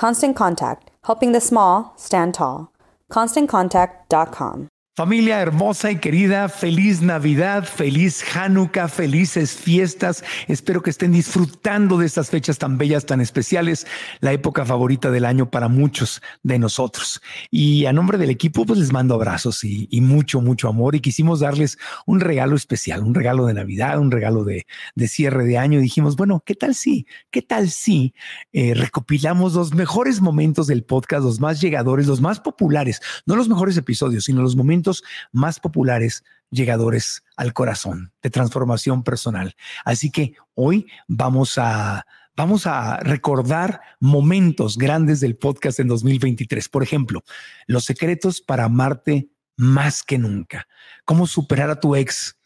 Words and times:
Constant 0.00 0.34
Contact, 0.34 0.90
helping 1.04 1.32
the 1.32 1.42
small 1.42 1.92
stand 1.94 2.32
tall. 2.32 2.72
ConstantContact.com. 3.12 4.69
Familia 4.96 5.40
hermosa 5.40 5.92
y 5.92 6.00
querida, 6.00 6.48
feliz 6.48 7.00
Navidad, 7.00 7.64
feliz 7.64 8.24
Hanukkah, 8.34 8.88
felices 8.88 9.52
fiestas. 9.52 10.24
Espero 10.48 10.82
que 10.82 10.90
estén 10.90 11.12
disfrutando 11.12 11.96
de 11.96 12.06
estas 12.06 12.28
fechas 12.28 12.58
tan 12.58 12.76
bellas, 12.76 13.06
tan 13.06 13.20
especiales, 13.20 13.86
la 14.18 14.32
época 14.32 14.64
favorita 14.64 15.12
del 15.12 15.26
año 15.26 15.48
para 15.48 15.68
muchos 15.68 16.20
de 16.42 16.58
nosotros. 16.58 17.22
Y 17.52 17.86
a 17.86 17.92
nombre 17.92 18.18
del 18.18 18.30
equipo, 18.30 18.66
pues 18.66 18.80
les 18.80 18.92
mando 18.92 19.14
abrazos 19.14 19.62
y, 19.62 19.88
mucho, 20.00 20.40
mucho 20.40 20.68
amor. 20.68 20.96
Y 20.96 21.00
quisimos 21.00 21.38
darles 21.38 21.78
un 22.04 22.18
regalo 22.18 22.56
especial, 22.56 23.04
un 23.04 23.14
regalo 23.14 23.46
de 23.46 23.54
Navidad, 23.54 24.00
un 24.00 24.10
regalo 24.10 24.42
de, 24.42 24.66
cierre 25.06 25.44
de 25.44 25.56
año. 25.56 25.78
Dijimos, 25.78 26.16
bueno, 26.16 26.42
¿qué 26.44 26.56
tal 26.56 26.74
si, 26.74 27.06
qué 27.30 27.42
tal 27.42 27.70
si 27.70 28.12
eh, 28.52 28.74
recopilamos 28.74 29.54
los 29.54 29.72
mejores 29.72 30.20
momentos 30.20 30.66
del 30.66 30.82
podcast, 30.82 31.22
los 31.22 31.38
más 31.38 31.60
llegadores, 31.60 32.08
los 32.08 32.20
más 32.20 32.40
populares, 32.40 33.00
no 33.24 33.36
los 33.36 33.48
mejores 33.48 33.76
episodios, 33.76 34.24
sino 34.24 34.42
los 34.42 34.56
momentos 34.56 34.79
más 35.32 35.60
populares 35.60 36.24
llegadores 36.50 37.22
al 37.36 37.52
corazón 37.52 38.12
de 38.22 38.30
transformación 38.30 39.02
personal. 39.02 39.54
Así 39.84 40.10
que 40.10 40.34
hoy 40.54 40.86
vamos 41.08 41.58
a 41.58 42.06
vamos 42.36 42.66
a 42.66 42.96
recordar 43.00 43.80
momentos 43.98 44.78
grandes 44.78 45.20
del 45.20 45.36
podcast 45.36 45.78
en 45.80 45.88
2023. 45.88 46.68
Por 46.68 46.82
ejemplo, 46.82 47.22
los 47.66 47.84
secretos 47.84 48.40
para 48.40 48.64
amarte 48.64 49.28
más 49.56 50.02
que 50.02 50.16
nunca. 50.18 50.66
Cómo 51.04 51.26
superar 51.26 51.70
a 51.70 51.80
tu 51.80 51.94
ex 51.94 52.36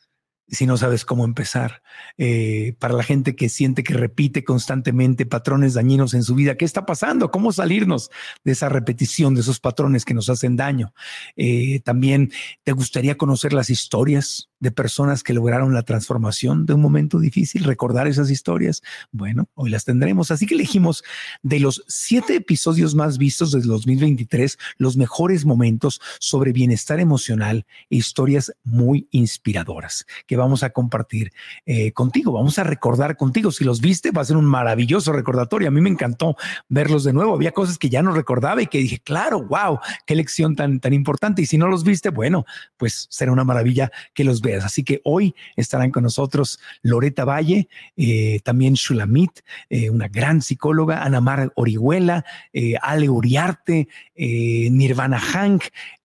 si 0.48 0.66
no 0.66 0.76
sabes 0.76 1.04
cómo 1.04 1.24
empezar. 1.24 1.82
Eh, 2.18 2.74
para 2.78 2.94
la 2.94 3.02
gente 3.02 3.34
que 3.34 3.48
siente 3.48 3.82
que 3.82 3.94
repite 3.94 4.44
constantemente 4.44 5.26
patrones 5.26 5.74
dañinos 5.74 6.14
en 6.14 6.22
su 6.22 6.34
vida, 6.34 6.56
¿qué 6.56 6.64
está 6.64 6.86
pasando? 6.86 7.30
¿Cómo 7.30 7.52
salirnos 7.52 8.10
de 8.44 8.52
esa 8.52 8.68
repetición, 8.68 9.34
de 9.34 9.40
esos 9.40 9.60
patrones 9.60 10.04
que 10.04 10.14
nos 10.14 10.28
hacen 10.28 10.56
daño? 10.56 10.94
Eh, 11.36 11.80
también 11.80 12.30
te 12.62 12.72
gustaría 12.72 13.16
conocer 13.16 13.52
las 13.52 13.70
historias 13.70 14.50
de 14.64 14.72
personas 14.72 15.22
que 15.22 15.34
lograron 15.34 15.74
la 15.74 15.82
transformación 15.82 16.64
de 16.64 16.72
un 16.72 16.80
momento 16.80 17.20
difícil, 17.20 17.64
recordar 17.64 18.08
esas 18.08 18.30
historias. 18.30 18.82
Bueno, 19.12 19.46
hoy 19.52 19.68
las 19.68 19.84
tendremos. 19.84 20.30
Así 20.30 20.46
que 20.46 20.54
elegimos 20.54 21.04
de 21.42 21.60
los 21.60 21.84
siete 21.86 22.36
episodios 22.36 22.94
más 22.94 23.18
vistos 23.18 23.52
del 23.52 23.64
2023 23.64 24.56
los 24.78 24.96
mejores 24.96 25.44
momentos 25.44 26.00
sobre 26.18 26.52
bienestar 26.52 26.98
emocional 26.98 27.66
e 27.90 27.96
historias 27.96 28.52
muy 28.64 29.06
inspiradoras 29.10 30.06
que 30.26 30.38
vamos 30.38 30.62
a 30.62 30.70
compartir 30.70 31.32
eh, 31.66 31.92
contigo. 31.92 32.32
Vamos 32.32 32.58
a 32.58 32.64
recordar 32.64 33.18
contigo. 33.18 33.52
Si 33.52 33.64
los 33.64 33.82
viste, 33.82 34.12
va 34.12 34.22
a 34.22 34.24
ser 34.24 34.38
un 34.38 34.46
maravilloso 34.46 35.12
recordatorio. 35.12 35.68
A 35.68 35.72
mí 35.72 35.82
me 35.82 35.90
encantó 35.90 36.36
verlos 36.70 37.04
de 37.04 37.12
nuevo. 37.12 37.34
Había 37.34 37.52
cosas 37.52 37.76
que 37.76 37.90
ya 37.90 38.02
no 38.02 38.12
recordaba 38.12 38.62
y 38.62 38.66
que 38.66 38.78
dije, 38.78 38.98
claro, 38.98 39.42
wow, 39.42 39.78
qué 40.06 40.14
lección 40.14 40.56
tan, 40.56 40.80
tan 40.80 40.94
importante. 40.94 41.42
Y 41.42 41.46
si 41.46 41.58
no 41.58 41.68
los 41.68 41.84
viste, 41.84 42.08
bueno, 42.08 42.46
pues 42.78 43.08
será 43.10 43.30
una 43.30 43.44
maravilla 43.44 43.92
que 44.14 44.24
los 44.24 44.40
veas. 44.40 44.53
Así 44.62 44.84
que 44.84 45.00
hoy 45.04 45.34
estarán 45.56 45.90
con 45.90 46.02
nosotros 46.02 46.60
Loreta 46.82 47.24
Valle, 47.24 47.68
eh, 47.96 48.40
también 48.44 48.74
Shulamit, 48.74 49.40
eh, 49.70 49.90
una 49.90 50.08
gran 50.08 50.42
psicóloga, 50.42 51.02
Anamar 51.02 51.52
Orihuela, 51.56 52.24
eh, 52.52 52.74
Ale 52.82 53.08
Uriarte, 53.08 53.88
Nirvana 54.16 55.18
Hank, 55.18 55.64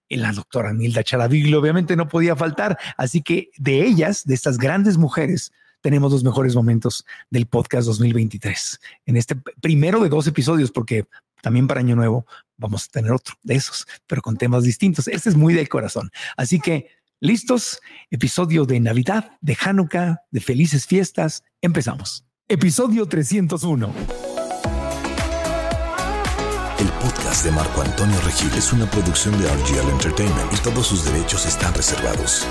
la 0.09 0.31
doctora 0.31 0.73
Nilda 0.73 1.03
Charaviglo, 1.03 1.59
obviamente 1.59 1.95
no 1.95 2.07
podía 2.07 2.35
faltar. 2.35 2.79
Así 2.97 3.21
que 3.21 3.51
de 3.57 3.85
ellas, 3.85 4.25
de 4.25 4.33
estas 4.33 4.57
grandes 4.57 4.97
mujeres, 4.97 5.51
tenemos 5.81 6.11
los 6.11 6.23
mejores 6.23 6.55
momentos 6.55 7.05
del 7.29 7.45
podcast 7.45 7.87
2023. 7.87 8.79
En 9.05 9.17
este 9.17 9.35
primero 9.61 10.01
de 10.01 10.09
dos 10.09 10.27
episodios, 10.27 10.71
porque 10.71 11.05
también 11.41 11.67
para 11.67 11.79
Año 11.79 11.95
Nuevo 11.95 12.25
vamos 12.57 12.85
a 12.85 12.91
tener 12.91 13.11
otro 13.11 13.35
de 13.43 13.55
esos, 13.55 13.87
pero 14.07 14.21
con 14.21 14.37
temas 14.37 14.63
distintos. 14.63 15.07
Este 15.07 15.29
es 15.29 15.35
muy 15.35 15.53
del 15.53 15.69
corazón. 15.69 16.11
Así 16.35 16.59
que 16.59 16.87
¿Listos? 17.22 17.81
Episodio 18.09 18.64
de 18.64 18.79
Navidad, 18.79 19.32
de 19.41 19.58
Hanukkah, 19.61 20.22
de 20.32 20.40
felices 20.40 20.88
fiestas. 20.88 21.43
Empezamos. 21.61 22.23
Episodio 22.47 23.08
301. 23.08 23.93
El 26.79 26.88
podcast 26.88 27.43
de 27.43 27.52
Marco 27.52 27.82
Antonio 27.82 28.17
Regil 28.22 28.53
es 28.55 28.72
una 28.72 28.90
producción 28.90 29.38
de 29.38 29.49
RGL 29.49 29.90
Entertainment 29.90 30.53
y 30.53 30.64
todos 30.64 30.88
sus 30.88 31.03
derechos 31.03 31.46
están 31.46 31.73
reservados. 31.73 32.47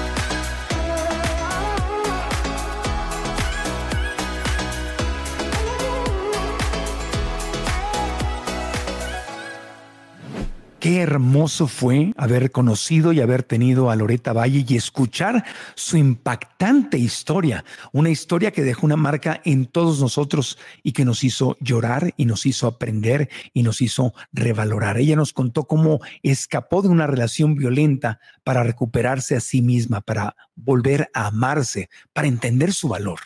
Qué 10.81 11.01
hermoso 11.01 11.67
fue 11.67 12.13
haber 12.17 12.53
conocido 12.53 13.13
y 13.13 13.21
haber 13.21 13.43
tenido 13.43 13.91
a 13.91 13.97
Loreta 13.97 14.33
Valle 14.33 14.65
y 14.69 14.77
escuchar 14.77 15.45
su 15.75 15.97
impactante 15.97 16.99
historia, 16.99 17.65
una 17.93 18.11
historia 18.11 18.53
que 18.53 18.63
dejó 18.63 18.87
una 18.87 18.95
marca 18.95 19.41
en 19.45 19.67
todos 19.67 20.01
nosotros 20.01 20.57
y 20.85 20.93
que 20.93 21.05
nos 21.05 21.25
hizo 21.25 21.57
llorar 21.61 22.15
y 22.17 22.27
nos 22.27 22.47
hizo 22.47 22.69
aprender 22.69 23.29
y 23.53 23.65
nos 23.65 23.83
hizo 23.83 24.15
revalorar. 24.33 24.99
Ella 24.99 25.17
nos 25.17 25.33
contó 25.33 25.65
cómo 25.65 25.99
escapó 26.23 26.81
de 26.81 26.89
una 26.89 27.09
relación 27.09 27.57
violenta 27.57 28.21
para 28.45 28.63
recuperarse 28.63 29.35
a 29.35 29.41
sí 29.41 29.63
misma, 29.63 30.01
para 30.01 30.37
volver 30.55 31.11
a 31.13 31.27
amarse, 31.27 31.91
para 32.13 32.29
entender 32.29 32.73
su 32.73 32.87
valor. 32.87 33.19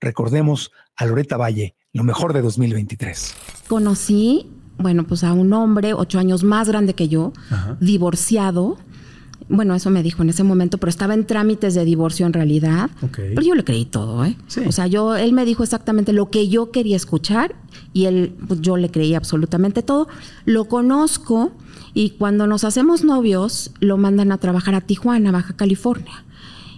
Recordemos 0.00 0.72
a 0.96 1.04
Loreta 1.04 1.36
Valle, 1.36 1.76
lo 1.92 2.02
mejor 2.02 2.32
de 2.32 2.40
2023. 2.40 3.34
Conocí 3.68 4.50
bueno, 4.78 5.04
pues 5.04 5.24
a 5.24 5.32
un 5.32 5.52
hombre 5.52 5.94
ocho 5.94 6.18
años 6.18 6.44
más 6.44 6.68
grande 6.68 6.94
que 6.94 7.08
yo, 7.08 7.32
divorciado. 7.80 8.76
Bueno, 9.48 9.74
eso 9.74 9.90
me 9.90 10.02
dijo 10.02 10.22
en 10.22 10.30
ese 10.30 10.42
momento, 10.42 10.78
pero 10.78 10.88
estaba 10.88 11.12
en 11.12 11.26
trámites 11.26 11.74
de 11.74 11.84
divorcio 11.84 12.24
en 12.24 12.32
realidad. 12.32 12.90
Pero 13.12 13.42
yo 13.42 13.54
le 13.54 13.64
creí 13.64 13.84
todo, 13.84 14.24
¿eh? 14.24 14.36
O 14.66 14.72
sea, 14.72 14.86
yo, 14.86 15.16
él 15.16 15.32
me 15.32 15.44
dijo 15.44 15.62
exactamente 15.62 16.12
lo 16.12 16.30
que 16.30 16.48
yo 16.48 16.70
quería 16.70 16.96
escuchar 16.96 17.54
y 17.92 18.06
él, 18.06 18.34
pues 18.46 18.60
yo 18.62 18.76
le 18.76 18.90
creí 18.90 19.14
absolutamente 19.14 19.82
todo. 19.82 20.08
Lo 20.46 20.64
conozco 20.66 21.52
y 21.92 22.10
cuando 22.10 22.46
nos 22.46 22.64
hacemos 22.64 23.04
novios, 23.04 23.70
lo 23.80 23.98
mandan 23.98 24.32
a 24.32 24.38
trabajar 24.38 24.74
a 24.74 24.80
Tijuana, 24.80 25.30
Baja 25.30 25.54
California 25.54 26.24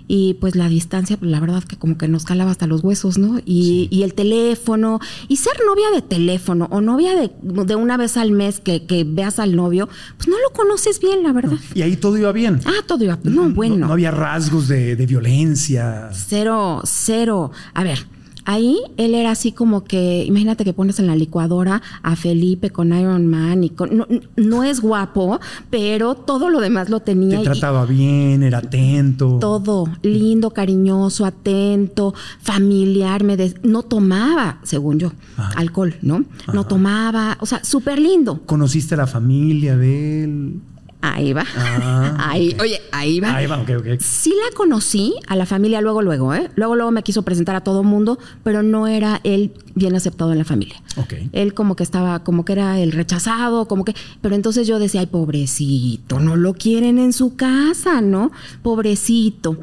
y 0.08 0.34
pues 0.34 0.54
la 0.54 0.68
distancia, 0.68 1.16
pues 1.16 1.30
la 1.30 1.40
verdad 1.40 1.64
que 1.64 1.76
como 1.76 1.98
que 1.98 2.08
nos 2.08 2.24
calaba 2.24 2.50
hasta 2.50 2.66
los 2.66 2.82
huesos, 2.84 3.18
¿no? 3.18 3.40
Y, 3.44 3.88
y 3.90 4.02
el 4.02 4.14
teléfono, 4.14 5.00
y 5.28 5.36
ser 5.36 5.54
novia 5.66 5.90
de 5.94 6.02
teléfono 6.02 6.68
o 6.70 6.80
novia 6.80 7.14
de, 7.16 7.30
de 7.42 7.74
una 7.76 7.96
vez 7.96 8.16
al 8.16 8.30
mes 8.30 8.60
que, 8.60 8.86
que, 8.86 9.04
veas 9.04 9.38
al 9.38 9.56
novio, 9.56 9.88
pues 10.16 10.28
no 10.28 10.36
lo 10.38 10.50
conoces 10.52 11.00
bien, 11.00 11.22
la 11.22 11.32
verdad. 11.32 11.58
y 11.74 11.82
ahí 11.82 11.96
todo 11.96 12.16
iba 12.16 12.32
bien. 12.32 12.60
Ah, 12.64 12.84
todo 12.86 13.02
iba 13.04 13.16
bien. 13.16 13.34
No, 13.34 13.50
bueno. 13.50 13.76
No, 13.76 13.86
no 13.88 13.92
había 13.92 14.10
rasgos 14.10 14.68
de, 14.68 14.96
de 14.96 15.06
violencia. 15.06 16.10
Cero, 16.12 16.82
cero. 16.84 17.50
A 17.74 17.82
ver, 17.82 18.06
Ahí 18.48 18.78
él 18.96 19.16
era 19.16 19.32
así 19.32 19.50
como 19.50 19.82
que, 19.82 20.24
imagínate 20.24 20.64
que 20.64 20.72
pones 20.72 21.00
en 21.00 21.08
la 21.08 21.16
licuadora 21.16 21.82
a 22.02 22.14
Felipe 22.14 22.70
con 22.70 22.96
Iron 22.96 23.26
Man 23.26 23.64
y 23.64 23.70
con, 23.70 24.06
no, 24.36 24.62
es 24.62 24.80
guapo, 24.80 25.40
pero 25.68 26.14
todo 26.14 26.48
lo 26.48 26.60
demás 26.60 26.88
lo 26.88 27.00
tenía. 27.00 27.38
Te 27.38 27.44
trataba 27.44 27.84
bien, 27.86 28.44
era 28.44 28.58
atento. 28.58 29.38
Todo, 29.40 29.88
lindo, 30.02 30.50
cariñoso, 30.50 31.24
atento, 31.24 32.14
familiar, 32.40 33.24
me 33.24 33.36
no 33.64 33.82
tomaba, 33.82 34.60
según 34.62 35.00
yo, 35.00 35.12
alcohol, 35.56 35.96
¿no? 36.02 36.24
No 36.52 36.64
tomaba, 36.64 37.36
o 37.40 37.46
sea, 37.46 37.64
súper 37.64 37.98
lindo. 37.98 38.42
¿Conociste 38.46 38.94
a 38.94 38.98
la 38.98 39.06
familia 39.08 39.76
de 39.76 40.24
él? 40.24 40.60
Ahí 41.00 41.32
va. 41.32 41.44
Ah, 41.56 42.30
ahí, 42.30 42.56
Oye, 42.60 42.80
ahí 42.90 43.20
va. 43.20 43.34
Ahí 43.36 43.46
va, 43.46 43.60
ok, 43.60 43.70
ok. 43.78 43.86
Sí 44.00 44.30
la 44.30 44.56
conocí 44.56 45.14
a 45.28 45.36
la 45.36 45.46
familia 45.46 45.80
luego, 45.80 46.02
luego, 46.02 46.34
¿eh? 46.34 46.50
Luego, 46.56 46.74
luego 46.74 46.90
me 46.90 47.02
quiso 47.02 47.22
presentar 47.22 47.54
a 47.54 47.62
todo 47.62 47.82
mundo, 47.82 48.18
pero 48.42 48.62
no 48.62 48.86
era 48.86 49.20
él 49.24 49.52
bien 49.74 49.94
aceptado 49.94 50.32
en 50.32 50.38
la 50.38 50.44
familia. 50.44 50.82
Ok. 50.96 51.14
Él 51.32 51.54
como 51.54 51.76
que 51.76 51.82
estaba, 51.82 52.24
como 52.24 52.44
que 52.44 52.52
era 52.52 52.80
el 52.80 52.92
rechazado, 52.92 53.68
como 53.68 53.84
que... 53.84 53.94
Pero 54.20 54.34
entonces 54.34 54.66
yo 54.66 54.78
decía, 54.78 55.00
ay, 55.00 55.06
pobrecito, 55.06 56.18
no 56.18 56.36
lo 56.36 56.54
quieren 56.54 56.98
en 56.98 57.12
su 57.12 57.36
casa, 57.36 58.00
¿no? 58.00 58.32
Pobrecito. 58.62 59.58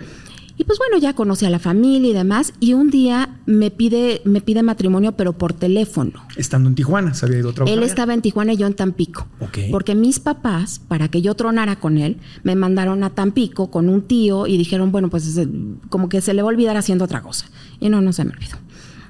Y 0.56 0.66
pues 0.66 0.78
bueno, 0.78 0.98
ya 0.98 1.14
conocí 1.14 1.46
a 1.46 1.50
la 1.50 1.60
familia 1.60 2.12
y 2.12 2.14
demás. 2.14 2.54
Y 2.60 2.74
un 2.74 2.90
día 2.90 3.38
me 3.46 3.72
pide, 3.72 4.22
me 4.24 4.40
pide 4.40 4.62
matrimonio, 4.62 5.14
pero 5.14 5.34
por 5.34 5.54
teléfono. 5.54 6.12
Estando 6.36 6.70
en 6.70 6.76
Tijuana, 6.76 7.14
se 7.14 7.26
había 7.26 7.40
ido 7.40 7.50
a 7.50 7.54
trabajar. 7.54 7.78
Él 7.78 7.84
estaba 7.84 8.14
en 8.14 8.22
Tijuana 8.22 8.54
y 8.54 8.58
yo 8.58 8.68
en 8.68 8.76
Tampico. 8.76 9.28
Porque 9.72 9.96
mis 9.96 10.20
papás, 10.20 10.80
para 10.88 11.08
que 11.08 11.22
yo 11.22 11.34
tronara 11.34 11.78
con 11.78 11.98
él, 11.98 12.18
me 12.44 12.56
mandaron 12.56 13.04
a 13.04 13.10
Tampico 13.10 13.72
con 13.72 13.90
un 13.90 14.04
tío 14.04 14.46
y 14.46 14.58
dijeron, 14.58 14.92
bueno, 14.92 15.10
pues 15.10 15.40
como 15.90 16.10
que 16.10 16.22
se 16.22 16.34
le 16.34 16.44
va 16.44 16.50
a 16.50 16.54
olvidar 16.54 16.78
haciendo 16.78 17.06
otra 17.06 17.22
cosa. 17.22 17.48
Y 17.80 17.90
no, 17.90 18.02
no 18.02 18.14
se 18.14 18.24
me 18.24 18.32
olvidó. 18.32 18.58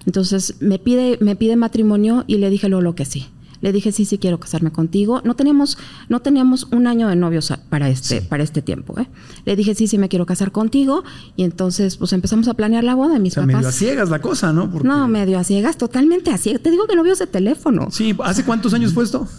Entonces 0.05 0.55
me 0.61 0.79
pide, 0.79 1.17
me 1.21 1.35
pide 1.35 1.55
matrimonio 1.55 2.23
y 2.27 2.37
le 2.37 2.49
dije 2.49 2.69
luego 2.69 2.81
lo 2.81 2.95
que 2.95 3.05
sí. 3.05 3.27
Le 3.63 3.71
dije, 3.71 3.93
sí, 3.93 4.03
sí, 4.03 4.17
quiero 4.17 4.41
casarme 4.41 4.73
contigo. 4.73 5.21
No 5.23 5.37
teníamos, 5.37 5.77
no 6.09 6.19
teníamos 6.19 6.67
un 6.71 6.85
año 6.85 7.07
de 7.07 7.15
novios 7.15 7.53
para 7.69 7.87
este, 7.87 8.21
para 8.21 8.43
este 8.43 8.61
tiempo. 8.61 8.99
¿eh? 8.99 9.07
Le 9.45 9.55
dije, 9.55 9.73
sí, 9.73 9.87
sí, 9.87 9.97
me 9.97 10.09
quiero 10.09 10.25
casar 10.25 10.51
contigo. 10.51 11.05
Y 11.37 11.45
entonces, 11.45 11.95
pues 11.95 12.11
empezamos 12.11 12.49
a 12.49 12.55
planear 12.55 12.83
la 12.83 12.93
boda. 12.93 13.19
Mis 13.19 13.31
o 13.33 13.35
sea, 13.35 13.45
medio 13.45 13.65
a 13.65 13.71
ciegas 13.71 14.09
la 14.09 14.19
cosa, 14.19 14.51
¿no? 14.51 14.67
No, 14.83 15.07
medio 15.07 15.39
a 15.39 15.45
ciegas, 15.45 15.77
totalmente 15.77 16.29
a 16.29 16.37
ciegas. 16.37 16.61
Te 16.61 16.71
digo 16.71 16.87
que 16.87 16.97
novios 16.97 17.19
de 17.19 17.27
teléfono. 17.27 17.87
Sí, 17.89 18.13
¿hace 18.21 18.43
cuántos 18.43 18.73
años 18.73 18.91
fue 18.91 19.05
esto? 19.05 19.29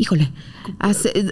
Híjole, 0.00 0.32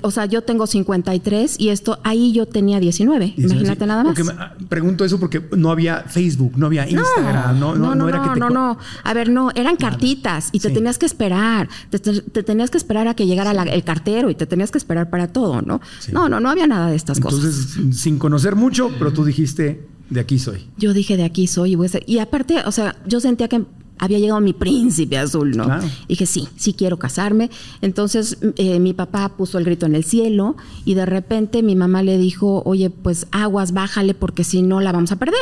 o 0.03 0.11
sea, 0.11 0.27
yo 0.27 0.43
tengo 0.43 0.67
53 0.67 1.57
y 1.59 1.71
esto, 1.71 1.99
ahí 2.05 2.33
yo 2.33 2.45
tenía 2.45 2.79
19, 2.81 3.33
imagínate 3.39 3.87
nada 3.87 4.05
más. 4.05 4.19
Ah, 4.39 4.53
pregunto 4.69 5.07
eso 5.07 5.19
porque 5.19 5.43
no 5.57 5.71
había 5.71 6.03
Facebook, 6.03 6.53
no 6.57 6.67
había 6.67 6.87
Instagram, 6.87 7.59
no, 7.59 7.75
no, 7.75 7.95
no, 7.95 8.11
era 8.11 8.23
que 8.23 8.31
te... 8.35 8.41
no, 8.41 8.51
no, 8.51 8.79
a 9.05 9.15
ver, 9.15 9.31
no, 9.31 9.51
eran 9.55 9.77
cartitas 9.77 10.51
y 10.53 10.61
te 10.61 10.69
tenías 10.69 10.99
que 10.99 11.07
esperar, 11.07 11.71
te, 11.89 11.99
tenías 12.43 12.69
que 12.69 12.77
esperar 12.77 13.09
a 13.09 13.15
que 13.15 13.27
llegara 13.27 13.51
el 13.51 13.85
cartero 13.85 14.29
y 14.29 14.35
te 14.35 14.45
tenías 14.45 14.71
que 14.71 14.77
esperar 14.77 15.09
para 15.09 15.29
todo, 15.29 15.63
¿no? 15.63 15.81
No, 16.13 16.29
no, 16.29 16.39
no 16.39 16.51
había 16.51 16.67
nada 16.67 16.91
de 16.91 16.97
estas 16.97 17.21
cosas. 17.21 17.39
Entonces, 17.39 17.99
sin 17.99 18.19
conocer 18.19 18.55
mucho, 18.55 18.91
pero 18.99 19.15
tú 19.15 19.25
dijiste, 19.25 19.89
de 20.11 20.21
aquí 20.21 20.39
soy. 20.39 20.69
Yo 20.77 20.93
dije, 20.93 21.17
de 21.17 21.25
aquí 21.25 21.47
soy. 21.47 21.75
Y, 21.75 22.13
y 22.13 22.19
aparte, 22.19 22.63
o 22.67 22.73
sea, 22.73 22.97
yo 23.07 23.21
sentía 23.21 23.49
que 23.49 23.65
había 23.99 24.19
llegado 24.19 24.41
mi 24.41 24.53
príncipe 24.53 25.19
azul, 25.19 25.57
¿no? 25.57 25.67
Y 26.07 26.09
dije, 26.09 26.27
sí, 26.27 26.49
sí 26.57 26.73
quiero 26.73 26.99
casarme. 26.99 27.51
Entonces 27.83 28.39
eh, 28.57 28.79
mi 28.81 28.95
papá 28.95 29.37
puso 29.37 29.59
el 29.59 29.65
grito 29.65 29.87
en 29.87 29.95
el 29.95 30.05
cielo 30.05 30.57
y 30.85 30.95
de 30.95 31.07
repente 31.07 31.63
mi 31.63 31.77
mamá 31.77 32.03
le 32.03 32.19
dijo, 32.19 32.63
oye, 32.65 32.91
pues 32.91 33.27
aguas, 33.31 33.73
bájale 33.73 34.15
porque 34.15 34.45
si 34.45 34.63
no 34.63 34.81
la 34.81 34.93
vamos 34.93 35.13
a 35.13 35.17
perder. 35.17 35.39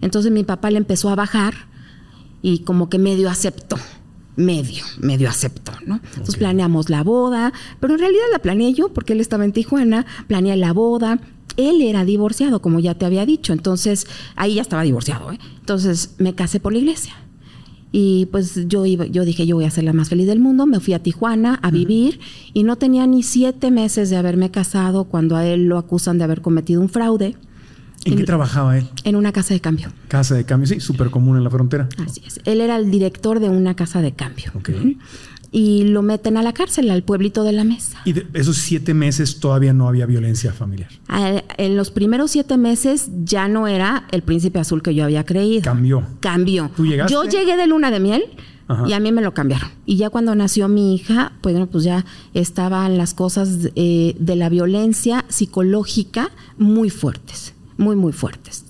Entonces 0.00 0.32
mi 0.32 0.44
papá 0.44 0.70
le 0.70 0.78
empezó 0.78 1.10
a 1.10 1.14
bajar 1.14 1.54
y 2.42 2.60
como 2.60 2.88
que 2.88 2.98
medio 2.98 3.30
aceptó. 3.30 3.76
Medio, 4.36 4.84
medio 5.00 5.28
aceptó, 5.28 5.72
¿no? 5.84 6.00
Entonces 6.10 6.36
planeamos 6.36 6.90
la 6.90 7.02
boda, 7.02 7.52
pero 7.80 7.94
en 7.94 7.98
realidad 7.98 8.22
la 8.30 8.38
planeé 8.38 8.72
yo 8.72 8.88
porque 8.90 9.12
él 9.12 9.20
estaba 9.20 9.44
en 9.44 9.52
Tijuana, 9.52 10.06
planeé 10.28 10.56
la 10.56 10.72
boda, 10.72 11.18
él 11.56 11.82
era 11.82 12.04
divorciado, 12.04 12.62
como 12.62 12.78
ya 12.78 12.94
te 12.94 13.04
había 13.04 13.26
dicho, 13.26 13.52
entonces 13.52 14.06
ahí 14.36 14.54
ya 14.54 14.62
estaba 14.62 14.84
divorciado, 14.84 15.32
¿eh? 15.32 15.40
Entonces 15.58 16.14
me 16.18 16.36
casé 16.36 16.60
por 16.60 16.72
la 16.72 16.78
iglesia. 16.78 17.14
Y 17.90 18.26
pues 18.26 18.68
yo 18.68 18.84
iba, 18.86 19.06
yo 19.06 19.24
dije, 19.24 19.46
yo 19.46 19.56
voy 19.56 19.64
a 19.64 19.70
ser 19.70 19.84
la 19.84 19.92
más 19.92 20.08
feliz 20.08 20.26
del 20.26 20.40
mundo. 20.40 20.66
Me 20.66 20.80
fui 20.80 20.94
a 20.94 21.02
Tijuana 21.02 21.58
a 21.62 21.70
vivir 21.70 22.20
y 22.52 22.62
no 22.62 22.76
tenía 22.76 23.06
ni 23.06 23.22
siete 23.22 23.70
meses 23.70 24.10
de 24.10 24.16
haberme 24.16 24.50
casado 24.50 25.04
cuando 25.04 25.36
a 25.36 25.46
él 25.46 25.66
lo 25.66 25.78
acusan 25.78 26.18
de 26.18 26.24
haber 26.24 26.42
cometido 26.42 26.80
un 26.80 26.88
fraude. 26.88 27.36
¿En, 28.04 28.16
qué 28.16 28.24
trabajaba 28.24 28.78
él? 28.78 28.88
En 29.04 29.16
una 29.16 29.32
casa 29.32 29.54
de 29.54 29.60
cambio. 29.60 29.88
Casa 30.06 30.34
de 30.34 30.44
cambio, 30.44 30.66
sí, 30.66 30.80
súper 30.80 31.10
común 31.10 31.36
en 31.36 31.44
la 31.44 31.50
frontera. 31.50 31.88
Así 32.06 32.22
es. 32.24 32.40
Él 32.44 32.60
era 32.60 32.76
el 32.76 32.90
director 32.90 33.40
de 33.40 33.48
una 33.48 33.74
casa 33.74 34.00
de 34.00 34.12
cambio. 34.12 34.52
Okay 34.54 34.96
y 35.50 35.84
lo 35.84 36.02
meten 36.02 36.36
a 36.36 36.42
la 36.42 36.52
cárcel, 36.52 36.90
al 36.90 37.02
pueblito 37.02 37.42
de 37.42 37.52
la 37.52 37.64
mesa. 37.64 37.98
¿Y 38.04 38.12
de 38.12 38.26
esos 38.34 38.56
siete 38.56 38.94
meses 38.94 39.40
todavía 39.40 39.72
no 39.72 39.88
había 39.88 40.06
violencia 40.06 40.52
familiar? 40.52 40.90
en 41.56 41.76
los 41.76 41.90
primeros 41.90 42.30
siete 42.30 42.56
meses 42.56 43.10
ya 43.24 43.48
no 43.48 43.66
era 43.66 44.06
el 44.10 44.22
príncipe 44.22 44.58
azul 44.58 44.82
que 44.82 44.94
yo 44.94 45.04
había 45.04 45.24
creído. 45.24 45.62
Cambió. 45.62 46.06
Cambió. 46.20 46.70
¿Tú 46.76 46.86
llegaste? 46.86 47.12
Yo 47.12 47.24
llegué 47.24 47.56
de 47.56 47.66
luna 47.66 47.90
de 47.90 48.00
miel. 48.00 48.24
Y 48.86 48.92
a 48.92 49.00
mí 49.00 49.12
me 49.12 49.22
lo 49.22 49.32
cambiaron. 49.32 49.70
Y 49.86 49.96
ya 49.96 50.10
cuando 50.10 50.34
nació 50.34 50.68
mi 50.68 50.94
hija, 50.94 51.32
pues, 51.40 51.54
bueno, 51.54 51.70
pues 51.70 51.84
ya 51.84 52.04
estaban 52.34 52.98
las 52.98 53.14
cosas 53.14 53.70
eh, 53.76 54.14
de 54.18 54.36
la 54.36 54.50
violencia 54.50 55.24
psicológica 55.28 56.30
muy 56.58 56.90
fuertes, 56.90 57.54
muy, 57.78 57.96
muy 57.96 58.12
fuertes. 58.12 58.66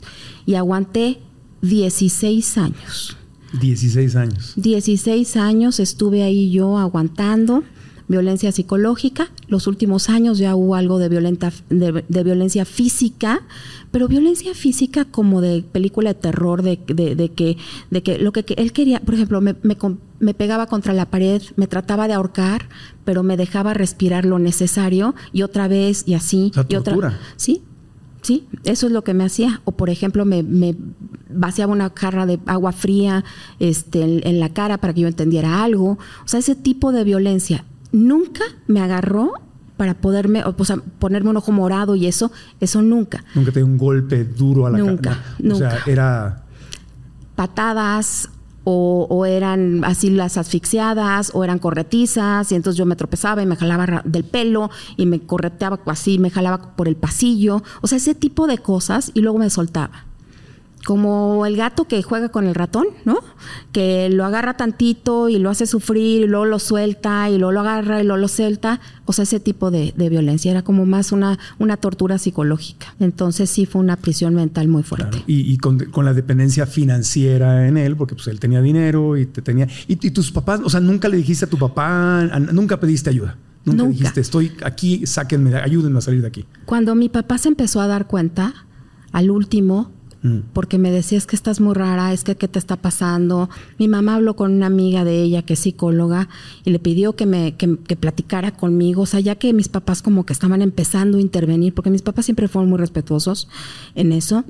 Y 0.46 0.54
aguanté 0.54 1.18
16 1.62 2.58
años. 2.58 3.17
16 3.52 4.16
años. 4.16 4.52
16 4.56 5.36
años 5.36 5.80
estuve 5.80 6.22
ahí 6.22 6.50
yo 6.50 6.78
aguantando 6.78 7.64
violencia 8.08 8.50
psicológica. 8.50 9.28
Los 9.46 9.66
últimos 9.66 10.08
años 10.08 10.38
ya 10.38 10.56
hubo 10.56 10.74
algo 10.74 10.98
de, 10.98 11.08
violenta, 11.08 11.52
de, 11.68 12.24
violencia 12.24 12.64
física, 12.64 13.42
pero 13.90 14.08
violencia 14.08 14.54
física 14.54 15.04
como 15.04 15.40
de 15.40 15.62
película 15.62 16.14
de 16.14 16.20
terror, 16.20 16.62
de, 16.62 16.78
de 16.86 17.28
que, 17.30 17.58
de 17.90 18.02
que 18.02 18.18
lo 18.18 18.32
que, 18.32 18.44
él 18.56 18.72
quería, 18.72 19.00
por 19.00 19.14
ejemplo, 19.14 19.40
me, 19.40 19.54
me, 19.62 20.34
pegaba 20.34 20.66
contra 20.66 20.94
la 20.94 21.10
pared, 21.10 21.42
me 21.56 21.66
trataba 21.66 22.08
de 22.08 22.14
ahorcar, 22.14 22.68
pero 23.04 23.22
me 23.22 23.36
dejaba 23.36 23.74
respirar 23.74 24.24
lo 24.24 24.38
necesario 24.38 25.14
y 25.32 25.42
otra 25.42 25.68
vez 25.68 26.04
y 26.06 26.14
así. 26.14 26.50
y 26.68 26.74
otra, 26.76 27.18
sí, 27.36 27.62
Sí, 28.22 28.48
eso 28.64 28.86
es 28.86 28.92
lo 28.92 29.02
que 29.02 29.14
me 29.14 29.24
hacía. 29.24 29.60
O 29.64 29.72
por 29.72 29.90
ejemplo, 29.90 30.24
me, 30.24 30.44
vaciaba 31.30 31.72
una 31.72 31.92
jarra 31.94 32.26
de 32.26 32.38
agua 32.46 32.72
fría 32.72 33.24
este, 33.58 34.02
en, 34.02 34.40
la 34.40 34.48
cara 34.50 34.78
para 34.78 34.92
que 34.92 35.02
yo 35.02 35.08
entendiera 35.08 35.62
algo. 35.62 35.98
O 36.24 36.28
sea, 36.28 36.40
ese 36.40 36.54
tipo 36.54 36.92
de 36.92 37.04
violencia 37.04 37.64
nunca 37.92 38.42
me 38.66 38.80
agarró 38.80 39.32
para 39.76 39.94
poderme, 39.94 40.42
o, 40.44 40.64
sea, 40.64 40.76
ponerme 40.98 41.30
un 41.30 41.36
ojo 41.36 41.52
morado 41.52 41.94
y 41.94 42.06
eso, 42.06 42.32
eso 42.60 42.82
nunca. 42.82 43.24
Nunca 43.34 43.52
te 43.52 43.60
dio 43.60 43.66
un 43.66 43.78
golpe 43.78 44.24
duro 44.24 44.66
a 44.66 44.70
la 44.70 44.78
cara. 44.78 44.90
Nunca, 44.90 45.24
nunca. 45.38 45.54
O 45.54 45.70
sea, 45.70 45.78
era... 45.86 46.44
Patadas, 47.36 48.30
o, 48.70 49.24
eran 49.24 49.82
así 49.84 50.10
las 50.10 50.36
asfixiadas, 50.36 51.30
o 51.34 51.42
eran 51.42 51.58
corretizas, 51.58 52.52
y 52.52 52.54
entonces 52.54 52.76
yo 52.76 52.84
me 52.84 52.96
tropezaba 52.96 53.42
y 53.42 53.46
me 53.46 53.56
jalaba 53.56 54.02
del 54.04 54.24
pelo 54.24 54.70
y 54.96 55.06
me 55.06 55.20
correteaba 55.20 55.80
así, 55.86 56.18
me 56.18 56.30
jalaba 56.30 56.76
por 56.76 56.86
el 56.86 56.96
pasillo, 56.96 57.62
o 57.80 57.86
sea, 57.86 57.96
ese 57.96 58.14
tipo 58.14 58.46
de 58.46 58.58
cosas 58.58 59.10
y 59.14 59.22
luego 59.22 59.38
me 59.38 59.48
soltaba 59.48 60.07
como 60.84 61.44
el 61.46 61.56
gato 61.56 61.86
que 61.86 62.02
juega 62.02 62.30
con 62.30 62.46
el 62.46 62.54
ratón, 62.54 62.86
¿no? 63.04 63.18
Que 63.72 64.08
lo 64.10 64.24
agarra 64.24 64.56
tantito 64.56 65.28
y 65.28 65.38
lo 65.38 65.50
hace 65.50 65.66
sufrir 65.66 66.22
y 66.22 66.26
luego 66.26 66.44
lo 66.44 66.58
suelta 66.58 67.28
y 67.30 67.38
luego 67.38 67.52
lo 67.52 67.60
agarra 67.60 68.00
y 68.00 68.04
luego 68.04 68.18
lo 68.18 68.28
suelta. 68.28 68.80
O 69.04 69.12
sea, 69.12 69.24
ese 69.24 69.40
tipo 69.40 69.70
de, 69.70 69.92
violencia 69.96 70.50
era 70.50 70.62
como 70.62 70.86
más 70.86 71.12
una, 71.12 71.38
una 71.58 71.76
tortura 71.76 72.18
psicológica. 72.18 72.94
Entonces 73.00 73.50
sí 73.50 73.66
fue 73.66 73.80
una 73.80 73.96
prisión 73.96 74.34
mental 74.34 74.68
muy 74.68 74.82
fuerte. 74.82 75.22
Y, 75.26 75.58
con, 75.58 75.78
la 76.04 76.14
dependencia 76.14 76.66
financiera 76.66 77.66
en 77.68 77.76
él, 77.76 77.96
porque 77.96 78.14
pues 78.14 78.28
él 78.28 78.40
tenía 78.40 78.62
dinero 78.62 79.16
y 79.16 79.26
te 79.26 79.42
tenía... 79.42 79.68
Y, 79.86 79.96
tus 80.10 80.32
papás, 80.32 80.60
o 80.64 80.70
sea, 80.70 80.80
nunca 80.80 81.08
le 81.08 81.16
dijiste 81.18 81.44
a 81.44 81.48
tu 81.48 81.58
papá, 81.58 82.22
nunca 82.52 82.80
pediste 82.80 83.10
ayuda. 83.10 83.36
Nunca, 83.64 83.84
dijiste, 83.84 84.20
estoy 84.20 84.52
aquí, 84.64 85.06
sáquenme, 85.06 85.54
ayúdenme 85.56 85.98
a 85.98 86.00
salir 86.00 86.22
de 86.22 86.28
aquí. 86.28 86.46
Cuando 86.64 86.94
mi 86.94 87.10
papá 87.10 87.36
se 87.36 87.48
empezó 87.48 87.82
a 87.82 87.86
dar 87.86 88.06
cuenta, 88.06 88.54
al 89.12 89.30
último, 89.30 89.90
Mm. 90.20 90.38
porque 90.52 90.78
me 90.78 90.90
decía 90.90 91.16
es 91.16 91.26
que 91.26 91.36
estás 91.36 91.60
muy 91.60 91.74
rara, 91.74 92.12
es 92.12 92.24
que 92.24 92.34
qué 92.34 92.48
te 92.48 92.58
está 92.58 92.76
pasando. 92.76 93.48
Mi 93.78 93.86
mamá 93.86 94.16
habló 94.16 94.34
con 94.34 94.52
una 94.52 94.66
amiga 94.66 95.04
de 95.04 95.22
ella 95.22 95.42
que 95.42 95.52
es 95.52 95.60
psicóloga 95.60 96.28
y 96.64 96.70
le 96.70 96.80
pidió 96.80 97.14
que 97.14 97.24
me 97.24 97.54
que, 97.56 97.68
platicara 97.68 98.50
conmigo, 98.50 99.02
o 99.02 99.06
sea, 99.06 99.20
ya 99.20 99.36
que 99.36 99.52
mis 99.52 99.68
papás 99.68 100.02
como 100.02 100.26
que 100.26 100.32
estaban 100.32 100.60
empezando 100.60 101.18
a 101.18 101.20
intervenir, 101.20 101.72
porque 101.72 101.90
mis 101.90 102.02
papás 102.02 102.24
siempre 102.24 102.48
fueron 102.48 102.68
muy 102.68 102.78
respetuosos 102.78 103.48
en 103.94 104.12
eso. 104.12 104.44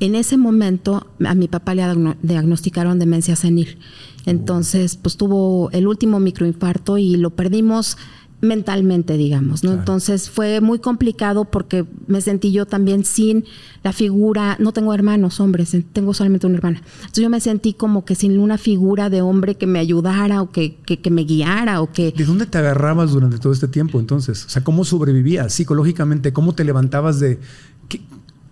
En 0.00 0.14
ese 0.14 0.36
momento 0.36 1.08
a 1.24 1.34
mi 1.34 1.48
papá 1.48 1.74
le 1.74 1.82
diagnosticaron 2.22 3.00
demencia 3.00 3.34
senil. 3.34 3.78
Entonces, 4.26 4.96
pues 4.96 5.16
tuvo 5.16 5.70
el 5.72 5.88
último 5.88 6.20
microinfarto 6.20 6.98
y 6.98 7.16
lo 7.16 7.30
perdimos 7.30 7.96
mentalmente, 8.40 9.16
digamos, 9.16 9.64
¿no? 9.64 9.72
Entonces 9.72 10.30
fue 10.30 10.60
muy 10.60 10.78
complicado 10.78 11.44
porque 11.44 11.84
me 12.06 12.20
sentí 12.20 12.52
yo 12.52 12.66
también 12.66 13.04
sin 13.04 13.44
la 13.82 13.92
figura, 13.92 14.56
no 14.60 14.72
tengo 14.72 14.94
hermanos 14.94 15.40
hombres, 15.40 15.76
tengo 15.92 16.14
solamente 16.14 16.46
una 16.46 16.56
hermana. 16.56 16.82
Entonces 16.98 17.22
yo 17.22 17.30
me 17.30 17.40
sentí 17.40 17.72
como 17.72 18.04
que 18.04 18.14
sin 18.14 18.38
una 18.38 18.56
figura 18.56 19.10
de 19.10 19.22
hombre 19.22 19.56
que 19.56 19.66
me 19.66 19.80
ayudara 19.80 20.40
o 20.40 20.50
que, 20.50 20.76
que, 20.76 21.10
me 21.10 21.24
guiara 21.24 21.80
o 21.80 21.92
que... 21.92 22.12
¿De 22.12 22.24
dónde 22.24 22.46
te 22.46 22.58
agarrabas 22.58 23.10
durante 23.10 23.38
todo 23.38 23.52
este 23.52 23.66
tiempo 23.66 23.98
entonces? 23.98 24.44
O 24.46 24.48
sea, 24.48 24.62
¿cómo 24.62 24.84
sobrevivías 24.84 25.52
psicológicamente? 25.52 26.32
¿Cómo 26.32 26.54
te 26.54 26.64
levantabas 26.64 27.18
de... 27.18 27.40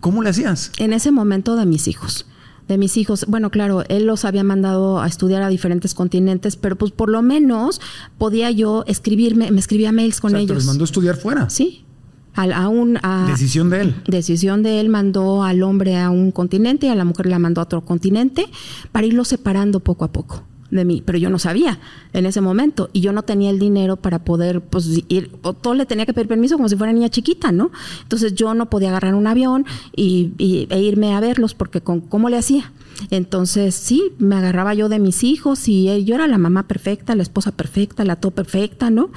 ¿Cómo 0.01 0.23
le 0.23 0.31
hacías? 0.31 0.73
En 0.79 0.93
ese 0.93 1.11
momento 1.11 1.57
de 1.57 1.67
mis 1.67 1.89
hijos 1.89 2.27
de 2.69 2.79
mis 2.79 2.97
hijos. 2.97 3.27
Bueno, 3.29 3.51
claro, 3.51 3.85
él 3.89 4.07
los 4.07 4.25
había 4.25 4.45
mandado 4.45 5.01
a 5.01 5.07
estudiar 5.07 5.43
a 5.43 5.49
diferentes 5.49 5.95
continentes, 5.95 6.57
pero 6.57 6.77
pues 6.77 6.93
por 6.93 7.09
lo 7.09 7.23
menos 7.23 7.81
podía 8.19 8.51
yo 8.51 8.85
escribirme, 8.87 9.51
me 9.51 9.61
escribía 9.61 9.93
mails 9.93 10.21
con 10.21 10.35
ellos. 10.37 10.49
¿Te 10.49 10.55
los 10.55 10.65
mandó 10.67 10.85
a 10.85 10.87
estudiar 10.87 11.17
fuera? 11.17 11.51
Sí. 11.51 11.83
A, 12.35 12.69
un, 12.69 12.99
decisión 13.27 13.71
de 13.71 13.81
él. 13.81 13.95
Decisión 14.07 14.63
de 14.63 14.81
él 14.81 14.91
mandó 14.91 15.43
al 15.43 15.63
hombre 15.63 15.97
a 15.97 16.11
un 16.11 16.33
continente 16.33 16.87
y 16.87 16.91
a 16.91 16.95
la 16.95 17.07
mujer 17.07 17.25
la 17.27 17.39
mandó 17.39 17.63
a 17.63 17.65
otro 17.65 17.81
continente 17.81 18.47
para 18.93 19.07
irlos 19.07 19.29
separando 19.29 19.81
poco 19.81 20.05
a 20.05 20.13
poco 20.13 20.43
de 20.71 20.85
mí, 20.85 21.03
pero 21.05 21.19
yo 21.19 21.31
no 21.31 21.39
sabía 21.39 21.79
en 22.13 22.27
ese 22.27 22.41
momento 22.41 22.91
y 22.93 23.01
yo 23.01 23.13
no 23.13 23.23
tenía 23.23 23.51
el 23.51 23.59
dinero 23.59 23.97
para 23.97 24.19
poder 24.21 24.61
pues 24.61 24.89
ir, 25.09 25.31
o 25.43 25.53
todo 25.53 25.75
le 25.75 25.87
tenía 25.87 26.07
que 26.07 26.13
pedir 26.13 26.29
permiso 26.29 26.57
como 26.57 26.69
si 26.69 26.77
fuera 26.77 26.93
niña 26.93 27.09
chiquita, 27.09 27.53
¿no? 27.53 27.71
Entonces 28.03 28.35
yo 28.35 28.55
no 28.55 28.69
podía 28.71 28.89
agarrar 28.89 29.15
un 29.15 29.27
avión 29.27 29.65
y, 29.95 30.33
e 30.39 30.81
irme 30.81 31.15
a 31.15 31.21
verlos 31.21 31.55
porque 31.55 31.81
con, 31.81 32.01
¿cómo 32.01 32.29
le 32.29 32.39
hacía? 32.39 32.73
Entonces 33.11 33.75
sí, 33.75 34.13
me 34.19 34.37
agarraba 34.37 34.75
yo 34.75 34.89
de 34.89 34.99
mis 34.99 35.23
hijos 35.25 35.69
y 35.69 36.05
yo 36.05 36.15
era 36.15 36.27
la 36.27 36.39
mamá 36.39 36.67
perfecta, 36.67 37.15
la 37.15 37.23
esposa 37.23 37.53
perfecta, 37.53 38.05
la 38.05 38.17
todo 38.17 38.33
perfecta, 38.33 38.91
¿no? 38.91 39.11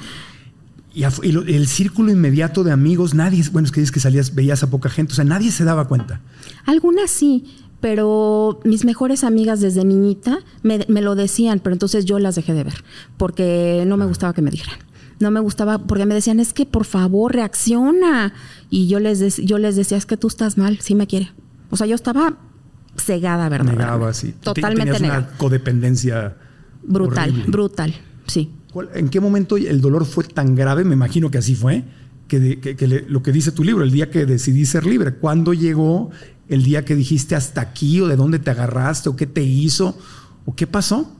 Y, 0.92 1.04
el 1.04 1.68
círculo 1.68 2.10
inmediato 2.10 2.64
de 2.64 2.72
amigos, 2.72 3.14
nadie, 3.14 3.44
bueno, 3.52 3.66
es 3.66 3.72
que 3.72 3.80
dices 3.80 3.92
que 3.92 4.00
salías, 4.00 4.34
veías 4.34 4.62
a 4.64 4.70
poca 4.70 4.88
gente, 4.88 5.12
o 5.12 5.16
sea, 5.16 5.24
nadie 5.24 5.52
se 5.52 5.64
daba 5.64 5.86
cuenta. 5.86 6.20
Algunas 6.66 7.10
sí, 7.10 7.44
pero 7.80 8.60
mis 8.64 8.84
mejores 8.84 9.24
amigas 9.24 9.60
desde 9.60 9.84
niñita 9.84 10.38
me, 10.62 10.78
lo 11.00 11.14
decían, 11.14 11.60
pero 11.60 11.74
entonces 11.74 12.04
yo 12.04 12.18
las 12.18 12.34
dejé 12.34 12.54
de 12.54 12.64
ver, 12.64 12.84
porque 13.16 13.84
no 13.86 13.96
me 13.96 14.06
gustaba 14.06 14.32
que 14.32 14.42
me 14.42 14.50
dijeran. 14.50 14.78
No 15.18 15.30
me 15.30 15.40
gustaba, 15.40 15.78
porque 15.78 16.06
me 16.06 16.14
decían, 16.14 16.40
es 16.40 16.54
que 16.54 16.64
por 16.64 16.86
favor 16.86 17.34
reacciona. 17.34 18.32
Y 18.70 18.88
yo 18.88 19.00
les, 19.00 19.36
yo 19.36 19.58
les 19.58 19.76
decía, 19.76 19.98
es 19.98 20.06
que 20.06 20.16
tú 20.16 20.28
estás 20.28 20.56
mal, 20.56 20.78
sí 20.80 20.94
me 20.94 21.06
quiere. 21.06 21.30
O 21.68 21.76
sea, 21.76 21.86
yo 21.86 21.94
estaba 21.94 22.38
cegada, 22.96 23.48
¿verdad? 23.50 23.72
Negaba, 23.72 24.14
sí. 24.14 24.34
Totalmente 24.40 24.94
Tenías 24.94 25.18
una 25.18 25.28
codependencia 25.36 26.36
brutal, 26.82 27.32
brutal, 27.48 27.94
sí. 28.26 28.50
¿En 28.94 29.08
qué 29.08 29.20
momento 29.20 29.56
el 29.56 29.80
dolor 29.80 30.04
fue 30.04 30.24
tan 30.24 30.54
grave? 30.54 30.84
Me 30.84 30.94
imagino 30.94 31.30
que 31.30 31.38
así 31.38 31.54
fue. 31.54 31.84
Que, 32.28 33.04
lo 33.08 33.24
que 33.24 33.32
dice 33.32 33.50
tu 33.50 33.64
libro, 33.64 33.82
el 33.82 33.90
día 33.90 34.08
que 34.08 34.24
decidí 34.24 34.64
ser 34.64 34.86
libre, 34.86 35.14
¿cuándo 35.14 35.52
llegó 35.52 36.10
el 36.50 36.64
día 36.64 36.84
que 36.84 36.94
dijiste 36.94 37.36
hasta 37.36 37.60
aquí 37.60 38.00
o 38.00 38.08
de 38.08 38.16
dónde 38.16 38.38
te 38.38 38.50
agarraste 38.50 39.08
o 39.08 39.16
qué 39.16 39.26
te 39.26 39.42
hizo 39.42 39.96
o 40.44 40.54
qué 40.54 40.66
pasó? 40.66 41.10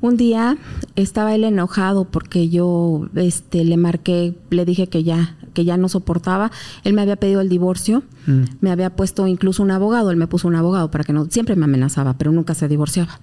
Un 0.00 0.16
día 0.16 0.58
estaba 0.96 1.34
él 1.34 1.44
enojado 1.44 2.04
porque 2.04 2.48
yo 2.48 3.08
este, 3.14 3.64
le 3.64 3.76
marqué, 3.76 4.36
le 4.50 4.64
dije 4.64 4.88
que 4.88 5.02
ya, 5.02 5.36
que 5.54 5.64
ya 5.64 5.76
no 5.76 5.88
soportaba. 5.88 6.50
Él 6.84 6.92
me 6.92 7.02
había 7.02 7.16
pedido 7.16 7.40
el 7.40 7.48
divorcio, 7.48 8.02
mm. 8.26 8.42
me 8.60 8.70
había 8.70 8.94
puesto 8.94 9.26
incluso 9.26 9.62
un 9.62 9.70
abogado, 9.70 10.10
él 10.10 10.16
me 10.16 10.28
puso 10.28 10.46
un 10.46 10.54
abogado 10.54 10.90
para 10.90 11.02
que 11.04 11.12
no, 11.12 11.26
siempre 11.26 11.56
me 11.56 11.64
amenazaba, 11.64 12.16
pero 12.18 12.30
nunca 12.30 12.54
se 12.54 12.68
divorciaba. 12.68 13.20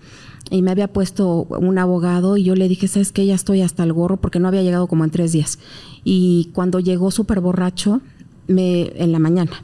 Y 0.50 0.62
me 0.62 0.72
había 0.72 0.92
puesto 0.92 1.44
un 1.44 1.78
abogado 1.78 2.38
y 2.38 2.44
yo 2.44 2.56
le 2.56 2.68
dije, 2.68 2.88
sabes 2.88 3.12
que 3.12 3.26
ya 3.26 3.36
estoy 3.36 3.62
hasta 3.62 3.84
el 3.84 3.94
gorro 3.94 4.18
porque 4.18 4.40
no 4.40 4.48
había 4.48 4.62
llegado 4.62 4.88
como 4.88 5.04
en 5.04 5.12
tres 5.12 5.32
días. 5.32 5.60
Y 6.04 6.52
cuando 6.54 6.80
llegó 6.80 7.10
súper 7.10 7.40
borracho, 7.40 8.02
me, 8.48 8.92
en 9.02 9.12
la 9.12 9.20
mañana, 9.20 9.64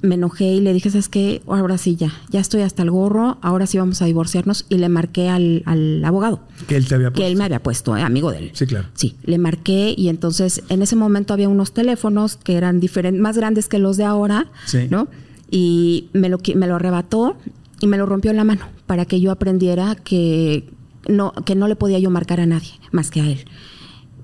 me 0.00 0.14
enojé 0.14 0.44
y 0.44 0.60
le 0.60 0.72
dije, 0.72 0.90
¿sabes 0.90 1.08
qué? 1.08 1.42
Ahora 1.46 1.78
sí 1.78 1.96
ya, 1.96 2.12
ya 2.30 2.40
estoy 2.40 2.62
hasta 2.62 2.82
el 2.82 2.90
gorro, 2.90 3.38
ahora 3.42 3.66
sí 3.66 3.78
vamos 3.78 4.00
a 4.00 4.04
divorciarnos 4.04 4.66
y 4.68 4.76
le 4.76 4.88
marqué 4.88 5.28
al, 5.28 6.02
abogado. 6.04 6.40
Que 6.66 6.76
él 6.76 6.86
te 6.86 6.94
había 6.94 7.08
puesto. 7.08 7.22
Que 7.22 7.26
él 7.26 7.36
me 7.36 7.44
había 7.44 7.62
puesto, 7.62 7.96
¿eh? 7.96 8.02
amigo 8.02 8.30
de 8.30 8.38
él. 8.38 8.50
Sí, 8.54 8.66
claro. 8.66 8.88
Sí, 8.94 9.16
le 9.24 9.38
marqué 9.38 9.94
y 9.96 10.08
entonces 10.08 10.62
en 10.68 10.82
ese 10.82 10.96
momento 10.96 11.34
había 11.34 11.48
unos 11.48 11.72
teléfonos 11.72 12.36
que 12.36 12.56
eran 12.56 12.80
diferentes, 12.80 13.20
más 13.20 13.36
grandes 13.36 13.68
que 13.68 13.78
los 13.78 13.96
de 13.96 14.04
ahora, 14.04 14.50
¿no? 14.90 15.08
Y 15.50 16.08
me 16.12 16.28
lo, 16.28 16.38
me 16.54 16.66
lo 16.66 16.76
arrebató 16.76 17.36
y 17.80 17.86
me 17.86 17.96
lo 17.96 18.06
rompió 18.06 18.30
en 18.30 18.36
la 18.36 18.44
mano 18.44 18.66
para 18.86 19.04
que 19.04 19.20
yo 19.20 19.30
aprendiera 19.30 19.94
que 19.96 20.68
no, 21.08 21.32
que 21.32 21.54
no 21.54 21.68
le 21.68 21.76
podía 21.76 21.98
yo 21.98 22.10
marcar 22.10 22.40
a 22.40 22.46
nadie 22.46 22.72
más 22.92 23.10
que 23.10 23.20
a 23.20 23.26
él, 23.26 23.44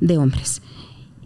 de 0.00 0.18
hombres. 0.18 0.62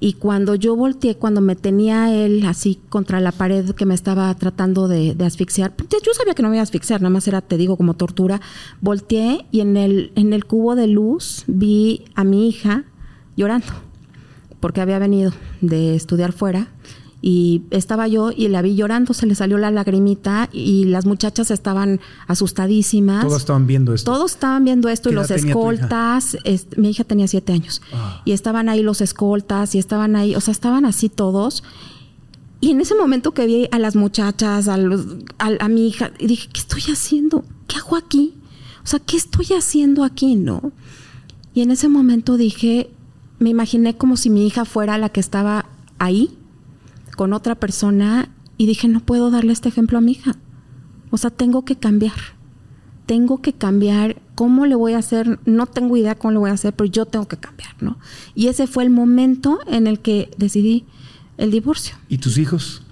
Y 0.01 0.15
cuando 0.15 0.55
yo 0.55 0.77
volteé, 0.77 1.17
cuando 1.17 1.41
me 1.41 1.57
tenía 1.57 2.15
él 2.15 2.45
así 2.47 2.81
contra 2.89 3.21
la 3.21 3.33
pared 3.33 3.71
que 3.75 3.87
me 3.87 3.95
estaba 3.95 4.33
tratando 4.35 4.89
de, 4.89 5.17
asfixiar, 5.25 5.75
pues, 5.75 5.89
yo 5.91 6.15
sabía 6.15 6.35
que 6.35 6.43
no 6.43 6.49
me 6.49 6.57
iba 6.57 6.61
a 6.61 6.65
asfixiar, 6.65 7.01
nada 7.01 7.11
más 7.11 7.27
era, 7.27 7.41
te 7.41 7.57
digo, 7.57 7.77
como 7.77 7.95
tortura, 7.95 8.41
volteé 8.81 9.47
y 9.51 9.61
en 9.61 9.77
el, 9.77 10.13
en 10.15 10.33
el 10.33 10.45
cubo 10.45 10.77
de 10.77 10.87
luz 10.87 11.45
vi 11.47 12.05
a 12.15 12.25
mi 12.25 12.49
hija 12.49 12.85
llorando, 13.37 13.73
porque 14.61 14.81
había 14.81 14.99
venido 14.99 15.33
de 15.61 15.95
estudiar 15.95 16.33
fuera 16.33 16.69
y 17.21 17.63
estaba 17.71 18.07
yo 18.07 18.31
y 18.35 18.47
la 18.49 18.63
vi 18.63 18.77
llorando, 18.77 19.13
se 19.13 19.27
le 19.27 19.35
salió 19.35 19.59
la 19.59 19.71
lagrimita 19.71 20.49
y 20.53 20.85
las 20.85 21.05
muchachas 21.05 21.51
estaban 21.51 22.01
asustadísimas. 22.29 23.25
Todos 23.25 23.39
estaban 23.39 23.67
viendo 23.67 23.93
esto. 23.93 24.13
Todos 24.13 24.33
estaban 24.33 24.65
viendo 24.65 24.89
esto 24.89 25.11
y 25.11 25.15
los 25.15 25.31
escoltas, 25.31 26.37
mi 26.77 26.91
hija 26.91 27.05
tenía 27.05 27.27
siete 27.27 27.53
años 27.53 27.83
ah. 27.93 28.23
y 28.25 28.33
estaban 28.33 28.69
ahí 28.69 28.83
los 28.83 29.01
escoltas 29.01 29.75
y 29.75 29.79
estaban 29.79 30.15
ahí, 30.15 30.37
o 30.37 30.41
sea, 30.41 30.53
estaban 30.53 30.85
así 30.85 31.09
todos. 31.09 31.65
Y 32.61 32.71
en 32.71 32.81
ese 32.81 32.95
momento 32.95 33.33
que 33.33 33.47
vi 33.47 33.69
a 33.73 33.79
las 33.79 33.97
muchachas, 33.97 34.69
a, 34.69 34.75
a, 35.39 35.69
mi 35.69 35.89
hija, 35.89 36.13
y 36.19 36.27
dije, 36.27 36.49
¿qué 36.53 36.61
estoy 36.61 36.83
haciendo? 36.93 37.45
¿Qué 37.67 37.77
hago 37.77 37.97
aquí? 37.97 38.35
O 38.83 38.87
sea, 38.87 39.01
¿qué 39.01 39.17
estoy 39.17 39.47
haciendo 39.57 40.03
aquí, 40.03 40.35
no? 40.35 40.73
Y 41.53 41.63
en 41.63 41.71
ese 41.71 41.89
momento 41.89 42.37
dije, 42.37 42.91
me 43.39 43.51
imaginé 43.51 43.97
como 43.97 44.17
si 44.17 44.31
mi 44.31 44.47
hija 44.47 44.65
fuera 44.65 44.99
la 44.99 45.09
que 45.09 45.21
estaba 45.21 45.67
ahí 45.99 46.38
con 47.19 47.33
otra 47.33 47.57
persona 47.57 48.31
y 48.59 48.67
dije, 48.67 48.87
no 48.87 49.01
puedo 49.01 49.33
darle 49.33 49.53
este 49.53 49.69
ejemplo 49.69 49.99
a 49.99 50.01
mi 50.01 50.13
hija. 50.13 50.37
O 51.11 51.19
sea, 51.19 51.31
tengo 51.31 51.65
que 51.65 51.75
cambiar. 51.75 52.15
Tengo 53.07 53.43
que 53.43 53.55
cambiar. 53.55 54.23
¿Cómo 54.37 54.67
le 54.67 54.77
voy 54.77 54.93
a 54.93 54.99
hacer? 54.99 55.41
No 55.45 55.67
tengo 55.67 55.97
idea 55.97 56.15
cómo 56.15 56.31
le 56.31 56.39
voy 56.39 56.51
a 56.51 56.53
hacer, 56.53 56.75
pero 56.75 56.89
yo 56.89 57.07
tengo 57.07 57.27
que 57.27 57.37
cambiar, 57.37 57.75
¿no? 57.81 57.99
Y 58.37 58.47
ese 58.47 58.69
fue 58.69 58.85
el 58.85 58.91
momento 58.91 59.59
en 59.67 59.89
el 59.89 59.99
que 59.99 60.31
decidí 60.39 60.85
el 61.39 61.51
divorcio. 61.51 61.97
¿Y 62.09 62.19
tus 62.19 62.39
hijos? 62.39 62.83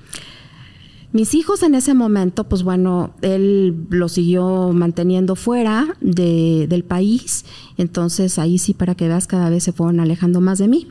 Mis 1.13 1.33
hijos 1.35 1.63
en 1.63 1.77
ese 1.77 1.95
momento, 1.95 2.49
pues 2.49 2.65
bueno, 2.65 3.15
él 3.23 3.87
lo 3.91 4.09
siguió 4.09 4.73
manteniendo 4.73 5.37
fuera 5.37 5.97
del 6.01 6.83
país, 6.83 7.45
entonces 7.77 8.41
ahí 8.41 8.59
sí 8.59 8.75
para 8.75 8.97
que 8.97 9.07
veas 9.07 9.29
cada 9.29 9.51
vez 9.51 9.63
se 9.63 9.73
fueron 9.73 10.01
alejando 10.01 10.41
más 10.41 10.59
de 10.59 10.67
mí. 10.67 10.89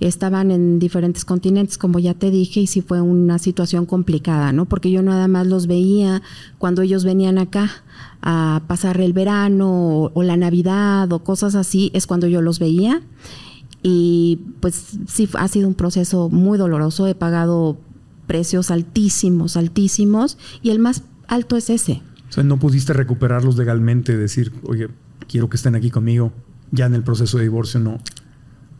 Estaban 0.00 0.50
en 0.50 0.78
diferentes 0.78 1.24
continentes, 1.24 1.78
como 1.78 1.98
ya 1.98 2.14
te 2.14 2.30
dije, 2.30 2.60
y 2.60 2.66
sí 2.66 2.82
fue 2.82 3.00
una 3.00 3.38
situación 3.38 3.86
complicada, 3.86 4.52
¿no? 4.52 4.66
Porque 4.66 4.90
yo 4.90 5.02
nada 5.02 5.26
más 5.28 5.46
los 5.46 5.66
veía 5.66 6.22
cuando 6.58 6.82
ellos 6.82 7.04
venían 7.04 7.38
acá 7.38 7.70
a 8.20 8.62
pasar 8.66 9.00
el 9.00 9.12
verano 9.12 10.10
o, 10.12 10.22
la 10.22 10.36
Navidad 10.36 11.10
o 11.12 11.24
cosas 11.24 11.54
así, 11.54 11.90
es 11.94 12.06
cuando 12.06 12.26
yo 12.26 12.42
los 12.42 12.58
veía. 12.58 13.02
Y 13.82 14.40
pues 14.60 14.98
sí, 15.06 15.28
ha 15.34 15.48
sido 15.48 15.68
un 15.68 15.74
proceso 15.74 16.28
muy 16.28 16.58
doloroso. 16.58 17.06
He 17.06 17.14
pagado 17.14 17.78
precios 18.26 18.70
altísimos, 18.70 19.56
altísimos, 19.56 20.38
y 20.62 20.70
el 20.70 20.78
más 20.78 21.04
alto 21.28 21.56
es 21.56 21.70
ese. 21.70 22.02
O 22.28 22.32
sea, 22.32 22.42
no 22.42 22.58
pudiste 22.58 22.92
recuperarlos 22.92 23.56
legalmente, 23.56 24.16
decir, 24.16 24.52
oye, 24.64 24.88
quiero 25.28 25.48
que 25.48 25.56
estén 25.56 25.74
aquí 25.74 25.90
conmigo. 25.90 26.32
Ya 26.72 26.86
en 26.86 26.94
el 26.94 27.04
proceso 27.04 27.38
de 27.38 27.44
divorcio 27.44 27.78
no, 27.78 28.00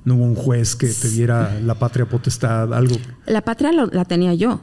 no 0.07 0.15
hubo 0.15 0.25
un 0.25 0.35
juez 0.35 0.75
que 0.77 0.87
te 0.89 1.11
diera 1.11 1.61
la 1.61 1.75
patria 1.75 2.09
potestad, 2.09 2.73
algo. 2.73 2.97
La 3.27 3.43
patria 3.43 3.73
lo- 3.73 3.87
la 3.89 4.05
tenía 4.07 4.33
yo, 4.35 4.61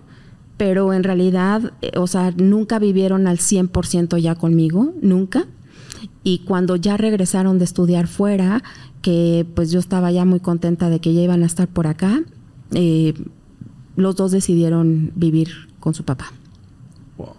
pero 0.58 0.94
en 0.94 1.04
realidad, 1.04 1.74
eh, 1.82 1.92
o 1.98 2.08
sea, 2.08 2.32
nunca 2.32 2.80
vivieron 2.80 3.28
al 3.28 3.38
100% 3.38 4.18
ya 4.18 4.34
conmigo, 4.36 4.94
nunca. 5.02 5.46
Y 6.24 6.40
cuando 6.40 6.76
ya 6.78 6.96
regresaron 6.98 7.60
de 7.60 7.66
estudiar 7.66 8.08
fuera, 8.08 8.64
que 9.02 9.46
pues 9.54 9.70
yo 9.70 9.80
estaba 9.80 10.12
ya 10.12 10.24
muy 10.26 10.40
contenta 10.40 10.90
de 10.90 11.00
que 11.00 11.14
ya 11.14 11.22
iban 11.22 11.44
a 11.44 11.46
estar 11.46 11.68
por 11.68 11.88
acá, 11.88 12.22
eh, 12.72 13.14
los 13.98 14.16
dos 14.16 14.32
decidieron 14.32 15.12
vivir 15.16 15.50
con 15.82 15.94
su 15.94 16.06
papá. 16.06 16.32
Wow. 17.18 17.34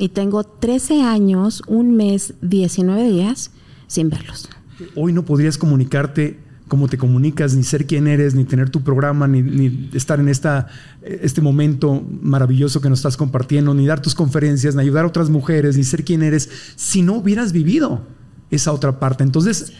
Y 0.00 0.08
tengo 0.08 0.42
13 0.42 1.02
años, 1.02 1.62
un 1.68 1.96
mes, 1.96 2.34
19 2.42 3.08
días 3.08 3.52
sin 3.86 4.10
verlos. 4.10 4.48
Hoy 4.96 5.12
no 5.12 5.24
podrías 5.24 5.56
comunicarte 5.56 6.44
como 6.68 6.88
te 6.88 6.98
comunicas, 6.98 7.54
ni 7.54 7.62
ser 7.62 7.86
quien 7.86 8.08
eres, 8.08 8.34
ni 8.34 8.44
tener 8.44 8.70
tu 8.70 8.82
programa, 8.82 9.28
ni, 9.28 9.40
ni 9.42 9.90
estar 9.94 10.18
en 10.18 10.28
esta, 10.28 10.66
este 11.02 11.40
momento 11.40 12.04
maravilloso 12.22 12.80
que 12.80 12.88
nos 12.88 12.98
estás 12.98 13.16
compartiendo, 13.16 13.72
ni 13.72 13.86
dar 13.86 14.00
tus 14.02 14.14
conferencias, 14.16 14.74
ni 14.74 14.82
ayudar 14.82 15.04
a 15.04 15.08
otras 15.08 15.30
mujeres, 15.30 15.76
ni 15.76 15.84
ser 15.84 16.04
quien 16.04 16.22
eres, 16.24 16.48
si 16.74 17.02
no 17.02 17.14
hubieras 17.14 17.52
vivido 17.52 18.02
esa 18.50 18.72
otra 18.72 18.98
parte. 18.98 19.22
Entonces, 19.22 19.72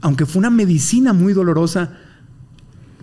aunque 0.00 0.24
fue 0.24 0.38
una 0.40 0.48
medicina 0.50 1.12
muy 1.12 1.34
dolorosa, 1.34 1.92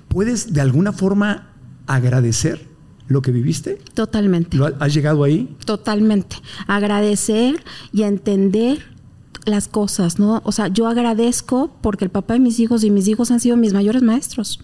¿puedes 0.07 0.53
de 0.53 0.61
alguna 0.61 0.91
forma 0.93 1.49
agradecer 1.85 2.65
lo 3.07 3.21
que 3.21 3.31
viviste? 3.31 3.77
Totalmente. 3.93 4.57
¿Lo 4.57 4.65
ha- 4.65 4.73
¿Has 4.79 4.93
llegado 4.93 5.23
ahí? 5.23 5.55
Totalmente. 5.65 6.37
Agradecer 6.67 7.63
y 7.93 8.01
entender 8.03 8.79
las 9.47 9.67
cosas, 9.67 10.19
¿no? 10.19 10.41
O 10.45 10.51
sea, 10.51 10.67
yo 10.67 10.87
agradezco 10.87 11.71
porque 11.81 12.05
el 12.05 12.11
papá 12.11 12.33
de 12.33 12.39
mis 12.39 12.59
hijos 12.59 12.83
y 12.83 12.91
mis 12.91 13.07
hijos 13.07 13.31
han 13.31 13.39
sido 13.39 13.57
mis 13.57 13.73
mayores 13.73 14.03
maestros 14.03 14.59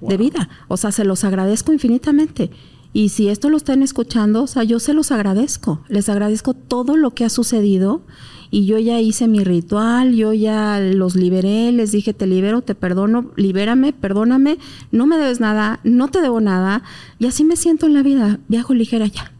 de 0.00 0.16
vida. 0.16 0.48
O 0.68 0.76
sea, 0.76 0.92
se 0.92 1.04
los 1.04 1.24
agradezco 1.24 1.72
infinitamente. 1.72 2.50
Y 2.92 3.10
si 3.10 3.28
esto 3.28 3.50
lo 3.50 3.58
están 3.58 3.82
escuchando, 3.82 4.44
o 4.44 4.46
sea, 4.46 4.64
yo 4.64 4.80
se 4.80 4.94
los 4.94 5.12
agradezco. 5.12 5.82
Les 5.88 6.08
agradezco 6.08 6.54
todo 6.54 6.96
lo 6.96 7.10
que 7.10 7.24
ha 7.24 7.28
sucedido. 7.28 8.02
Y 8.50 8.64
yo 8.64 8.78
ya 8.78 9.00
hice 9.00 9.28
mi 9.28 9.44
ritual, 9.44 10.14
yo 10.14 10.32
ya 10.32 10.80
los 10.80 11.16
liberé, 11.16 11.72
les 11.72 11.92
dije, 11.92 12.14
te 12.14 12.26
libero, 12.26 12.62
te 12.62 12.74
perdono, 12.74 13.32
libérame, 13.36 13.92
perdóname, 13.92 14.58
no 14.92 15.06
me 15.06 15.18
debes 15.18 15.40
nada, 15.40 15.80
no 15.82 16.08
te 16.08 16.22
debo 16.22 16.40
nada. 16.40 16.82
Y 17.18 17.26
así 17.26 17.44
me 17.44 17.56
siento 17.56 17.86
en 17.86 17.94
la 17.94 18.02
vida, 18.02 18.38
viajo 18.48 18.72
ligera 18.72 19.06
ya. 19.06 19.32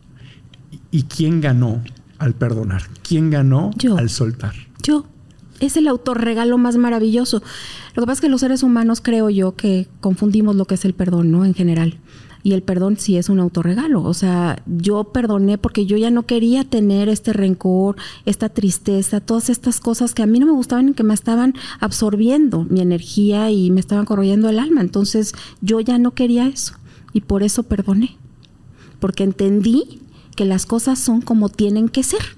¿Y 0.90 1.04
quién 1.04 1.40
ganó 1.40 1.82
al 2.18 2.34
perdonar? 2.34 2.82
¿Quién 3.06 3.30
ganó 3.30 3.70
Yo. 3.76 3.96
al 3.96 4.10
soltar? 4.10 4.54
Es 5.60 5.76
el 5.76 5.88
autorregalo 5.88 6.58
más 6.58 6.76
maravilloso. 6.76 7.42
Lo 7.94 8.02
que 8.02 8.06
pasa 8.06 8.12
es 8.12 8.20
que 8.20 8.28
los 8.28 8.40
seres 8.40 8.62
humanos 8.62 9.00
creo 9.00 9.30
yo 9.30 9.56
que 9.56 9.88
confundimos 10.00 10.54
lo 10.54 10.66
que 10.66 10.74
es 10.74 10.84
el 10.84 10.92
perdón, 10.92 11.30
¿no? 11.30 11.44
En 11.44 11.54
general. 11.54 11.98
Y 12.42 12.52
el 12.52 12.62
perdón 12.62 12.96
sí 12.96 13.16
es 13.16 13.28
un 13.28 13.40
autorregalo. 13.40 14.02
O 14.02 14.14
sea, 14.14 14.62
yo 14.66 15.04
perdoné 15.04 15.58
porque 15.58 15.86
yo 15.86 15.96
ya 15.96 16.10
no 16.10 16.24
quería 16.26 16.62
tener 16.62 17.08
este 17.08 17.32
rencor, 17.32 17.96
esta 18.24 18.50
tristeza, 18.50 19.20
todas 19.20 19.48
estas 19.50 19.80
cosas 19.80 20.14
que 20.14 20.22
a 20.22 20.26
mí 20.26 20.38
no 20.38 20.46
me 20.46 20.52
gustaban 20.52 20.90
y 20.90 20.92
que 20.92 21.02
me 21.02 21.14
estaban 21.14 21.54
absorbiendo 21.80 22.64
mi 22.64 22.82
energía 22.82 23.50
y 23.50 23.70
me 23.72 23.80
estaban 23.80 24.04
corroyendo 24.04 24.48
el 24.48 24.58
alma. 24.60 24.80
Entonces 24.80 25.32
yo 25.60 25.80
ya 25.80 25.98
no 25.98 26.12
quería 26.12 26.46
eso. 26.46 26.74
Y 27.12 27.22
por 27.22 27.42
eso 27.42 27.64
perdoné. 27.64 28.16
Porque 29.00 29.24
entendí 29.24 30.02
que 30.36 30.44
las 30.44 30.66
cosas 30.66 30.98
son 30.98 31.22
como 31.22 31.48
tienen 31.48 31.88
que 31.88 32.02
ser. 32.04 32.36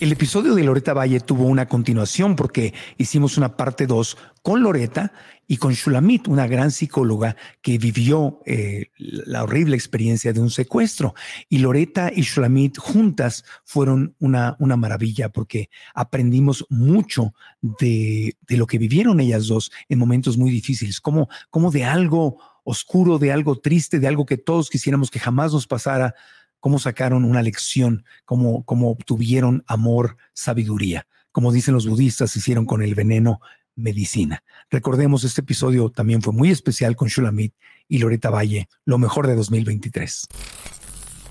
El 0.00 0.12
episodio 0.12 0.54
de 0.54 0.62
Loreta 0.62 0.94
Valle 0.94 1.18
tuvo 1.18 1.46
una 1.46 1.66
continuación 1.66 2.36
porque 2.36 2.72
hicimos 2.98 3.36
una 3.36 3.56
parte 3.56 3.88
2 3.88 4.16
con 4.42 4.62
Loreta 4.62 5.12
y 5.48 5.56
con 5.56 5.72
Shulamit, 5.72 6.28
una 6.28 6.46
gran 6.46 6.70
psicóloga 6.70 7.34
que 7.62 7.78
vivió 7.78 8.40
eh, 8.46 8.92
la 8.96 9.42
horrible 9.42 9.74
experiencia 9.74 10.32
de 10.32 10.38
un 10.38 10.50
secuestro. 10.50 11.16
Y 11.48 11.58
Loreta 11.58 12.12
y 12.14 12.22
Shulamit 12.22 12.78
juntas 12.78 13.44
fueron 13.64 14.14
una, 14.20 14.54
una 14.60 14.76
maravilla 14.76 15.30
porque 15.30 15.68
aprendimos 15.94 16.64
mucho 16.68 17.34
de, 17.60 18.36
de 18.46 18.56
lo 18.56 18.68
que 18.68 18.78
vivieron 18.78 19.18
ellas 19.18 19.48
dos 19.48 19.72
en 19.88 19.98
momentos 19.98 20.38
muy 20.38 20.52
difíciles, 20.52 21.00
como, 21.00 21.28
como 21.50 21.72
de 21.72 21.84
algo 21.84 22.38
oscuro, 22.62 23.18
de 23.18 23.32
algo 23.32 23.58
triste, 23.58 23.98
de 23.98 24.06
algo 24.06 24.26
que 24.26 24.36
todos 24.36 24.70
quisiéramos 24.70 25.10
que 25.10 25.18
jamás 25.18 25.52
nos 25.52 25.66
pasara, 25.66 26.14
cómo 26.60 26.78
sacaron 26.78 27.24
una 27.24 27.42
lección, 27.42 28.04
cómo, 28.24 28.64
cómo 28.64 28.90
obtuvieron 28.90 29.64
amor, 29.66 30.16
sabiduría. 30.32 31.06
Como 31.32 31.52
dicen 31.52 31.74
los 31.74 31.86
budistas, 31.86 32.34
hicieron 32.36 32.66
con 32.66 32.82
el 32.82 32.94
veneno 32.94 33.40
medicina. 33.76 34.42
Recordemos, 34.70 35.24
este 35.24 35.40
episodio 35.40 35.90
también 35.90 36.20
fue 36.20 36.32
muy 36.32 36.50
especial 36.50 36.96
con 36.96 37.08
Shulamit 37.08 37.54
y 37.88 37.98
Loreta 37.98 38.30
Valle, 38.30 38.68
lo 38.84 38.98
mejor 38.98 39.26
de 39.26 39.36
2023. 39.36 40.26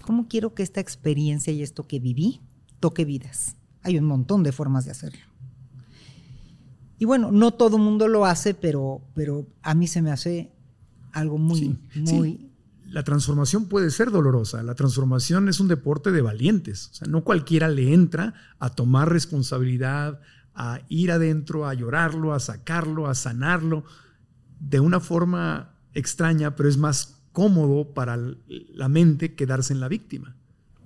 ¿Cómo 0.01 0.27
quiero 0.27 0.53
que 0.53 0.63
esta 0.63 0.79
experiencia 0.79 1.51
y 1.51 1.61
esto 1.61 1.85
que 1.87 1.99
viví 1.99 2.41
toque 2.79 3.03
vidas? 3.03 3.57
Hay 3.83 3.97
un 3.97 4.05
montón 4.05 4.43
de 4.43 4.51
formas 4.51 4.85
de 4.85 4.91
hacerlo. 4.91 5.19
Y 6.97 7.05
bueno, 7.05 7.31
no 7.31 7.51
todo 7.51 7.77
el 7.77 7.83
mundo 7.83 8.07
lo 8.07 8.25
hace, 8.25 8.53
pero, 8.53 9.01
pero 9.13 9.45
a 9.61 9.75
mí 9.75 9.87
se 9.87 10.01
me 10.01 10.11
hace 10.11 10.51
algo 11.11 11.37
muy, 11.37 11.59
Sí, 11.59 11.79
muy... 11.99 12.31
sí. 12.31 12.51
La 12.89 13.03
transformación 13.03 13.65
puede 13.65 13.91
ser 13.91 14.11
dolorosa. 14.11 14.63
La 14.63 14.75
transformación 14.75 15.49
es 15.49 15.59
un 15.59 15.67
deporte 15.67 16.11
de 16.11 16.21
valientes. 16.21 16.89
O 16.91 16.93
sea, 16.93 17.07
no 17.07 17.23
cualquiera 17.23 17.67
le 17.67 17.93
entra 17.93 18.33
a 18.59 18.69
tomar 18.69 19.11
responsabilidad, 19.11 20.21
a 20.55 20.81
ir 20.89 21.11
adentro, 21.11 21.67
a 21.67 21.73
llorarlo, 21.73 22.33
a 22.33 22.39
sacarlo, 22.39 23.07
a 23.07 23.15
sanarlo 23.15 23.83
de 24.59 24.79
una 24.79 24.99
forma 24.99 25.75
extraña, 25.93 26.55
pero 26.55 26.69
es 26.69 26.77
más 26.77 27.21
cómodo 27.31 27.93
para 27.93 28.17
la 28.47 28.89
mente 28.89 29.35
quedarse 29.35 29.73
en 29.73 29.79
la 29.79 29.87
víctima. 29.87 30.35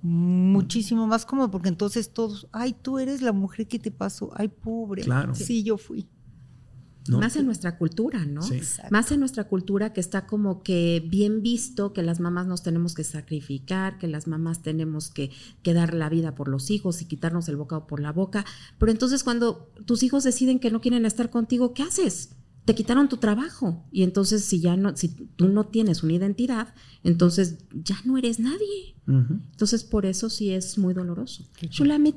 Muchísimo 0.02 1.06
más 1.06 1.24
cómodo, 1.24 1.50
porque 1.50 1.68
entonces 1.68 2.12
todos, 2.12 2.48
ay, 2.52 2.74
tú 2.82 2.98
eres 2.98 3.22
la 3.22 3.32
mujer 3.32 3.68
que 3.68 3.78
te 3.78 3.90
pasó, 3.90 4.30
ay, 4.34 4.48
pobre. 4.48 5.02
Claro. 5.02 5.34
Sí, 5.34 5.62
yo 5.62 5.78
fui. 5.78 6.08
¿No? 7.08 7.18
Más 7.18 7.36
en 7.36 7.46
nuestra 7.46 7.78
cultura, 7.78 8.24
¿no? 8.26 8.42
Sí. 8.42 8.60
Más 8.90 9.10
en 9.10 9.20
nuestra 9.20 9.44
cultura 9.44 9.92
que 9.92 10.00
está 10.00 10.26
como 10.26 10.62
que 10.62 11.04
bien 11.08 11.42
visto 11.42 11.92
que 11.92 12.02
las 12.02 12.20
mamás 12.20 12.46
nos 12.46 12.62
tenemos 12.62 12.94
que 12.94 13.04
sacrificar, 13.04 13.98
que 13.98 14.06
las 14.06 14.26
mamás 14.26 14.62
tenemos 14.62 15.10
que, 15.10 15.30
que 15.62 15.74
dar 15.74 15.94
la 15.94 16.08
vida 16.08 16.34
por 16.34 16.48
los 16.48 16.70
hijos 16.70 17.02
y 17.02 17.06
quitarnos 17.06 17.48
el 17.48 17.56
bocado 17.56 17.86
por 17.86 18.00
la 18.00 18.12
boca. 18.12 18.44
Pero 18.78 18.92
entonces 18.92 19.24
cuando 19.24 19.70
tus 19.84 20.02
hijos 20.02 20.24
deciden 20.24 20.60
que 20.60 20.70
no 20.70 20.80
quieren 20.80 21.04
estar 21.04 21.30
contigo, 21.30 21.74
¿qué 21.74 21.82
haces? 21.82 22.36
Te 22.64 22.74
quitaron 22.74 23.08
tu 23.08 23.16
trabajo. 23.16 23.84
Y 23.90 24.04
entonces 24.04 24.44
si 24.44 24.60
ya 24.60 24.76
no, 24.76 24.96
si 24.96 25.08
tú 25.08 25.48
no 25.48 25.66
tienes 25.66 26.02
una 26.02 26.12
identidad, 26.12 26.74
entonces 27.02 27.58
ya 27.72 27.96
no 28.04 28.16
eres 28.18 28.38
nadie. 28.38 28.94
Entonces 29.06 29.82
por 29.82 30.06
eso 30.06 30.30
sí 30.30 30.52
es 30.52 30.78
muy 30.78 30.94
doloroso. 30.94 31.44
Shulamit, 31.70 32.14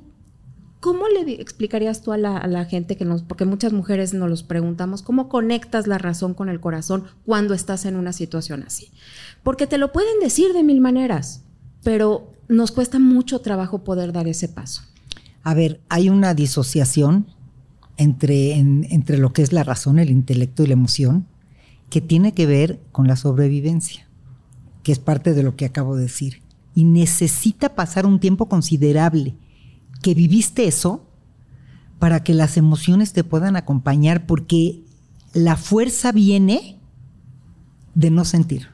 ¿Cómo 0.79 1.07
le 1.07 1.41
explicarías 1.41 2.01
tú 2.01 2.11
a 2.11 2.17
la, 2.17 2.65
gente 2.65 2.95
que 2.95 3.05
nos, 3.05 3.23
porque 3.23 3.45
muchas 3.45 3.73
mujeres 3.73 4.13
nos 4.13 4.29
los 4.29 4.43
preguntamos, 4.43 5.01
cómo 5.01 5.29
conectas 5.29 5.88
la 5.88 5.97
razón 5.97 6.33
con 6.33 6.47
el 6.47 6.59
corazón 6.59 7.05
cuando 7.25 7.53
estás 7.53 7.85
en 7.85 7.95
una 7.95 8.13
situación 8.13 8.63
así? 8.63 8.91
Porque 9.41 9.65
te 9.67 9.77
lo 9.79 9.91
pueden 9.91 10.19
decir 10.19 10.53
de 10.53 10.63
mil 10.63 10.81
maneras, 10.81 11.41
pero 11.83 12.31
nos 12.47 12.71
cuesta 12.71 12.99
mucho 12.99 13.39
trabajo 13.41 13.83
poder 13.83 14.11
dar 14.13 14.27
ese 14.27 14.47
paso. 14.47 14.83
A 15.43 15.53
ver, 15.55 15.81
hay 15.89 16.09
una 16.09 16.33
disociación 16.35 17.27
entre, 17.97 18.53
en- 18.53 18.85
entre 18.89 19.17
lo 19.17 19.33
que 19.33 19.41
es 19.41 19.53
la 19.53 19.63
razón, 19.63 19.97
el 19.97 20.11
intelecto 20.11 20.63
y 20.63 20.67
la 20.67 20.73
emoción, 20.73 21.25
que 21.89 22.01
tiene 22.01 22.33
que 22.33 22.45
ver 22.45 22.79
con 22.91 23.07
la 23.07 23.15
sobrevivencia, 23.15 24.07
que 24.83 24.91
es 24.91 24.99
parte 24.99 25.33
de 25.33 25.43
lo 25.43 25.55
que 25.55 25.65
acabo 25.65 25.95
de 25.95 26.03
decir. 26.03 26.41
Y 26.75 26.83
necesita 26.83 27.73
pasar 27.73 28.05
un 28.05 28.19
tiempo 28.19 28.47
considerable 28.49 29.35
que 30.01 30.13
viviste 30.13 30.67
eso 30.67 31.05
para 31.99 32.23
que 32.23 32.34
las 32.34 32.58
emociones 32.58 33.13
te 33.13 33.23
puedan 33.23 33.55
acompañar, 33.55 34.25
porque 34.25 34.84
la 35.34 35.58
fuerza 35.58 36.12
viene 36.12 36.79
de 37.95 38.12
no 38.12 38.25
sentir, 38.25 38.67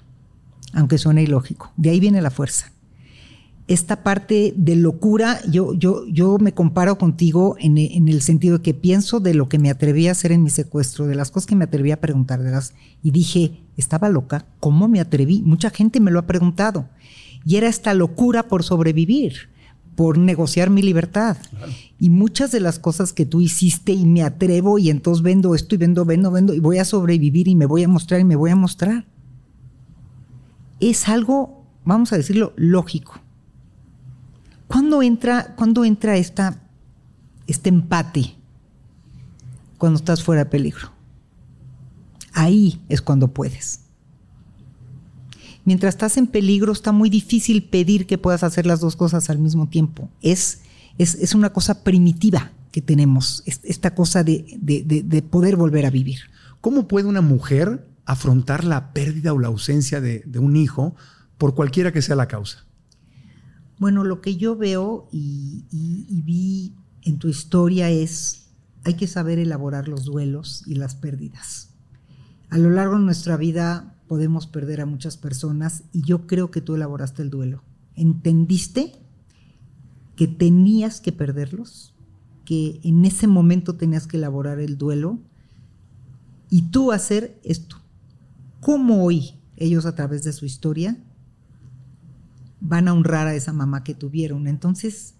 aunque 0.74 0.98
suene 0.98 1.24
ilógico. 1.24 1.72
De 1.78 1.92
ahí 1.92 2.00
viene 2.00 2.22
la 2.22 2.32
fuerza. 2.32 2.72
esta 3.68 4.04
parte 4.04 4.54
de 4.58 4.76
locura, 4.76 5.40
yo, 5.48 5.74
yo, 5.76 6.06
yo 6.08 6.38
me 6.40 6.54
comparo 6.54 6.98
contigo 6.98 7.56
en, 7.58 7.78
en, 7.78 8.10
el 8.10 8.22
sentido 8.22 8.58
de 8.58 8.64
que 8.64 8.74
pienso 8.74 9.22
de 9.22 9.34
lo 9.34 9.48
que 9.48 9.60
me 9.60 9.70
atreví 9.70 10.08
a 10.08 10.12
hacer 10.12 10.34
en 10.34 10.44
mi 10.44 10.50
secuestro, 10.50 11.08
de 11.08 11.16
las 11.16 11.32
cosas 11.32 11.48
que 11.48 11.56
me 11.56 11.64
atreví 11.64 11.92
a 11.92 12.02
preguntar, 12.02 12.42
y 13.02 13.12
dije, 13.12 13.62
estaba 13.78 14.10
loca, 14.10 14.46
¿cómo 14.60 14.90
me 14.90 15.00
atreví? 15.00 15.42
Mucha 15.44 15.70
gente 15.70 16.02
me 16.02 16.12
lo 16.12 16.20
ha 16.20 16.28
preguntado. 16.28 16.90
Y 17.46 17.56
era 17.56 17.70
esta 17.70 17.94
locura 17.94 18.44
por 18.44 18.64
sobrevivir, 18.64 19.51
por 19.96 20.18
negociar 20.18 20.70
mi 20.70 20.82
libertad. 20.82 21.38
Y 22.00 22.10
muchas 22.10 22.52
de 22.52 22.60
las 22.60 22.80
cosas 22.80 23.14
que 23.14 23.26
tú 23.26 23.42
hiciste 23.42 23.92
y 23.92 24.06
me 24.06 24.24
atrevo 24.24 24.80
y 24.80 24.90
entonces 24.90 25.22
vendo 25.22 25.54
esto 25.56 25.76
y 25.76 25.78
vendo, 25.78 26.06
vendo, 26.06 26.32
vendo 26.32 26.54
y 26.54 26.60
voy 26.60 26.78
a 26.78 26.86
sobrevivir 26.86 27.48
y 27.48 27.56
me 27.56 27.66
voy 27.66 27.84
a 27.84 27.88
mostrar 27.88 28.22
y 28.22 28.24
me 28.24 28.36
voy 28.36 28.52
a 28.52 28.56
mostrar. 28.56 29.06
Es 30.80 31.08
algo, 31.08 31.66
vamos 31.86 32.12
a 32.14 32.18
decirlo, 32.18 32.54
lógico. 32.56 33.20
¿Cuándo 34.68 35.02
entra, 35.04 35.54
cuando 35.56 35.84
entra 35.84 36.16
esta, 36.18 36.64
este 37.46 37.70
empate? 37.70 38.36
Cuando 39.78 39.98
estás 39.98 40.24
fuera 40.24 40.46
de 40.46 40.50
peligro. 40.50 40.92
Ahí 42.34 42.82
es 42.88 43.02
cuando 43.02 43.28
puedes. 43.28 43.82
Mientras 45.64 45.96
estás 45.96 46.18
en 46.18 46.28
peligro, 46.28 46.72
está 46.72 46.92
muy 46.92 47.10
difícil 47.10 47.64
pedir 47.64 48.08
que 48.08 48.18
puedas 48.18 48.44
hacer 48.44 48.66
las 48.66 48.80
dos 48.80 48.96
cosas 48.96 49.30
al 49.30 49.38
mismo 49.38 49.70
tiempo. 49.70 50.10
Es, 50.22 50.62
es, 50.98 51.36
una 51.36 51.52
cosa 51.52 51.84
primitiva 51.84 52.52
que 52.72 52.82
tenemos, 52.82 53.44
esta 53.46 53.94
cosa 53.94 54.24
de, 54.24 54.46
de, 54.60 55.22
poder 55.22 55.56
volver 55.56 55.86
a 55.86 55.92
vivir. 55.92 56.20
¿Cómo 56.62 56.88
puede 56.88 57.08
una 57.08 57.22
mujer 57.22 57.88
afrontar 58.06 58.64
la 58.64 58.94
pérdida 58.94 59.34
o 59.34 59.40
la 59.40 59.48
ausencia 59.48 60.02
de, 60.02 60.24
un 60.40 60.56
hijo 60.56 60.96
por 61.38 61.54
cualquiera 61.54 61.92
que 61.92 62.02
sea 62.02 62.16
la 62.16 62.28
causa? 62.28 62.66
Bueno, 63.78 64.04
lo 64.04 64.22
que 64.22 64.38
yo 64.38 64.56
veo 64.56 65.10
y, 65.12 65.66
vi 66.24 66.76
en 67.04 67.20
tu 67.20 67.28
historia 67.28 67.90
es, 67.90 68.48
hay 68.84 68.96
que 68.96 69.08
saber 69.08 69.38
elaborar 69.38 69.88
los 69.88 70.06
duelos 70.06 70.64
y 70.66 70.76
las 70.76 70.96
pérdidas. 70.96 71.70
A 72.50 72.58
lo 72.58 72.70
largo 72.70 72.96
de 72.96 73.04
nuestra 73.04 73.38
vida 73.38 73.91
podemos 74.12 74.46
perder 74.46 74.82
a 74.82 74.86
muchas 74.86 75.16
personas 75.16 75.86
y 75.94 76.02
yo 76.02 76.28
creo 76.28 76.52
que 76.52 76.60
tú 76.60 76.76
elaboraste 76.76 77.22
el 77.22 77.30
duelo. 77.30 77.64
¿Entendiste 77.96 78.92
que 80.18 80.28
tenías 80.28 81.00
que 81.00 81.14
perderlos? 81.14 81.96
Que 82.44 82.82
en 82.84 83.06
ese 83.06 83.28
momento 83.28 83.78
tenías 83.78 84.08
que 84.08 84.18
elaborar 84.18 84.60
el 84.60 84.78
duelo 84.78 85.20
y 86.50 86.64
tú 86.64 86.92
hacer 86.92 87.40
esto. 87.46 87.78
¿Cómo 88.60 89.06
hoy 89.06 89.40
ellos 89.56 89.86
a 89.86 89.96
través 89.96 90.24
de 90.24 90.34
su 90.34 90.46
historia 90.46 90.98
van 92.60 92.90
a 92.90 92.94
honrar 92.94 93.28
a 93.28 93.34
esa 93.34 93.54
mamá 93.54 93.86
que 93.86 93.94
tuvieron. 93.94 94.46
Entonces, 94.46 95.14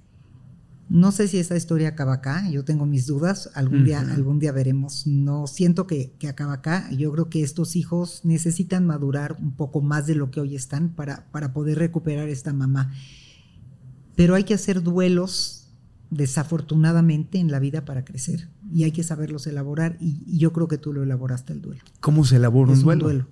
no 0.92 1.14
sé 1.14 1.30
si 1.30 1.38
esa 1.40 1.56
historia 1.56 1.88
acaba 1.88 2.16
acá, 2.16 2.50
yo 2.50 2.66
tengo 2.66 2.86
mis 2.86 3.08
dudas, 3.08 3.50
algún, 3.54 3.86
día, 3.86 4.02
algún 4.02 4.40
día 4.40 4.52
veremos. 4.52 5.08
No 5.08 5.48
siento 5.48 5.88
que, 5.88 6.12
que, 6.20 6.28
acaba 6.28 6.52
acá, 6.52 6.92
yo 6.92 7.14
creo 7.14 7.30
que 7.30 7.44
estos 7.44 7.78
hijos 7.78 8.20
necesitan 8.26 8.86
madurar 8.86 9.38
un 9.40 9.56
poco 9.56 9.82
más 9.82 10.06
de 10.06 10.16
lo 10.16 10.32
que 10.32 10.42
hoy 10.42 10.54
están 10.54 10.90
para, 10.90 11.32
para 11.32 11.54
poder 11.54 11.80
recuperar 11.80 12.28
esta 12.28 12.52
mamá. 12.52 12.92
Pero 14.18 14.36
hay 14.36 14.44
que 14.44 14.54
hacer 14.54 14.84
duelos 14.84 15.70
desafortunadamente 16.10 17.40
en 17.40 17.52
la 17.52 17.60
vida 17.60 17.86
para 17.86 18.04
crecer 18.04 18.50
y 18.70 18.84
hay 18.84 18.92
que 18.92 19.04
saberlos 19.04 19.48
elaborar 19.48 19.96
y, 20.02 20.38
yo 20.38 20.52
creo 20.52 20.68
que 20.68 20.78
tú 20.78 20.92
lo 20.92 21.04
elaboraste 21.04 21.54
el 21.54 21.62
duelo. 21.62 21.84
¿Cómo 22.02 22.26
se 22.26 22.36
elabora 22.36 22.74
un 22.74 22.82
duelo? 22.82 22.92
un 22.92 23.00
duelo? 23.00 23.28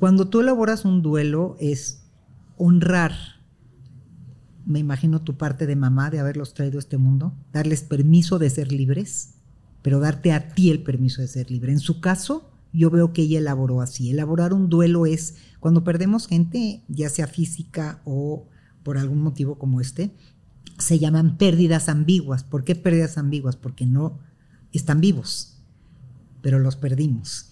Cuando 0.00 0.26
tú 0.26 0.40
elaboras 0.40 0.84
un 0.84 1.00
duelo 1.00 1.56
es 1.60 2.02
honrar, 2.56 3.12
me 4.70 4.78
imagino 4.78 5.22
tu 5.22 5.36
parte 5.36 5.66
de 5.66 5.74
mamá 5.74 6.10
de 6.10 6.20
haberlos 6.20 6.54
traído 6.54 6.78
a 6.78 6.80
este 6.80 6.96
mundo, 6.96 7.34
darles 7.52 7.82
permiso 7.82 8.38
de 8.38 8.50
ser 8.50 8.70
libres, 8.70 9.34
pero 9.82 9.98
darte 9.98 10.32
a 10.32 10.54
ti 10.54 10.70
el 10.70 10.82
permiso 10.82 11.20
de 11.20 11.28
ser 11.28 11.50
libre. 11.50 11.72
En 11.72 11.80
su 11.80 12.00
caso, 12.00 12.50
yo 12.72 12.88
veo 12.88 13.12
que 13.12 13.22
ella 13.22 13.38
elaboró 13.38 13.80
así. 13.80 14.10
Elaborar 14.10 14.52
un 14.52 14.68
duelo 14.68 15.06
es 15.06 15.34
cuando 15.58 15.82
perdemos 15.82 16.28
gente, 16.28 16.84
ya 16.88 17.08
sea 17.08 17.26
física 17.26 18.00
o 18.04 18.46
por 18.84 18.96
algún 18.96 19.22
motivo 19.22 19.58
como 19.58 19.80
este, 19.80 20.14
se 20.78 21.00
llaman 21.00 21.36
pérdidas 21.36 21.88
ambiguas. 21.88 22.44
¿Por 22.44 22.62
qué 22.62 22.76
pérdidas 22.76 23.18
ambiguas? 23.18 23.56
Porque 23.56 23.86
no 23.86 24.20
están 24.72 25.00
vivos, 25.00 25.58
pero 26.42 26.60
los 26.60 26.76
perdimos. 26.76 27.50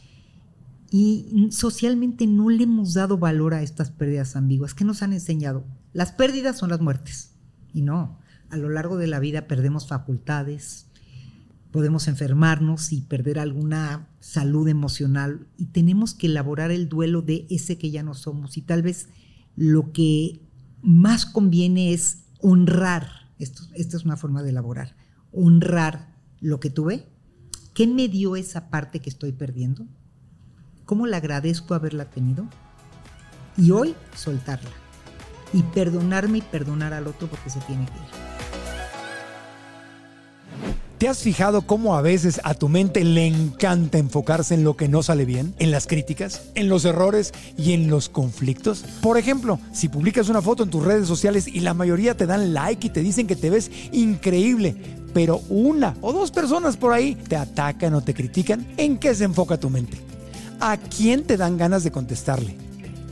Y 0.90 1.48
socialmente 1.50 2.26
no 2.26 2.48
le 2.48 2.62
hemos 2.62 2.94
dado 2.94 3.18
valor 3.18 3.54
a 3.54 3.62
estas 3.62 3.90
pérdidas 3.90 4.36
ambiguas. 4.36 4.72
¿Qué 4.72 4.84
nos 4.84 5.02
han 5.02 5.12
enseñado? 5.12 5.64
Las 5.98 6.12
pérdidas 6.12 6.56
son 6.56 6.70
las 6.70 6.80
muertes. 6.80 7.32
Y 7.72 7.82
no, 7.82 8.20
a 8.50 8.56
lo 8.56 8.68
largo 8.68 8.98
de 8.98 9.08
la 9.08 9.18
vida 9.18 9.48
perdemos 9.48 9.88
facultades, 9.88 10.86
podemos 11.72 12.06
enfermarnos 12.06 12.92
y 12.92 13.00
perder 13.00 13.40
alguna 13.40 14.08
salud 14.20 14.68
emocional 14.68 15.48
y 15.56 15.66
tenemos 15.66 16.14
que 16.14 16.28
elaborar 16.28 16.70
el 16.70 16.88
duelo 16.88 17.20
de 17.20 17.48
ese 17.50 17.78
que 17.78 17.90
ya 17.90 18.04
no 18.04 18.14
somos. 18.14 18.56
Y 18.56 18.62
tal 18.62 18.82
vez 18.82 19.08
lo 19.56 19.90
que 19.90 20.40
más 20.82 21.26
conviene 21.26 21.92
es 21.92 22.26
honrar, 22.40 23.08
esto, 23.40 23.64
esta 23.74 23.96
es 23.96 24.04
una 24.04 24.16
forma 24.16 24.44
de 24.44 24.50
elaborar, 24.50 24.94
honrar 25.32 26.14
lo 26.38 26.60
que 26.60 26.70
tuve. 26.70 27.08
¿Qué 27.74 27.88
me 27.88 28.06
dio 28.06 28.36
esa 28.36 28.70
parte 28.70 29.00
que 29.00 29.10
estoy 29.10 29.32
perdiendo? 29.32 29.88
cómo 30.84 31.08
le 31.08 31.16
agradezco 31.16 31.74
haberla 31.74 32.08
tenido 32.08 32.46
y 33.58 33.72
hoy 33.72 33.96
soltarla 34.14 34.70
y 35.52 35.62
perdonarme 35.62 36.38
y 36.38 36.42
perdonar 36.42 36.94
al 36.94 37.06
otro 37.06 37.28
porque 37.28 37.50
se 37.50 37.60
tiene 37.60 37.86
que 37.86 37.92
ir. 37.92 38.28
¿Te 40.98 41.08
has 41.08 41.18
fijado 41.18 41.62
cómo 41.62 41.96
a 41.96 42.02
veces 42.02 42.40
a 42.42 42.54
tu 42.54 42.68
mente 42.68 43.04
le 43.04 43.24
encanta 43.24 43.98
enfocarse 43.98 44.54
en 44.54 44.64
lo 44.64 44.76
que 44.76 44.88
no 44.88 45.04
sale 45.04 45.24
bien, 45.24 45.54
en 45.60 45.70
las 45.70 45.86
críticas, 45.86 46.42
en 46.56 46.68
los 46.68 46.84
errores 46.84 47.32
y 47.56 47.72
en 47.72 47.88
los 47.88 48.08
conflictos? 48.08 48.84
Por 49.00 49.16
ejemplo, 49.16 49.60
si 49.72 49.88
publicas 49.88 50.28
una 50.28 50.42
foto 50.42 50.64
en 50.64 50.70
tus 50.70 50.84
redes 50.84 51.06
sociales 51.06 51.46
y 51.46 51.60
la 51.60 51.72
mayoría 51.72 52.16
te 52.16 52.26
dan 52.26 52.52
like 52.52 52.88
y 52.88 52.90
te 52.90 53.00
dicen 53.00 53.28
que 53.28 53.36
te 53.36 53.48
ves 53.48 53.70
increíble, 53.92 54.74
pero 55.14 55.40
una 55.48 55.96
o 56.00 56.12
dos 56.12 56.32
personas 56.32 56.76
por 56.76 56.92
ahí 56.92 57.14
te 57.14 57.36
atacan 57.36 57.94
o 57.94 58.00
te 58.00 58.12
critican, 58.12 58.66
¿en 58.76 58.98
qué 58.98 59.14
se 59.14 59.22
enfoca 59.22 59.56
tu 59.56 59.70
mente? 59.70 59.98
¿A 60.58 60.78
quién 60.78 61.22
te 61.22 61.36
dan 61.36 61.56
ganas 61.56 61.84
de 61.84 61.92
contestarle? 61.92 62.67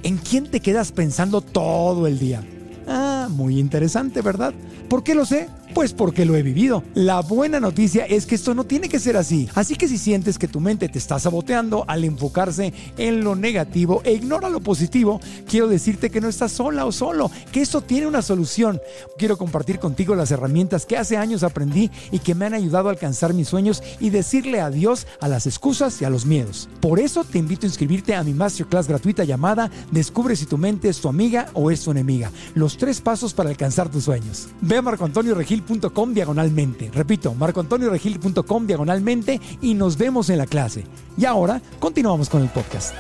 ¿En 0.06 0.18
quién 0.18 0.46
te 0.48 0.60
quedas 0.60 0.92
pensando 0.92 1.40
todo 1.40 2.06
el 2.06 2.20
día? 2.20 2.40
Ah, 2.86 3.26
muy 3.28 3.58
interesante, 3.58 4.22
¿verdad? 4.22 4.54
¿Por 4.88 5.02
qué 5.02 5.16
lo 5.16 5.26
sé? 5.26 5.48
Pues 5.76 5.92
porque 5.92 6.24
lo 6.24 6.34
he 6.36 6.42
vivido. 6.42 6.82
La 6.94 7.20
buena 7.20 7.60
noticia 7.60 8.06
es 8.06 8.24
que 8.24 8.34
esto 8.34 8.54
no 8.54 8.64
tiene 8.64 8.88
que 8.88 8.98
ser 8.98 9.14
así. 9.18 9.46
Así 9.54 9.76
que 9.76 9.88
si 9.88 9.98
sientes 9.98 10.38
que 10.38 10.48
tu 10.48 10.58
mente 10.58 10.88
te 10.88 10.96
está 10.96 11.18
saboteando 11.18 11.84
al 11.86 12.04
enfocarse 12.04 12.72
en 12.96 13.22
lo 13.22 13.36
negativo 13.36 14.00
e 14.02 14.14
ignora 14.14 14.48
lo 14.48 14.60
positivo, 14.60 15.20
quiero 15.46 15.68
decirte 15.68 16.08
que 16.08 16.22
no 16.22 16.28
estás 16.28 16.52
sola 16.52 16.86
o 16.86 16.92
solo, 16.92 17.30
que 17.52 17.60
esto 17.60 17.82
tiene 17.82 18.06
una 18.06 18.22
solución. 18.22 18.80
Quiero 19.18 19.36
compartir 19.36 19.78
contigo 19.78 20.14
las 20.14 20.30
herramientas 20.30 20.86
que 20.86 20.96
hace 20.96 21.18
años 21.18 21.42
aprendí 21.42 21.90
y 22.10 22.20
que 22.20 22.34
me 22.34 22.46
han 22.46 22.54
ayudado 22.54 22.88
a 22.88 22.92
alcanzar 22.92 23.34
mis 23.34 23.48
sueños 23.48 23.82
y 24.00 24.08
decirle 24.08 24.62
adiós 24.62 25.06
a 25.20 25.28
las 25.28 25.46
excusas 25.46 26.00
y 26.00 26.06
a 26.06 26.10
los 26.10 26.24
miedos. 26.24 26.70
Por 26.80 27.00
eso 27.00 27.22
te 27.22 27.36
invito 27.36 27.66
a 27.66 27.68
inscribirte 27.68 28.14
a 28.14 28.24
mi 28.24 28.32
masterclass 28.32 28.88
gratuita 28.88 29.24
llamada 29.24 29.70
Descubre 29.90 30.36
si 30.36 30.46
tu 30.46 30.56
mente 30.56 30.88
es 30.88 31.02
tu 31.02 31.10
amiga 31.10 31.50
o 31.52 31.70
es 31.70 31.82
tu 31.82 31.90
enemiga. 31.90 32.32
Los 32.54 32.78
tres 32.78 33.02
pasos 33.02 33.34
para 33.34 33.50
alcanzar 33.50 33.90
tus 33.90 34.04
sueños. 34.04 34.48
Ve 34.62 34.78
a 34.78 34.82
Marco 34.82 35.04
Antonio 35.04 35.34
Regil 35.34 35.65
com 35.92 36.12
diagonalmente. 36.12 36.90
Repito, 36.92 37.35
marcoantonioregil.com 37.35 38.66
diagonalmente 38.66 39.40
y 39.61 39.74
nos 39.74 39.96
vemos 39.98 40.31
en 40.31 40.38
la 40.38 40.46
clase. 40.46 40.85
Y 41.16 41.24
ahora 41.24 41.61
continuamos 41.79 42.29
con 42.29 42.42
el 42.42 42.48
podcast. 42.48 42.94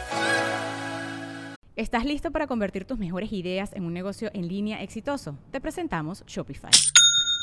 ¿Estás 1.76 2.06
listo 2.06 2.30
para 2.30 2.46
convertir 2.46 2.86
tus 2.86 2.98
mejores 2.98 3.32
ideas 3.32 3.74
en 3.74 3.84
un 3.84 3.92
negocio 3.92 4.30
en 4.32 4.48
línea 4.48 4.82
exitoso? 4.82 5.36
Te 5.50 5.60
presentamos 5.60 6.24
Shopify. 6.26 6.70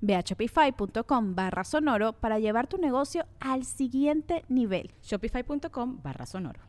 Ve 0.00 0.14
a 0.14 0.22
shopify.com 0.22 1.34
barra 1.34 1.64
sonoro 1.64 2.12
para 2.12 2.38
llevar 2.38 2.66
tu 2.66 2.78
negocio 2.78 3.26
al 3.40 3.64
siguiente 3.64 4.44
nivel. 4.48 4.90
Shopify.com 5.02 6.00
barra 6.02 6.26
sonoro. 6.26 6.60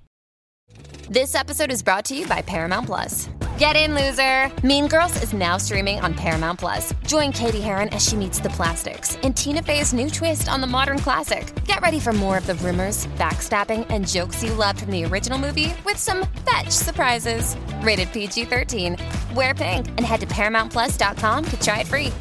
This 1.10 1.36
episode 1.36 1.72
is 1.72 1.84
brought 1.84 2.06
to 2.06 2.16
you 2.16 2.26
by 2.26 2.42
Paramount 2.42 2.88
Plus. 2.88 3.30
Get 3.58 3.76
in, 3.76 3.94
loser! 3.94 4.52
Mean 4.66 4.88
Girls 4.88 5.22
is 5.22 5.32
now 5.34 5.58
streaming 5.58 6.00
on 6.00 6.14
Paramount 6.14 6.60
Plus. 6.60 6.94
Join 7.06 7.32
Katie 7.32 7.62
Heron 7.62 7.90
as 7.90 8.04
she 8.08 8.16
meets 8.16 8.40
the 8.40 8.50
plastics 8.50 9.16
in 9.18 9.34
Tina 9.34 9.62
Fey's 9.62 9.94
new 9.94 10.10
twist 10.10 10.50
on 10.50 10.60
the 10.60 10.68
modern 10.68 10.98
classic. 10.98 11.54
Get 11.66 11.82
ready 11.82 12.00
for 12.00 12.14
more 12.14 12.38
of 12.38 12.48
the 12.48 12.56
rumors, 12.56 13.06
backstabbing, 13.18 13.86
and 13.90 14.08
jokes 14.08 14.44
you 14.44 14.54
loved 14.54 14.80
from 14.80 14.92
the 14.92 15.06
original 15.06 15.38
movie 15.38 15.74
with 15.86 15.98
some 15.98 16.26
fetch 16.50 16.70
surprises. 16.72 17.56
Rated 17.82 18.12
PG 18.12 18.46
13. 18.46 18.98
Wear 19.36 19.54
pink 19.54 19.88
and 19.90 20.02
head 20.02 20.22
to 20.22 20.28
ParamountPlus.com 20.28 21.46
to 21.46 21.62
try 21.62 21.82
it 21.82 21.88
free. 21.88 22.12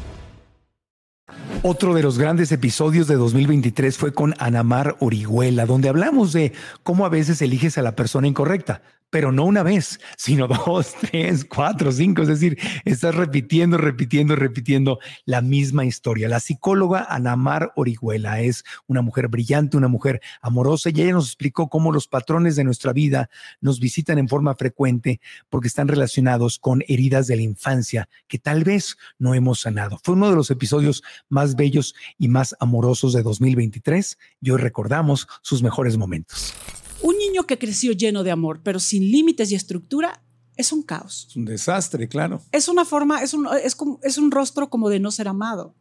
Otro 1.65 1.93
de 1.93 2.03
los 2.03 2.19
grandes 2.19 2.51
episodios 2.51 3.07
de 3.07 3.15
2023 3.15 3.97
fue 3.97 4.13
con 4.13 4.33
Anamar 4.37 4.97
Orihuela, 4.99 5.65
donde 5.65 5.87
hablamos 5.87 6.33
de 6.33 6.51
cómo 6.83 7.05
a 7.05 7.09
veces 7.09 7.41
eliges 7.41 7.77
a 7.77 7.81
la 7.81 7.95
persona 7.95 8.27
incorrecta, 8.27 8.81
pero 9.13 9.31
no 9.31 9.45
una 9.45 9.61
vez, 9.61 9.99
sino 10.17 10.47
dos, 10.65 10.95
tres, 10.99 11.45
cuatro, 11.45 11.91
cinco. 11.91 12.23
Es 12.23 12.29
decir, 12.29 12.57
estás 12.83 13.13
repitiendo, 13.13 13.77
repitiendo, 13.77 14.35
repitiendo 14.35 14.97
la 15.25 15.41
misma 15.41 15.85
historia. 15.85 16.27
La 16.27 16.39
psicóloga 16.39 17.05
Anamar 17.07 17.73
Orihuela 17.75 18.41
es 18.41 18.63
una 18.87 19.03
mujer 19.03 19.27
brillante, 19.27 19.77
una 19.77 19.87
mujer 19.87 20.19
amorosa 20.41 20.89
y 20.89 20.99
ella 20.99 21.11
nos 21.11 21.27
explicó 21.27 21.69
cómo 21.69 21.91
los 21.91 22.07
patrones 22.07 22.55
de 22.55 22.63
nuestra 22.63 22.91
vida 22.91 23.29
nos 23.61 23.79
visitan 23.79 24.17
en 24.17 24.27
forma 24.27 24.55
frecuente 24.55 25.21
porque 25.51 25.67
están 25.67 25.87
relacionados 25.87 26.57
con 26.57 26.81
heridas 26.87 27.27
de 27.27 27.35
la 27.35 27.43
infancia 27.43 28.09
que 28.27 28.39
tal 28.39 28.63
vez 28.63 28.97
no 29.19 29.35
hemos 29.35 29.59
sanado. 29.59 29.99
Fue 30.03 30.15
uno 30.15 30.31
de 30.31 30.35
los 30.35 30.49
episodios 30.49 31.03
más 31.29 31.55
bellos 31.55 31.93
y 32.17 32.29
más 32.29 32.55
amorosos 32.59 33.13
de 33.13 33.21
2023 33.21 34.17
y 34.41 34.49
hoy 34.49 34.57
recordamos 34.57 35.27
sus 35.43 35.61
mejores 35.61 35.97
momentos. 35.97 36.55
Un 37.03 37.17
niño 37.17 37.43
que 37.45 37.59
creció 37.59 37.91
lleno 37.91 38.23
de 38.23 38.31
amor, 38.31 38.61
pero 38.63 38.79
sin 38.79 39.11
límites 39.11 39.51
y 39.51 39.55
estructura, 39.55 40.23
es 40.55 40.71
un 40.71 40.83
caos. 40.83 41.27
Es 41.29 41.35
un 41.35 41.45
desastre, 41.45 42.07
claro. 42.07 42.41
Es 42.51 42.67
una 42.67 42.85
forma, 42.85 43.21
es 43.21 43.33
un, 43.33 43.47
es, 43.63 43.75
como, 43.75 43.99
es 44.03 44.17
un 44.17 44.31
rostro 44.31 44.69
como 44.69 44.89
de 44.89 44.99
no 44.99 45.11
ser 45.11 45.27
amado. 45.27 45.75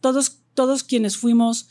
Todos, 0.00 0.40
todos 0.52 0.84
quienes 0.84 1.16
fuimos 1.16 1.68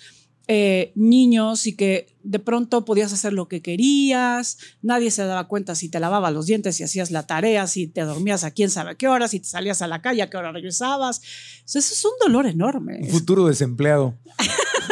eh, 0.47 0.91
niños 0.95 1.67
y 1.67 1.75
que 1.75 2.17
de 2.23 2.39
pronto 2.39 2.83
podías 2.83 3.13
hacer 3.13 3.31
lo 3.31 3.47
que 3.47 3.62
querías, 3.62 4.57
nadie 4.81 5.09
se 5.09 5.23
daba 5.23 5.47
cuenta 5.47 5.73
si 5.75 5.88
te 5.88 6.01
lavaba 6.01 6.31
los 6.31 6.47
dientes, 6.47 6.75
si 6.75 6.83
hacías 6.83 7.12
la 7.12 7.25
tarea, 7.27 7.65
si 7.67 7.88
te 7.88 8.01
dormías 8.01 8.43
a 8.43 8.51
quién 8.51 8.69
sabe 8.69 8.91
a 8.91 8.95
qué 8.95 9.07
hora, 9.07 9.29
si 9.29 9.39
te 9.39 9.47
salías 9.47 9.81
a 9.81 9.88
la 9.88 10.01
calle, 10.01 10.21
a 10.21 10.29
qué 10.29 10.36
hora 10.36 10.51
regresabas. 10.51 11.21
eso 11.65 11.79
es 11.79 12.03
un 12.03 12.12
dolor 12.21 12.45
enorme. 12.45 12.99
Un 13.03 13.09
futuro 13.09 13.47
desempleado. 13.47 14.17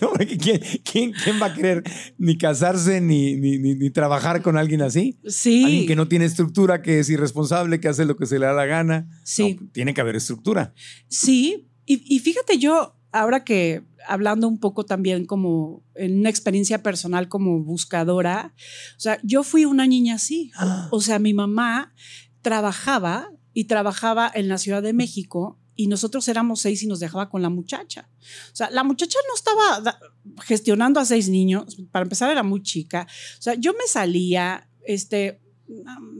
¿Quién, 0.40 0.60
quién, 0.84 1.12
quién, 1.12 1.40
va 1.40 1.46
a 1.46 1.54
querer 1.54 1.82
ni 2.18 2.36
casarse 2.36 3.00
ni, 3.00 3.36
ni, 3.36 3.58
ni, 3.58 3.90
trabajar 3.90 4.42
con 4.42 4.56
alguien 4.56 4.82
así? 4.82 5.18
Sí. 5.26 5.64
Alguien 5.64 5.86
que 5.86 5.96
no 5.96 6.08
tiene 6.08 6.24
estructura, 6.24 6.82
que 6.82 7.00
es 7.00 7.10
irresponsable, 7.10 7.80
que 7.80 7.88
hace 7.88 8.04
lo 8.04 8.16
que 8.16 8.26
se 8.26 8.38
le 8.38 8.46
da 8.46 8.52
la 8.52 8.66
gana. 8.66 9.08
Sí. 9.24 9.58
tiene 9.72 9.94
que 9.94 10.00
haber 10.00 10.16
estructura. 10.16 10.74
Sí. 11.08 11.68
Y, 11.86 12.02
y 12.14 12.18
fíjate, 12.20 12.58
yo, 12.58 12.96
ahora 13.12 13.44
que 13.44 13.82
hablando 14.06 14.48
un 14.48 14.58
poco 14.58 14.84
también 14.84 15.24
como 15.24 15.82
en 15.94 16.18
una 16.18 16.30
experiencia 16.30 16.82
personal 16.82 17.28
como 17.28 17.62
buscadora, 17.62 18.54
o 18.96 19.00
sea, 19.00 19.18
yo 19.22 19.42
fui 19.42 19.64
una 19.64 19.86
niña 19.86 20.14
así. 20.14 20.50
O 20.90 21.00
sea, 21.00 21.18
mi 21.18 21.34
mamá 21.34 21.94
trabajaba 22.42 23.30
y 23.52 23.64
trabajaba 23.64 24.30
en 24.34 24.48
la 24.48 24.58
Ciudad 24.58 24.82
de 24.82 24.92
México 24.92 25.58
y 25.76 25.86
nosotros 25.88 26.28
éramos 26.28 26.60
seis 26.60 26.82
y 26.82 26.86
nos 26.86 27.00
dejaba 27.00 27.28
con 27.28 27.42
la 27.42 27.50
muchacha. 27.50 28.08
O 28.52 28.56
sea, 28.56 28.70
la 28.70 28.84
muchacha 28.84 29.18
no 29.28 29.34
estaba 29.34 29.98
gestionando 30.44 31.00
a 31.00 31.04
seis 31.04 31.28
niños, 31.28 31.76
para 31.90 32.04
empezar 32.04 32.30
era 32.30 32.42
muy 32.42 32.62
chica. 32.62 33.06
O 33.38 33.42
sea, 33.42 33.54
yo 33.54 33.72
me 33.72 33.86
salía, 33.88 34.68
este, 34.86 35.40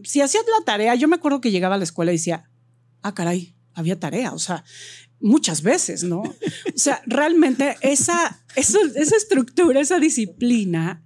si 0.03 0.21
hacía 0.21 0.40
la 0.59 0.64
tarea, 0.64 0.95
yo 0.95 1.09
me 1.09 1.17
acuerdo 1.17 1.40
que 1.40 1.51
llegaba 1.51 1.77
a 1.77 1.79
la 1.79 1.85
escuela 1.85 2.12
y 2.12 2.17
decía, 2.17 2.51
ah, 3.03 3.14
caray, 3.14 3.55
había 3.75 3.99
tarea, 3.99 4.33
o 4.33 4.38
sea, 4.38 4.64
muchas 5.21 5.62
veces, 5.62 6.05
¿no? 6.05 6.21
O 6.21 6.35
sea, 6.79 7.03
realmente 7.07 7.77
esa, 7.81 8.45
esa, 8.57 8.79
esa 8.95 9.17
estructura, 9.17 9.81
esa 9.81 9.99
disciplina, 9.99 11.03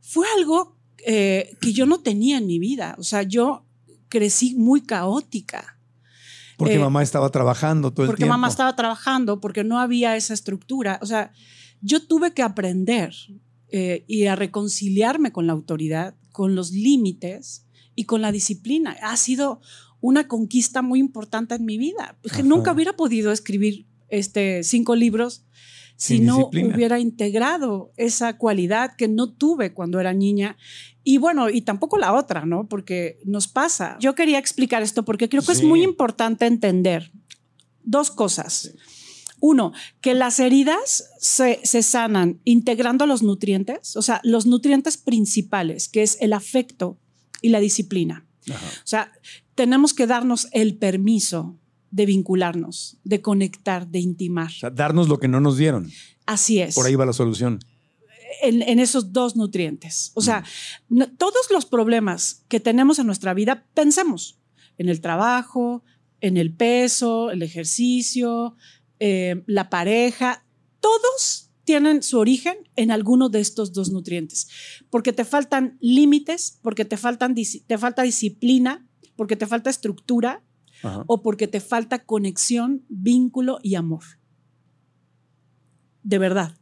fue 0.00 0.26
algo 0.36 0.76
eh, 1.06 1.56
que 1.60 1.72
yo 1.72 1.86
no 1.86 2.00
tenía 2.00 2.38
en 2.38 2.46
mi 2.46 2.58
vida. 2.58 2.94
O 2.98 3.02
sea, 3.02 3.22
yo 3.22 3.64
crecí 4.08 4.54
muy 4.54 4.82
caótica. 4.82 5.79
Porque 6.60 6.76
eh, 6.76 6.78
mamá 6.78 7.02
estaba 7.02 7.30
trabajando 7.30 7.90
todo 7.90 8.04
el 8.04 8.08
tiempo. 8.08 8.12
Porque 8.12 8.28
mamá 8.28 8.48
estaba 8.48 8.76
trabajando, 8.76 9.40
porque 9.40 9.64
no 9.64 9.80
había 9.80 10.14
esa 10.14 10.34
estructura. 10.34 10.98
O 11.02 11.06
sea, 11.06 11.32
yo 11.80 12.06
tuve 12.06 12.34
que 12.34 12.42
aprender 12.42 13.14
eh, 13.68 14.04
y 14.06 14.26
a 14.26 14.36
reconciliarme 14.36 15.32
con 15.32 15.46
la 15.46 15.54
autoridad, 15.54 16.14
con 16.32 16.54
los 16.54 16.70
límites 16.72 17.66
y 17.94 18.04
con 18.04 18.20
la 18.20 18.30
disciplina. 18.30 18.94
Ha 19.02 19.16
sido 19.16 19.62
una 20.02 20.28
conquista 20.28 20.82
muy 20.82 20.98
importante 20.98 21.54
en 21.54 21.64
mi 21.64 21.78
vida. 21.78 22.18
Porque 22.22 22.42
nunca 22.42 22.72
hubiera 22.72 22.94
podido 22.94 23.32
escribir 23.32 23.86
este, 24.10 24.62
cinco 24.62 24.96
libros 24.96 25.46
si 26.00 26.16
Sin 26.16 26.24
no 26.24 26.36
disciplina. 26.38 26.74
hubiera 26.74 26.98
integrado 26.98 27.92
esa 27.98 28.38
cualidad 28.38 28.96
que 28.96 29.06
no 29.06 29.30
tuve 29.30 29.74
cuando 29.74 30.00
era 30.00 30.14
niña. 30.14 30.56
Y 31.04 31.18
bueno, 31.18 31.50
y 31.50 31.60
tampoco 31.60 31.98
la 31.98 32.14
otra, 32.14 32.46
¿no? 32.46 32.66
Porque 32.68 33.18
nos 33.26 33.48
pasa. 33.48 33.98
Yo 34.00 34.14
quería 34.14 34.38
explicar 34.38 34.80
esto 34.80 35.04
porque 35.04 35.28
creo 35.28 35.42
que 35.42 35.52
es 35.52 35.62
muy 35.62 35.82
importante 35.82 36.46
entender 36.46 37.12
dos 37.84 38.10
cosas. 38.10 38.72
Uno, 39.40 39.74
que 40.00 40.14
las 40.14 40.40
heridas 40.40 41.10
se, 41.18 41.60
se 41.64 41.82
sanan 41.82 42.40
integrando 42.44 43.04
los 43.04 43.22
nutrientes, 43.22 43.94
o 43.94 44.00
sea, 44.00 44.22
los 44.24 44.46
nutrientes 44.46 44.96
principales, 44.96 45.86
que 45.86 46.02
es 46.02 46.16
el 46.22 46.32
afecto 46.32 46.98
y 47.42 47.50
la 47.50 47.60
disciplina. 47.60 48.26
O 48.48 48.86
sea, 48.86 49.12
tenemos 49.54 49.92
que 49.92 50.06
darnos 50.06 50.48
el 50.52 50.78
permiso 50.78 51.59
de 51.90 52.06
vincularnos, 52.06 52.98
de 53.04 53.20
conectar, 53.20 53.86
de 53.88 53.98
intimar. 54.00 54.48
O 54.48 54.50
sea, 54.60 54.70
darnos 54.70 55.08
lo 55.08 55.18
que 55.18 55.28
no 55.28 55.40
nos 55.40 55.56
dieron. 55.56 55.90
Así 56.26 56.60
es. 56.60 56.74
Por 56.74 56.86
ahí 56.86 56.94
va 56.94 57.06
la 57.06 57.12
solución. 57.12 57.58
en, 58.42 58.62
en 58.62 58.78
esos 58.78 59.12
dos 59.12 59.34
nutrientes. 59.36 60.12
O 60.14 60.20
sea, 60.22 60.44
no- 60.88 61.08
todos 61.10 61.50
los 61.50 61.66
problemas 61.66 62.44
que 62.48 62.60
tenemos 62.60 62.98
en 63.00 63.06
nuestra 63.06 63.34
vida, 63.34 63.66
pensemos 63.74 64.38
en 64.78 64.88
el 64.88 65.00
trabajo, 65.00 65.82
en 66.20 66.36
el 66.36 66.54
peso, 66.54 67.30
el 67.32 67.42
ejercicio, 67.42 68.56
eh, 69.00 69.42
la 69.46 69.68
pareja, 69.68 70.44
todos 70.80 71.50
tienen 71.64 72.02
su 72.02 72.18
origen 72.18 72.56
en 72.76 72.90
alguno 72.90 73.28
de 73.28 73.40
estos 73.40 73.72
dos 73.72 73.90
nutrientes, 73.90 74.48
porque 74.90 75.12
te 75.12 75.24
faltan 75.24 75.76
límites, 75.80 76.58
porque 76.62 76.84
te, 76.84 76.96
faltan, 76.96 77.34
dis- 77.34 77.64
te 77.66 77.78
falta 77.78 78.02
disciplina, 78.02 78.86
porque 79.16 79.36
te 79.36 79.46
falta 79.46 79.70
estructura 79.70 80.42
Ajá. 80.82 81.04
o 81.06 81.22
porque 81.22 81.48
te 81.48 81.60
falta 81.60 82.04
conexión, 82.04 82.84
vínculo 82.88 83.58
y 83.62 83.74
amor. 83.74 84.04
De 86.02 86.18
verdad. 86.18 86.56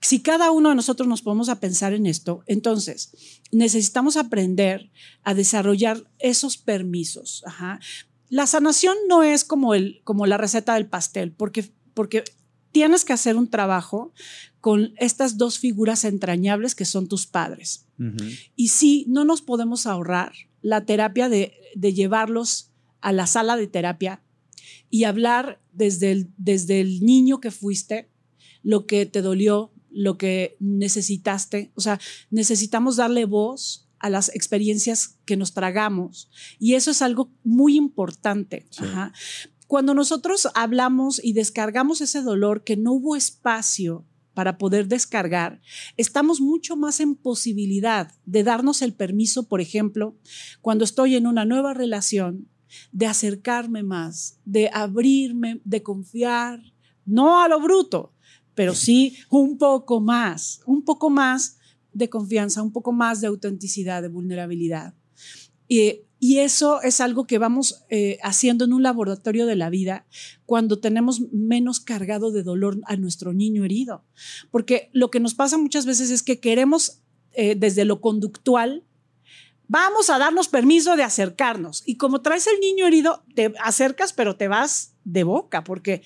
Si 0.00 0.20
cada 0.20 0.50
uno 0.50 0.68
de 0.68 0.74
nosotros 0.74 1.08
nos 1.08 1.22
ponemos 1.22 1.48
a 1.48 1.60
pensar 1.60 1.92
en 1.92 2.06
esto, 2.06 2.42
entonces 2.46 3.40
necesitamos 3.50 4.16
aprender 4.16 4.90
a 5.22 5.34
desarrollar 5.34 6.10
esos 6.18 6.56
permisos. 6.56 7.42
Ajá. 7.46 7.80
La 8.28 8.46
sanación 8.46 8.96
no 9.08 9.22
es 9.22 9.44
como, 9.44 9.74
el, 9.74 10.00
como 10.04 10.26
la 10.26 10.36
receta 10.36 10.74
del 10.74 10.86
pastel, 10.86 11.32
porque, 11.32 11.70
porque 11.94 12.24
tienes 12.72 13.04
que 13.04 13.12
hacer 13.12 13.36
un 13.36 13.48
trabajo 13.48 14.12
con 14.60 14.92
estas 14.96 15.36
dos 15.38 15.58
figuras 15.58 16.04
entrañables 16.04 16.74
que 16.74 16.84
son 16.84 17.08
tus 17.08 17.26
padres. 17.26 17.86
Y 18.54 18.68
sí, 18.68 19.04
no 19.08 19.24
nos 19.24 19.42
podemos 19.42 19.86
ahorrar 19.86 20.32
la 20.62 20.84
terapia 20.84 21.28
de, 21.28 21.54
de 21.74 21.92
llevarlos 21.92 22.70
a 23.00 23.12
la 23.12 23.26
sala 23.26 23.56
de 23.56 23.66
terapia 23.66 24.22
y 24.90 25.04
hablar 25.04 25.60
desde 25.72 26.12
el, 26.12 26.30
desde 26.36 26.80
el 26.80 27.00
niño 27.00 27.40
que 27.40 27.50
fuiste, 27.50 28.10
lo 28.62 28.86
que 28.86 29.06
te 29.06 29.22
dolió, 29.22 29.72
lo 29.90 30.18
que 30.18 30.56
necesitaste. 30.60 31.72
O 31.74 31.80
sea, 31.80 32.00
necesitamos 32.30 32.96
darle 32.96 33.24
voz 33.24 33.88
a 33.98 34.10
las 34.10 34.34
experiencias 34.34 35.18
que 35.24 35.36
nos 35.36 35.54
tragamos. 35.54 36.30
Y 36.58 36.74
eso 36.74 36.90
es 36.90 37.02
algo 37.02 37.32
muy 37.44 37.76
importante. 37.76 38.66
Ajá. 38.78 39.12
cuando 39.66 39.92
nosotros 39.94 40.48
hablamos 40.54 41.20
y 41.22 41.32
descargamos 41.34 42.00
ese 42.00 42.22
dolor 42.22 42.64
que 42.64 42.76
no 42.76 42.92
hubo 42.92 43.16
espacio 43.16 44.06
para 44.32 44.56
poder 44.56 44.86
descargar, 44.86 45.60
estamos 45.96 46.40
mucho 46.40 46.76
más 46.76 47.00
en 47.00 47.16
posibilidad 47.16 48.12
de 48.24 48.44
darnos 48.44 48.82
el 48.82 48.94
permiso, 48.94 49.48
por 49.48 49.60
ejemplo, 49.60 50.16
cuando 50.62 50.84
estoy 50.84 51.16
en 51.16 51.26
una 51.26 51.44
nueva 51.44 51.74
relación, 51.74 52.48
de 52.92 53.06
acercarme 53.06 53.82
más, 53.82 54.38
de 54.44 54.70
abrirme, 54.72 55.60
de 55.64 55.82
confiar, 55.82 56.60
no 57.04 57.40
a 57.40 57.48
lo 57.48 57.60
bruto, 57.60 58.12
pero 58.54 58.74
sí 58.74 59.16
un 59.30 59.56
poco 59.58 60.00
más, 60.00 60.60
un 60.66 60.82
poco 60.84 61.10
más 61.10 61.58
de 61.92 62.08
confianza, 62.08 62.62
un 62.62 62.72
poco 62.72 62.92
más 62.92 63.20
de 63.20 63.28
autenticidad, 63.28 64.02
de 64.02 64.08
vulnerabilidad. 64.08 64.94
Y 66.20 66.38
eso 66.38 66.82
es 66.82 67.00
algo 67.00 67.26
que 67.26 67.38
vamos 67.38 67.84
eh, 67.90 68.18
haciendo 68.22 68.64
en 68.64 68.72
un 68.72 68.82
laboratorio 68.82 69.46
de 69.46 69.54
la 69.54 69.70
vida 69.70 70.06
cuando 70.46 70.80
tenemos 70.80 71.20
menos 71.32 71.78
cargado 71.78 72.32
de 72.32 72.42
dolor 72.42 72.80
a 72.86 72.96
nuestro 72.96 73.32
niño 73.32 73.64
herido. 73.64 74.04
Porque 74.50 74.90
lo 74.92 75.10
que 75.10 75.20
nos 75.20 75.34
pasa 75.34 75.58
muchas 75.58 75.86
veces 75.86 76.10
es 76.10 76.24
que 76.24 76.40
queremos 76.40 77.02
eh, 77.32 77.54
desde 77.54 77.84
lo 77.84 78.00
conductual, 78.00 78.84
vamos 79.68 80.10
a 80.10 80.18
darnos 80.18 80.48
permiso 80.48 80.96
de 80.96 81.04
acercarnos. 81.04 81.82
Y 81.86 81.96
como 81.96 82.22
traes 82.22 82.46
el 82.46 82.58
niño 82.60 82.86
herido, 82.86 83.24
te 83.34 83.52
acercas, 83.62 84.12
pero 84.12 84.36
te 84.36 84.48
vas 84.48 84.94
de 85.04 85.22
boca 85.22 85.62
porque 85.62 86.02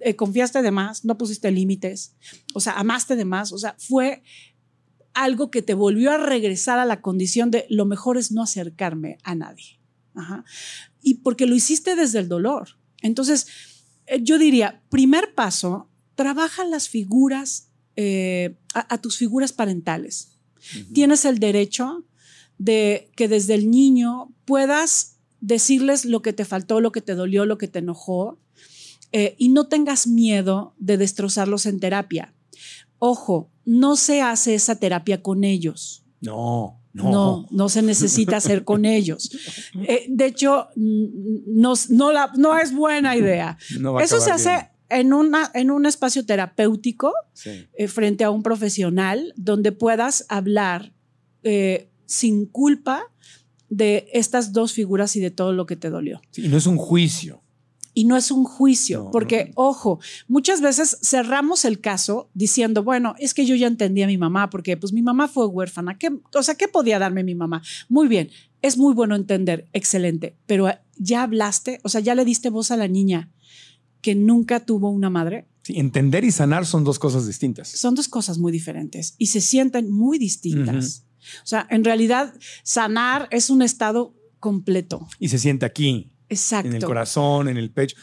eh, 0.00 0.16
confiaste 0.16 0.62
de 0.62 0.70
más, 0.70 1.04
no 1.04 1.18
pusiste 1.18 1.50
límites, 1.50 2.16
o 2.54 2.60
sea, 2.60 2.74
amaste 2.74 3.16
de 3.16 3.24
más, 3.24 3.52
o 3.52 3.58
sea, 3.58 3.74
fue 3.78 4.22
algo 5.12 5.50
que 5.50 5.62
te 5.62 5.74
volvió 5.74 6.12
a 6.12 6.18
regresar 6.18 6.78
a 6.78 6.84
la 6.84 7.00
condición 7.00 7.50
de 7.50 7.66
lo 7.68 7.84
mejor 7.86 8.16
es 8.18 8.30
no 8.30 8.42
acercarme 8.42 9.18
a 9.22 9.34
nadie. 9.34 9.80
Y 11.00 11.14
porque 11.14 11.46
lo 11.46 11.54
hiciste 11.54 11.94
desde 11.94 12.18
el 12.18 12.28
dolor. 12.28 12.78
Entonces, 13.02 13.46
eh, 14.06 14.20
yo 14.22 14.38
diría, 14.38 14.82
primer 14.88 15.34
paso, 15.34 15.88
trabaja 16.14 16.64
las 16.64 16.88
figuras, 16.88 17.70
eh, 17.96 18.56
a, 18.74 18.98
tus 18.98 19.16
figuras 19.16 19.52
parentales. 19.52 20.38
Tienes 20.92 21.24
el 21.24 21.38
derecho 21.38 22.04
de 22.58 23.10
que 23.16 23.28
desde 23.28 23.54
el 23.54 23.70
niño 23.70 24.34
puedas 24.44 25.18
decirles 25.40 26.04
lo 26.04 26.22
que 26.22 26.32
te 26.32 26.44
faltó, 26.44 26.80
lo 26.80 26.92
que 26.92 27.00
te 27.00 27.14
dolió, 27.14 27.46
lo 27.46 27.58
que 27.58 27.68
te 27.68 27.78
enojó, 27.78 28.38
eh, 29.12 29.34
y 29.38 29.48
no 29.48 29.68
tengas 29.68 30.06
miedo 30.06 30.74
de 30.78 30.98
destrozarlos 30.98 31.66
en 31.66 31.80
terapia. 31.80 32.34
Ojo, 32.98 33.50
no 33.64 33.96
se 33.96 34.22
hace 34.22 34.54
esa 34.54 34.76
terapia 34.76 35.22
con 35.22 35.44
ellos. 35.44 36.04
No, 36.20 36.80
no. 36.92 37.10
No, 37.10 37.46
no 37.50 37.68
se 37.68 37.82
necesita 37.82 38.38
hacer 38.38 38.64
con 38.64 38.84
ellos. 38.84 39.30
Eh, 39.86 40.06
de 40.08 40.26
hecho, 40.26 40.68
no, 40.74 41.74
no, 41.88 42.58
es 42.58 42.74
buena 42.74 43.16
idea. 43.16 43.56
Eso 44.02 44.20
se 44.20 44.32
hace 44.32 44.70
en, 44.88 45.12
una, 45.12 45.50
en 45.54 45.70
un 45.70 45.86
espacio 45.86 46.26
terapéutico 46.26 47.12
eh, 47.44 47.88
frente 47.88 48.24
a 48.24 48.30
un 48.30 48.42
profesional 48.42 49.32
donde 49.36 49.70
puedas 49.70 50.26
hablar 50.28 50.92
eh, 51.44 51.88
sin 52.08 52.46
culpa 52.46 53.02
de 53.68 54.08
estas 54.12 54.52
dos 54.52 54.72
figuras 54.72 55.14
y 55.14 55.20
de 55.20 55.30
todo 55.30 55.52
lo 55.52 55.66
que 55.66 55.76
te 55.76 55.90
dolió. 55.90 56.20
Sí, 56.30 56.48
no 56.48 56.56
es 56.56 56.66
un 56.66 56.78
juicio 56.78 57.42
y 57.98 58.04
no 58.04 58.16
es 58.16 58.30
un 58.30 58.44
juicio, 58.44 59.10
porque, 59.10 59.50
ojo, 59.56 59.98
muchas 60.28 60.60
veces 60.60 60.98
cerramos 61.02 61.64
el 61.64 61.80
caso 61.80 62.30
diciendo, 62.32 62.84
bueno, 62.84 63.16
es 63.18 63.34
que 63.34 63.44
yo 63.44 63.56
ya 63.56 63.66
entendí 63.66 64.02
a 64.02 64.06
mi 64.06 64.16
mamá, 64.16 64.50
porque 64.50 64.76
pues 64.76 64.92
mi 64.92 65.02
mamá 65.02 65.26
fue 65.26 65.46
huérfana, 65.46 65.98
¿Qué, 65.98 66.10
o 66.32 66.42
sea, 66.44 66.54
¿qué 66.54 66.68
podía 66.68 67.00
darme 67.00 67.24
mi 67.24 67.34
mamá? 67.34 67.60
Muy 67.88 68.06
bien, 68.06 68.30
es 68.62 68.78
muy 68.78 68.94
bueno 68.94 69.16
entender, 69.16 69.66
excelente, 69.72 70.36
pero 70.46 70.68
ya 70.96 71.24
hablaste, 71.24 71.80
o 71.82 71.88
sea, 71.88 72.00
ya 72.00 72.14
le 72.14 72.24
diste 72.24 72.50
voz 72.50 72.70
a 72.70 72.76
la 72.76 72.86
niña 72.86 73.32
que 74.00 74.14
nunca 74.14 74.60
tuvo 74.60 74.90
una 74.90 75.10
madre. 75.10 75.48
Sí, 75.62 75.74
entender 75.76 76.22
y 76.22 76.30
sanar 76.30 76.66
son 76.66 76.84
dos 76.84 77.00
cosas 77.00 77.26
distintas. 77.26 77.66
Son 77.66 77.96
dos 77.96 78.06
cosas 78.06 78.38
muy 78.38 78.52
diferentes 78.52 79.16
y 79.18 79.26
se 79.26 79.40
sienten 79.40 79.90
muy 79.90 80.18
distintas. 80.18 81.04
O 81.42 81.46
sea, 81.46 81.66
en 81.70 81.84
realidad, 81.84 82.34
sanar 82.62 83.28
es 83.30 83.50
un 83.50 83.62
estado 83.62 84.14
completo. 84.40 85.08
Y 85.18 85.28
se 85.28 85.38
siente 85.38 85.66
aquí, 85.66 86.12
Exacto. 86.30 86.68
En 86.68 86.74
el 86.76 86.84
corazón, 86.84 87.48
en 87.48 87.56
el 87.56 87.70
pecho. 87.70 87.96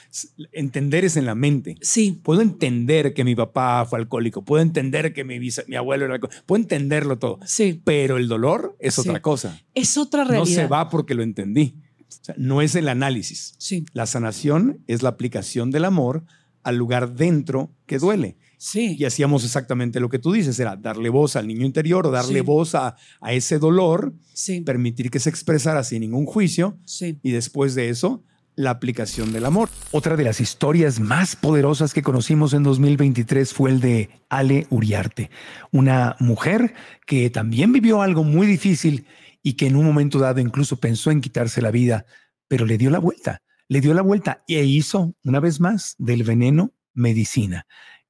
Entender 0.52 1.06
es 1.06 1.16
en 1.18 1.26
la 1.26 1.36
mente. 1.36 1.78
Sí. 1.82 2.20
Puedo 2.24 2.42
entender 2.42 3.14
que 3.14 3.24
mi 3.24 3.36
papá 3.36 3.86
fue 3.86 4.00
alcohólico, 4.00 4.44
puedo 4.44 4.62
entender 4.62 5.14
que 5.14 5.24
mi, 5.24 5.40
mi 5.40 5.76
abuelo 5.76 6.06
era 6.06 6.16
alcohólico, 6.16 6.44
puedo 6.46 6.62
entenderlo 6.62 7.20
todo. 7.20 7.40
Sí. 7.46 7.82
Pero 7.84 8.18
el 8.18 8.28
dolor 8.28 8.76
es 8.80 8.98
otra 8.98 9.22
cosa. 9.22 9.62
Es 9.74 9.98
otra 9.98 10.24
realidad. 10.24 10.40
No 10.40 10.62
se 10.64 10.68
va 10.68 10.90
porque 10.90 11.14
lo 11.14 11.24
entendí. 11.24 11.76
O 12.00 12.24
sea, 12.24 12.36
no 12.38 12.62
es 12.62 12.76
el 12.76 12.88
análisis. 12.88 13.56
Sí. 13.58 13.86
La 13.94 14.06
sanación 14.06 14.84
es 14.88 15.04
la 15.04 15.10
aplicación 15.10 15.72
del 15.72 15.86
amor 15.86 16.24
al 16.64 16.78
lugar 16.78 17.14
dentro 17.14 17.72
que 17.86 18.00
duele. 18.00 18.38
Sí. 18.66 18.96
Y 18.98 19.06
hacíamos 19.06 19.44
exactamente 19.44 20.00
lo 20.00 20.10
que 20.10 20.18
tú 20.18 20.32
dices, 20.32 20.60
era 20.60 20.76
darle 20.76 21.10
voz 21.10 21.36
al 21.36 21.48
niño 21.48 21.68
interior 21.68 22.08
o 22.08 22.10
darle 22.10 22.42
voz 22.42 22.74
a, 22.74 22.96
a, 23.22 23.32
ese 23.32 23.60
dolor, 23.60 24.16
sí. 24.34 24.62
permitir 24.62 25.12
que 25.12 25.20
se 25.20 25.30
expresara 25.30 25.84
sin 25.84 26.02
ningún 26.02 26.26
juicio 26.26 26.76
sí. 26.84 27.20
y 27.22 27.30
después 27.30 27.76
de 27.76 27.90
eso 27.90 28.24
la 28.56 28.72
aplicación 28.72 29.32
del 29.32 29.46
amor. 29.46 29.70
Otra 29.92 30.16
de 30.16 30.24
las 30.24 30.42
historias 30.42 31.00
más 31.00 31.36
poderosas 31.36 31.94
que 31.94 32.02
conocimos 32.02 32.54
en 32.54 32.64
2023 32.64 33.54
fue 33.54 33.70
el 33.70 33.82
de 33.82 34.10
Ale 34.30 34.66
Uriarte, 34.72 35.30
una 35.72 36.16
mujer 36.20 36.74
que 37.06 37.30
también 37.30 37.72
vivió 37.72 38.02
algo 38.02 38.24
muy 38.24 38.48
difícil 38.48 39.06
y 39.44 39.54
que 39.54 39.68
en 39.68 39.76
un 39.76 39.86
momento 39.86 40.18
dado 40.18 40.40
incluso 40.40 40.78
pensó 40.78 41.12
en 41.12 41.22
quitarse 41.22 41.62
la 41.62 41.70
vida, 41.70 42.08
pero 42.48 42.66
le 42.66 42.80
dio 42.80 42.90
la 42.90 42.98
vuelta, 42.98 43.44
le 43.68 43.80
dio 43.80 43.94
la 43.94 44.02
vuelta 44.02 44.44
e 44.48 44.64
hizo 44.64 45.14
una 45.24 45.40
vez 45.40 45.60
más 45.60 45.94
del 46.00 46.24
veneno 46.24 46.74
medicina 46.96 47.68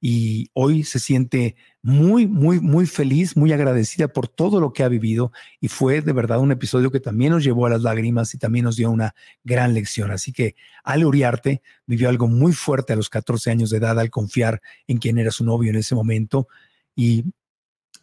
y 0.08 0.52
hoy 0.52 0.84
se 0.84 1.00
siente 1.00 1.56
muy, 1.82 2.28
muy, 2.28 2.60
muy 2.60 2.86
feliz, 2.86 3.36
muy 3.36 3.52
agradecida 3.52 4.06
por 4.06 4.28
todo 4.28 4.60
lo 4.60 4.72
que 4.72 4.84
ha 4.84 4.88
vivido 4.88 5.32
y 5.60 5.66
fue 5.66 6.00
de 6.00 6.12
verdad 6.12 6.38
un 6.38 6.52
episodio 6.52 6.92
que 6.92 7.00
también 7.00 7.32
nos 7.32 7.42
llevó 7.42 7.66
a 7.66 7.70
las 7.70 7.82
lágrimas 7.82 8.32
y 8.32 8.38
también 8.38 8.66
nos 8.66 8.76
dio 8.76 8.88
una 8.88 9.16
gran 9.42 9.74
lección. 9.74 10.12
Así 10.12 10.32
que 10.32 10.54
Ale 10.84 11.06
Uriarte 11.06 11.60
vivió 11.86 12.08
algo 12.08 12.28
muy 12.28 12.52
fuerte 12.52 12.92
a 12.92 12.96
los 12.96 13.10
14 13.10 13.50
años 13.50 13.70
de 13.70 13.78
edad 13.78 13.98
al 13.98 14.10
confiar 14.10 14.62
en 14.86 14.98
quien 14.98 15.18
era 15.18 15.32
su 15.32 15.44
novio 15.44 15.70
en 15.70 15.76
ese 15.76 15.96
momento 15.96 16.46
y, 16.94 17.24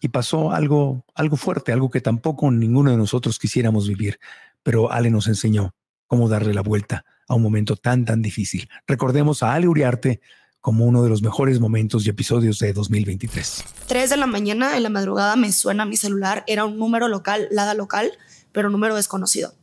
y 0.01 0.09
pasó 0.09 0.51
algo, 0.51 1.05
algo 1.15 1.37
fuerte, 1.37 1.71
algo 1.71 1.89
que 1.89 2.01
tampoco 2.01 2.51
ninguno 2.51 2.91
de 2.91 2.97
nosotros 2.97 3.39
quisiéramos 3.39 3.87
vivir, 3.87 4.19
pero 4.61 4.91
Ale 4.91 5.09
nos 5.09 5.27
enseñó 5.27 5.73
cómo 6.07 6.27
darle 6.27 6.53
la 6.53 6.63
vuelta 6.63 7.05
a 7.29 7.35
un 7.35 7.41
momento 7.41 7.77
tan, 7.77 8.03
tan 8.03 8.21
difícil. 8.21 8.67
Recordemos 8.87 9.41
a 9.41 9.53
Ale 9.53 9.69
Uriarte 9.69 10.19
como 10.63 10.85
uno 10.85 11.03
de 11.03 11.09
los 11.09 11.21
mejores 11.21 11.59
momentos 11.59 12.05
y 12.05 12.09
episodios 12.09 12.57
de 12.59 12.71
2023. 12.71 13.65
3 13.85 14.09
de 14.09 14.15
la 14.15 14.27
mañana, 14.27 14.77
en 14.77 14.83
la 14.83 14.89
madrugada, 14.89 15.35
me 15.35 15.51
suena 15.51 15.85
mi 15.85 15.97
celular. 15.97 16.45
Era 16.47 16.63
un 16.63 16.77
número 16.77 17.09
local, 17.09 17.49
LADA 17.51 17.73
local, 17.73 18.13
pero 18.53 18.69
número 18.69 18.95
desconocido. 18.95 19.53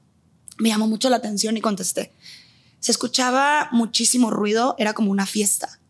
Me 0.58 0.68
llamó 0.68 0.86
mucho 0.88 1.08
la 1.08 1.16
atención 1.16 1.56
y 1.56 1.62
contesté. 1.62 2.12
Se 2.80 2.92
escuchaba 2.92 3.70
muchísimo 3.72 4.30
ruido, 4.30 4.74
era 4.76 4.92
como 4.92 5.10
una 5.10 5.24
fiesta. 5.24 5.80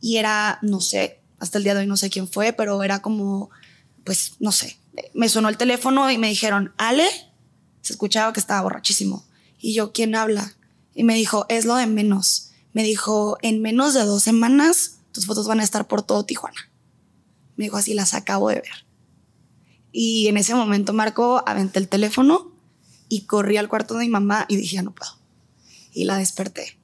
Y 0.00 0.18
era, 0.18 0.60
no 0.62 0.80
sé, 0.80 1.18
hasta 1.40 1.58
el 1.58 1.64
día 1.64 1.74
de 1.74 1.80
hoy 1.80 1.88
no 1.88 1.96
sé 1.96 2.08
quién 2.08 2.28
fue, 2.28 2.52
pero 2.52 2.80
era 2.84 3.02
como, 3.02 3.50
pues, 4.04 4.34
no 4.38 4.52
sé. 4.52 4.78
Me 5.14 5.28
sonó 5.28 5.48
el 5.48 5.56
teléfono 5.56 6.08
y 6.12 6.18
me 6.18 6.28
dijeron, 6.28 6.72
Ale, 6.76 7.08
se 7.80 7.92
escuchaba 7.92 8.32
que 8.32 8.38
estaba 8.38 8.62
borrachísimo. 8.62 9.26
Y 9.58 9.74
yo, 9.74 9.90
¿quién 9.90 10.14
habla? 10.14 10.54
Y 10.94 11.02
me 11.02 11.16
dijo, 11.16 11.44
es 11.48 11.64
lo 11.64 11.74
de 11.74 11.88
menos 11.88 12.52
me 12.74 12.82
dijo, 12.82 13.38
en 13.40 13.62
menos 13.62 13.94
de 13.94 14.04
dos 14.04 14.22
semanas, 14.22 14.98
tus 15.12 15.26
fotos 15.26 15.46
van 15.46 15.60
a 15.60 15.64
estar 15.64 15.86
por 15.86 16.02
todo 16.02 16.26
Tijuana. 16.26 16.70
Me 17.56 17.64
dijo, 17.64 17.76
así 17.76 17.94
las 17.94 18.14
acabo 18.14 18.48
de 18.48 18.56
ver. 18.56 18.86
Y 19.92 20.26
en 20.26 20.36
ese 20.36 20.56
momento, 20.56 20.92
Marco, 20.92 21.42
aventé 21.46 21.78
el 21.78 21.88
teléfono 21.88 22.52
y 23.08 23.22
corrí 23.22 23.56
al 23.56 23.68
cuarto 23.68 23.94
de 23.94 24.00
mi 24.00 24.10
mamá 24.10 24.44
y 24.48 24.56
dije, 24.56 24.74
ya 24.76 24.82
no 24.82 24.92
puedo. 24.92 25.12
Y 25.92 26.04
la 26.04 26.18
desperté. 26.18 26.76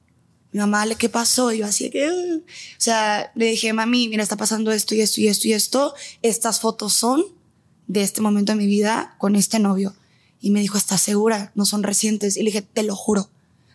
Mi 0.53 0.61
mamá, 0.61 0.85
¿qué 0.95 1.09
pasó? 1.09 1.51
Y 1.51 1.57
yo 1.57 1.65
así 1.65 1.89
que, 1.89 2.09
o 2.09 2.41
sea, 2.77 3.33
le 3.35 3.47
dije, 3.47 3.73
mami, 3.73 4.07
mira, 4.07 4.23
está 4.23 4.37
pasando 4.37 4.71
esto 4.71 4.95
y 4.95 5.01
esto 5.01 5.19
y 5.19 5.27
esto 5.27 5.49
y 5.49 5.53
esto. 5.53 5.93
Estas 6.21 6.61
fotos 6.61 6.93
son 6.93 7.25
de 7.87 8.01
este 8.01 8.21
momento 8.21 8.53
de 8.53 8.57
mi 8.57 8.65
vida 8.65 9.15
con 9.17 9.35
este 9.35 9.59
novio. 9.59 9.93
Y 10.39 10.51
me 10.51 10.61
dijo, 10.61 10.77
¿estás 10.77 11.01
segura? 11.01 11.51
No 11.53 11.65
son 11.65 11.83
recientes. 11.83 12.37
Y 12.37 12.43
le 12.43 12.45
dije, 12.45 12.61
te 12.61 12.83
lo 12.83 12.95
juro 12.95 13.29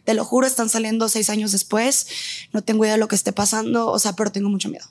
te 0.06 0.14
lo 0.14 0.24
juro, 0.24 0.46
están 0.46 0.68
saliendo 0.68 1.08
seis 1.08 1.28
años 1.30 1.50
después. 1.50 2.06
No 2.52 2.62
tengo 2.62 2.84
idea 2.84 2.94
de 2.94 3.00
lo 3.00 3.08
que 3.08 3.16
esté 3.16 3.32
pasando, 3.32 3.90
o 3.90 3.98
sea, 3.98 4.14
pero 4.14 4.30
tengo 4.30 4.48
mucho 4.48 4.68
miedo. 4.68 4.86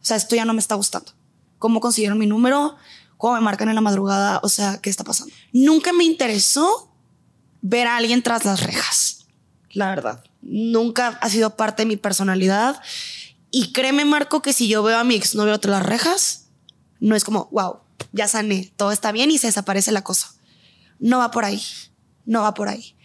O 0.00 0.04
sea, 0.06 0.16
esto 0.16 0.36
ya 0.36 0.44
no 0.44 0.54
me 0.54 0.60
está 0.60 0.76
gustando. 0.76 1.12
¿Cómo 1.58 1.80
consiguieron 1.80 2.16
mi 2.16 2.28
número? 2.28 2.76
¿Cómo 3.16 3.34
me 3.34 3.40
marcan 3.40 3.68
en 3.68 3.74
la 3.74 3.80
madrugada? 3.80 4.38
O 4.44 4.48
sea, 4.48 4.78
¿qué 4.80 4.88
está 4.88 5.02
pasando? 5.02 5.34
Nunca 5.52 5.92
me 5.92 6.04
interesó 6.04 6.96
ver 7.60 7.88
a 7.88 7.96
alguien 7.96 8.22
tras 8.22 8.44
las 8.44 8.62
rejas. 8.62 9.26
La 9.70 9.88
verdad. 9.88 10.22
Nunca 10.42 11.18
ha 11.20 11.28
sido 11.28 11.56
parte 11.56 11.82
de 11.82 11.86
mi 11.86 11.96
personalidad. 11.96 12.80
Y 13.50 13.72
créeme, 13.72 14.04
Marco, 14.04 14.42
que 14.42 14.52
si 14.52 14.68
yo 14.68 14.84
veo 14.84 14.98
a 14.98 15.04
mi 15.04 15.16
exnovio 15.16 15.58
tras 15.58 15.80
las 15.80 15.86
rejas, 15.86 16.50
no 17.00 17.16
es 17.16 17.24
como, 17.24 17.48
wow, 17.50 17.80
ya 18.12 18.28
sané, 18.28 18.72
todo 18.76 18.92
está 18.92 19.10
bien 19.10 19.32
y 19.32 19.38
se 19.38 19.48
desaparece 19.48 19.90
la 19.90 20.04
cosa. 20.04 20.28
No 21.00 21.18
va 21.18 21.32
por 21.32 21.44
ahí 21.44 21.60
no 22.26 22.42
va 22.42 22.52
por 22.52 22.68
ahí. 22.68 22.95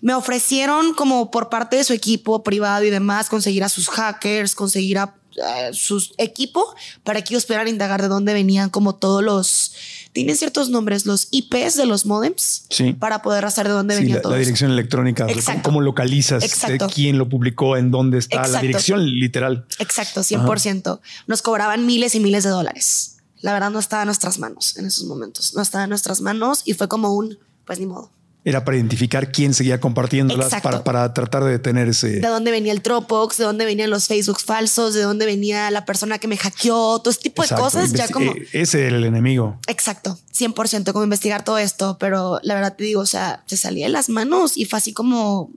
Me 0.00 0.14
ofrecieron 0.14 0.94
como 0.94 1.30
por 1.30 1.48
parte 1.48 1.76
de 1.76 1.84
su 1.84 1.92
equipo 1.92 2.42
privado 2.42 2.84
y 2.84 2.90
demás 2.90 3.28
conseguir 3.28 3.64
a 3.64 3.68
sus 3.68 3.88
hackers, 3.88 4.54
conseguir 4.54 4.98
a, 4.98 5.14
a 5.44 5.72
su 5.72 6.02
equipo 6.18 6.74
para 7.04 7.22
que 7.22 7.34
ellos 7.34 7.44
pudieran 7.44 7.68
indagar 7.68 8.00
de 8.02 8.08
dónde 8.08 8.32
venían 8.32 8.70
como 8.70 8.94
todos 8.94 9.22
los 9.22 9.72
tienen 10.12 10.34
ciertos 10.34 10.70
nombres, 10.70 11.04
los 11.04 11.28
IPs 11.30 11.76
de 11.76 11.84
los 11.84 12.06
modems, 12.06 12.64
Sí. 12.70 12.94
para 12.94 13.20
poder 13.20 13.44
hacer 13.44 13.68
de 13.68 13.74
dónde 13.74 13.96
Sí, 13.96 14.00
venía 14.02 14.20
la, 14.24 14.30
la 14.30 14.36
dirección 14.38 14.70
electrónica, 14.70 15.26
Exacto. 15.28 15.60
cómo, 15.64 15.82
localizas 15.82 16.42
eh, 16.42 16.46
Exacto. 16.46 16.88
quién 16.88 17.18
lo 17.18 17.28
publicó, 17.28 17.76
en 17.76 17.90
dónde 17.90 18.16
está, 18.18 18.46
la 18.48 18.62
dirección 18.62 19.04
literal. 19.04 19.66
Exacto, 19.78 20.22
100%. 20.22 21.00
Nos 21.26 21.42
cobraban 21.42 21.84
miles 21.84 22.14
y 22.14 22.20
miles 22.20 22.44
de 22.44 22.50
dólares. 22.50 23.18
La 23.42 23.52
verdad 23.52 23.68
no 23.70 23.78
estaba 23.78 24.04
en 24.04 24.06
nuestras 24.06 24.38
manos 24.38 24.78
en 24.78 24.86
esos 24.86 25.04
momentos. 25.04 25.52
No 25.54 25.60
estaba 25.60 25.84
en 25.84 25.90
nuestras 25.90 26.22
manos 26.22 26.62
y 26.64 26.72
fue 26.72 26.88
como 26.88 27.12
un, 27.14 27.38
pues 27.66 27.78
ni 27.78 27.84
modo. 27.84 28.10
Era 28.48 28.64
para 28.64 28.76
identificar 28.76 29.32
quién 29.32 29.52
seguía 29.54 29.80
compartiéndolas 29.80 30.54
para, 30.62 30.84
para 30.84 31.12
tratar 31.12 31.42
de 31.42 31.50
detener 31.50 31.88
ese... 31.88 32.20
De 32.20 32.28
dónde 32.28 32.52
venía 32.52 32.72
el 32.72 32.80
Dropbox, 32.80 33.38
de 33.38 33.44
dónde 33.44 33.64
venían 33.64 33.90
los 33.90 34.06
Facebooks 34.06 34.44
falsos, 34.44 34.94
de 34.94 35.02
dónde 35.02 35.26
venía 35.26 35.68
la 35.72 35.84
persona 35.84 36.18
que 36.20 36.28
me 36.28 36.36
hackeó, 36.36 37.00
todo 37.00 37.10
ese 37.10 37.22
tipo 37.22 37.42
Exacto, 37.42 37.64
de 37.64 37.70
cosas. 37.72 37.92
Ya 37.92 38.06
como, 38.06 38.30
eh, 38.30 38.46
Ese 38.52 38.86
era 38.86 38.98
el 38.98 39.04
enemigo. 39.04 39.58
exacto, 39.66 40.16
100% 40.32 40.92
como 40.92 41.02
investigar 41.02 41.42
todo 41.42 41.58
esto. 41.58 41.96
Pero 41.98 42.38
la 42.44 42.54
verdad 42.54 42.76
te 42.76 42.84
digo, 42.84 43.00
o 43.00 43.06
sea, 43.06 43.42
se 43.46 43.56
salía 43.56 43.86
de 43.86 43.92
las 43.92 44.08
manos 44.08 44.56
y 44.56 44.64
fue 44.64 44.76
así 44.78 44.92
como, 44.92 45.50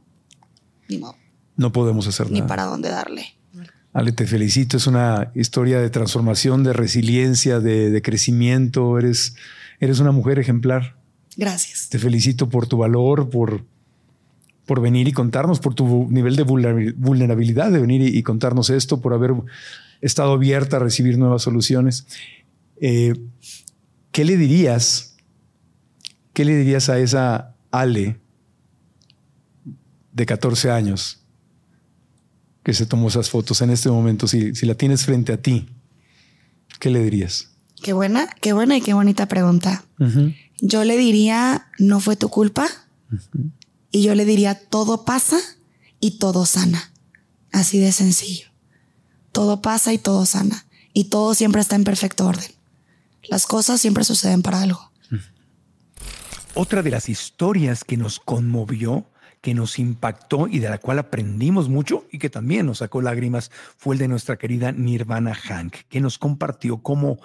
ni 0.87 0.97
modo, 0.97 1.15
No 1.57 1.71
podemos 1.71 2.07
hacer 2.07 2.31
ni 2.31 2.39
nada. 2.39 2.47
para 2.47 2.63
dónde 2.63 2.89
darle. 2.89 3.35
Ale, 3.93 4.13
te 4.13 4.25
felicito. 4.25 4.77
Es 4.77 4.87
una 4.87 5.31
historia 5.35 5.79
de 5.79 5.91
transformación, 5.91 6.63
de 6.63 6.73
resiliencia, 6.73 7.59
de, 7.59 7.91
de 7.91 8.01
crecimiento. 8.01 8.97
Eres, 8.97 9.35
eres 9.79 9.99
una 9.99 10.11
mujer 10.11 10.39
ejemplar. 10.39 10.95
Gracias. 11.39 11.87
Te 11.89 11.97
felicito 11.97 12.49
por 12.49 12.67
tu 12.67 12.75
valor, 12.77 13.29
por, 13.29 13.63
por 14.65 14.81
venir 14.81 15.07
y 15.07 15.13
contarnos, 15.13 15.59
por 15.61 15.73
tu 15.73 16.07
nivel 16.11 16.35
de 16.35 16.45
vulner- 16.45 16.93
vulnerabilidad 16.97 17.71
de 17.71 17.79
venir 17.79 18.01
y, 18.01 18.17
y 18.17 18.23
contarnos 18.23 18.69
esto, 18.69 18.99
por 18.99 19.13
haber 19.13 19.31
estado 20.01 20.33
abierta 20.33 20.75
a 20.75 20.79
recibir 20.79 21.17
nuevas 21.17 21.41
soluciones. 21.43 22.05
Eh, 22.81 23.13
¿Qué 24.11 24.25
le 24.25 24.35
dirías? 24.35 25.15
¿Qué 26.33 26.43
le 26.43 26.55
dirías 26.57 26.89
a 26.89 26.99
esa 26.99 27.55
Ale 27.71 28.17
de 30.13 30.25
14 30.25 30.71
años 30.71 31.21
que 32.63 32.73
se 32.73 32.85
tomó 32.85 33.07
esas 33.07 33.29
fotos 33.29 33.61
en 33.61 33.69
este 33.69 33.89
momento? 33.89 34.27
Si, 34.27 34.55
si 34.55 34.65
la 34.65 34.75
tienes 34.75 35.05
frente 35.05 35.31
a 35.33 35.41
ti, 35.41 35.67
¿qué 36.79 36.89
le 36.89 37.01
dirías? 37.03 37.49
Qué 37.81 37.93
buena, 37.93 38.27
qué 38.41 38.51
buena 38.53 38.75
y 38.77 38.81
qué 38.81 38.93
bonita 38.93 39.27
pregunta. 39.27 39.85
Ujú. 39.99 40.33
Yo 40.62 40.84
le 40.84 40.97
diría, 40.97 41.68
no 41.78 41.99
fue 41.99 42.16
tu 42.16 42.30
culpa. 42.30 42.68
Y 43.91 44.03
yo 44.03 44.16
le 44.16 44.26
diría, 44.26 44.55
todo 44.55 45.05
pasa 45.05 45.39
y 45.99 46.20
todo 46.20 46.45
sana. 46.45 46.91
Así 47.51 47.80
de 47.80 47.91
sencillo. 47.91 48.47
Todo 49.32 49.62
pasa 49.62 49.93
y 49.93 49.97
todo 49.97 50.26
sana. 50.26 50.66
Y 50.93 51.05
todo 51.05 51.34
siempre 51.34 51.62
está 51.62 51.76
en 51.76 51.84
perfecto 51.84 52.28
orden. 52.28 52.51
Las 53.24 53.45
cosas 53.45 53.80
siempre 53.82 54.03
suceden 54.03 54.41
para 54.41 54.62
algo. 54.62 54.91
Otra 56.55 56.82
de 56.82 56.89
las 56.89 57.10
historias 57.10 57.84
que 57.84 57.95
nos 57.95 58.20
conmovió, 58.20 59.05
que 59.41 59.53
nos 59.53 59.80
impactó 59.80 60.47
y 60.47 60.60
de 60.60 60.70
la 60.70 60.80
cual 60.80 60.99
aprendimos 60.99 61.70
mucho 61.70 62.05
y 62.12 62.20
que 62.20 62.30
también 62.30 62.66
nos 62.66 62.80
sacó 62.80 63.01
lágrimas 63.01 63.51
fue 63.78 63.95
el 63.95 63.99
de 63.99 64.07
nuestra 64.07 64.38
querida 64.38 64.72
Nirvana 64.72 65.34
Hank, 65.34 65.76
que 65.88 66.01
nos 66.01 66.18
compartió 66.18 66.82
cómo, 66.82 67.20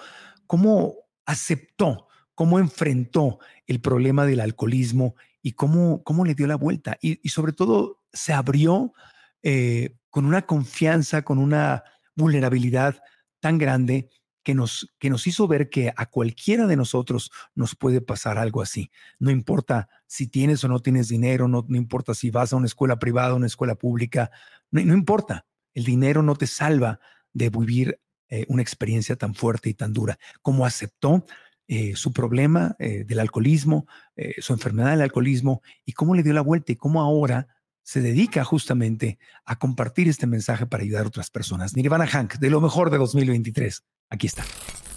cómo 0.47 0.93
aceptó, 1.25 2.07
cómo 2.35 2.59
enfrentó 2.59 3.39
el 3.65 3.81
problema 3.81 4.25
del 4.25 4.41
alcoholismo 4.41 5.15
y 5.41 5.53
cómo, 5.53 6.03
cómo 6.03 6.25
le 6.25 6.35
dio 6.35 6.47
la 6.47 6.57
vuelta. 6.57 6.97
Y, 7.01 7.27
sobre 7.29 7.53
todo 7.53 8.01
se 8.13 8.33
abrió 8.33 8.93
eh, 9.41 9.95
con 10.09 10.25
una 10.25 10.45
confianza, 10.45 11.23
con 11.23 11.37
una 11.37 11.83
vulnerabilidad 12.15 13.01
tan 13.39 13.57
grande 13.57 14.09
que 14.43 14.53
nos, 14.53 14.93
que 14.99 15.09
nos 15.09 15.25
hizo 15.25 15.47
ver 15.47 15.69
que 15.69 15.91
a 15.95 16.05
cualquiera 16.05 16.67
de 16.67 16.75
nosotros 16.75 17.31
nos 17.55 17.75
puede 17.75 17.99
pasar 17.99 18.37
algo 18.37 18.61
así. 18.61 18.91
No 19.17 19.31
importa 19.31 19.89
si 20.05 20.27
tienes 20.27 20.63
o 20.63 20.67
no 20.67 20.79
tienes 20.79 21.07
dinero, 21.07 21.47
no, 21.47 21.65
no 21.67 21.77
importa 21.77 22.13
si 22.13 22.29
vas 22.29 22.53
a 22.53 22.55
una 22.55 22.67
escuela 22.67 22.99
privada 22.99 23.33
o 23.33 23.37
una 23.37 23.47
escuela 23.47 23.75
pública, 23.75 24.29
no, 24.71 24.81
no 24.85 24.93
importa. 24.93 25.45
El 25.73 25.83
dinero 25.83 26.21
no 26.21 26.35
te 26.35 26.47
salva 26.47 26.99
de 27.33 27.49
vivir 27.49 27.99
eh, 28.29 28.45
una 28.47 28.63
experiencia 28.63 29.15
tan 29.15 29.35
fuerte 29.35 29.69
y 29.69 29.75
tan 29.75 29.93
dura. 29.93 30.17
Como 30.41 30.65
aceptó 30.65 31.25
eh, 31.67 31.95
su 31.95 32.13
problema 32.13 32.75
eh, 32.77 33.03
del 33.05 33.19
alcoholismo, 33.19 33.87
eh, 34.15 34.35
su 34.39 34.53
enfermedad 34.53 34.91
del 34.91 35.01
alcoholismo 35.01 35.63
y 35.83 35.93
cómo 35.93 36.13
le 36.13 36.21
dio 36.21 36.33
la 36.33 36.41
vuelta 36.41 36.71
y 36.71 36.75
cómo 36.75 37.01
ahora 37.01 37.47
se 37.81 38.01
dedica 38.01 38.43
justamente 38.43 39.17
a 39.45 39.57
compartir 39.57 40.07
este 40.07 40.27
mensaje 40.27 40.67
para 40.67 40.83
ayudar 40.83 41.05
a 41.05 41.07
otras 41.07 41.31
personas. 41.31 41.75
Nirvana 41.75 42.05
Hank, 42.05 42.35
de 42.35 42.49
lo 42.49 42.61
mejor 42.61 42.91
de 42.91 42.97
2023. 42.97 43.83
Aquí 44.09 44.27
está. 44.27 44.43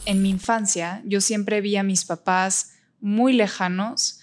En 0.04 0.22
mi 0.22 0.30
infancia 0.30 1.02
yo 1.06 1.20
siempre 1.20 1.60
vi 1.60 1.76
a 1.76 1.82
mis 1.82 2.04
papás 2.04 2.72
muy 3.00 3.32
lejanos, 3.32 4.17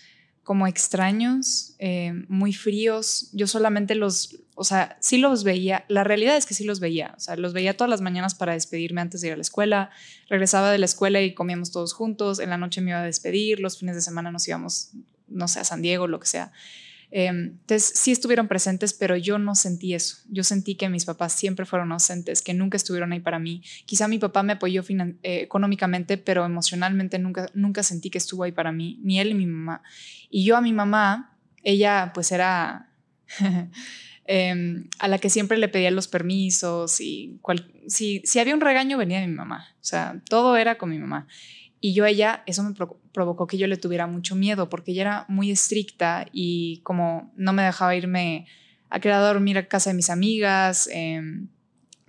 como 0.45 0.67
extraños, 0.67 1.73
eh, 1.79 2.13
muy 2.29 2.53
fríos. 2.53 3.29
Yo 3.33 3.47
solamente 3.47 3.95
los, 3.95 4.37
o 4.53 4.63
sea, 4.63 4.95
sí 5.01 5.17
los 5.17 5.43
veía. 5.43 5.85
La 5.87 6.03
realidad 6.03 6.37
es 6.37 6.45
que 6.45 6.53
sí 6.53 6.63
los 6.63 6.79
veía. 6.79 7.15
O 7.17 7.19
sea, 7.19 7.35
los 7.35 7.51
veía 7.51 7.75
todas 7.75 7.89
las 7.89 8.01
mañanas 8.01 8.35
para 8.35 8.53
despedirme 8.53 9.01
antes 9.01 9.21
de 9.21 9.27
ir 9.27 9.33
a 9.33 9.37
la 9.37 9.41
escuela. 9.41 9.89
Regresaba 10.29 10.71
de 10.71 10.77
la 10.77 10.85
escuela 10.85 11.19
y 11.23 11.33
comíamos 11.33 11.71
todos 11.71 11.93
juntos. 11.93 12.39
En 12.39 12.51
la 12.51 12.57
noche 12.57 12.79
me 12.79 12.91
iba 12.91 12.99
a 12.99 13.03
despedir. 13.03 13.59
Los 13.59 13.79
fines 13.79 13.95
de 13.95 14.01
semana 14.01 14.31
nos 14.31 14.47
íbamos, 14.47 14.91
no 15.27 15.47
sé, 15.47 15.61
a 15.61 15.63
San 15.63 15.81
Diego, 15.81 16.07
lo 16.07 16.19
que 16.19 16.27
sea. 16.27 16.51
Eh, 17.11 17.27
entonces, 17.27 17.91
sí 17.95 18.11
estuvieron 18.11 18.47
presentes, 18.47 18.93
pero 18.93 19.15
yo 19.15 19.37
no 19.37 19.55
sentí 19.55 19.93
eso. 19.93 20.17
Yo 20.29 20.43
sentí 20.43 20.75
que 20.75 20.89
mis 20.89 21.05
papás 21.05 21.33
siempre 21.33 21.65
fueron 21.65 21.91
ausentes, 21.91 22.41
que 22.41 22.53
nunca 22.53 22.77
estuvieron 22.77 23.13
ahí 23.13 23.19
para 23.19 23.39
mí. 23.39 23.61
Quizá 23.85 24.07
mi 24.07 24.19
papá 24.19 24.43
me 24.43 24.53
apoyó 24.53 24.83
eh, 24.89 25.15
económicamente, 25.23 26.17
pero 26.17 26.45
emocionalmente 26.45 27.19
nunca, 27.19 27.49
nunca 27.53 27.83
sentí 27.83 28.09
que 28.09 28.17
estuvo 28.17 28.43
ahí 28.43 28.51
para 28.51 28.71
mí, 28.71 28.99
ni 29.03 29.19
él 29.19 29.29
ni 29.29 29.35
mi 29.35 29.45
mamá. 29.45 29.81
Y 30.29 30.43
yo 30.43 30.57
a 30.57 30.61
mi 30.61 30.73
mamá, 30.73 31.37
ella 31.63 32.11
pues 32.13 32.31
era 32.31 32.89
eh, 34.25 34.83
a 34.99 35.07
la 35.07 35.17
que 35.17 35.29
siempre 35.29 35.57
le 35.57 35.67
pedía 35.67 35.91
los 35.91 36.07
permisos 36.07 36.99
y 37.01 37.39
si, 37.87 38.21
si 38.25 38.39
había 38.39 38.55
un 38.55 38.61
regaño 38.61 38.97
venía 38.97 39.19
de 39.19 39.27
mi 39.27 39.33
mamá. 39.33 39.67
O 39.75 39.83
sea, 39.83 40.21
todo 40.29 40.57
era 40.57 40.77
con 40.77 40.89
mi 40.89 40.99
mamá. 40.99 41.27
Y 41.85 41.93
yo 41.93 42.03
a 42.03 42.09
ella, 42.09 42.41
eso 42.47 42.63
me 42.63 42.73
pro- 42.73 42.99
provocó 43.11 43.45
que 43.45 43.59
yo 43.59 43.67
le 43.67 43.77
tuviera 43.77 44.07
mucho 44.07 44.35
miedo, 44.35 44.69
porque 44.69 44.89
ella 44.91 45.01
era 45.03 45.25
muy 45.27 45.51
estricta 45.51 46.25
y 46.31 46.79
como 46.81 47.31
no 47.35 47.53
me 47.53 47.61
dejaba 47.61 47.95
irme 47.95 48.47
a 48.89 48.99
quedar 48.99 49.21
a 49.21 49.27
dormir 49.27 49.59
a 49.59 49.67
casa 49.67 49.91
de 49.91 49.95
mis 49.95 50.09
amigas, 50.09 50.89
em, 50.91 51.47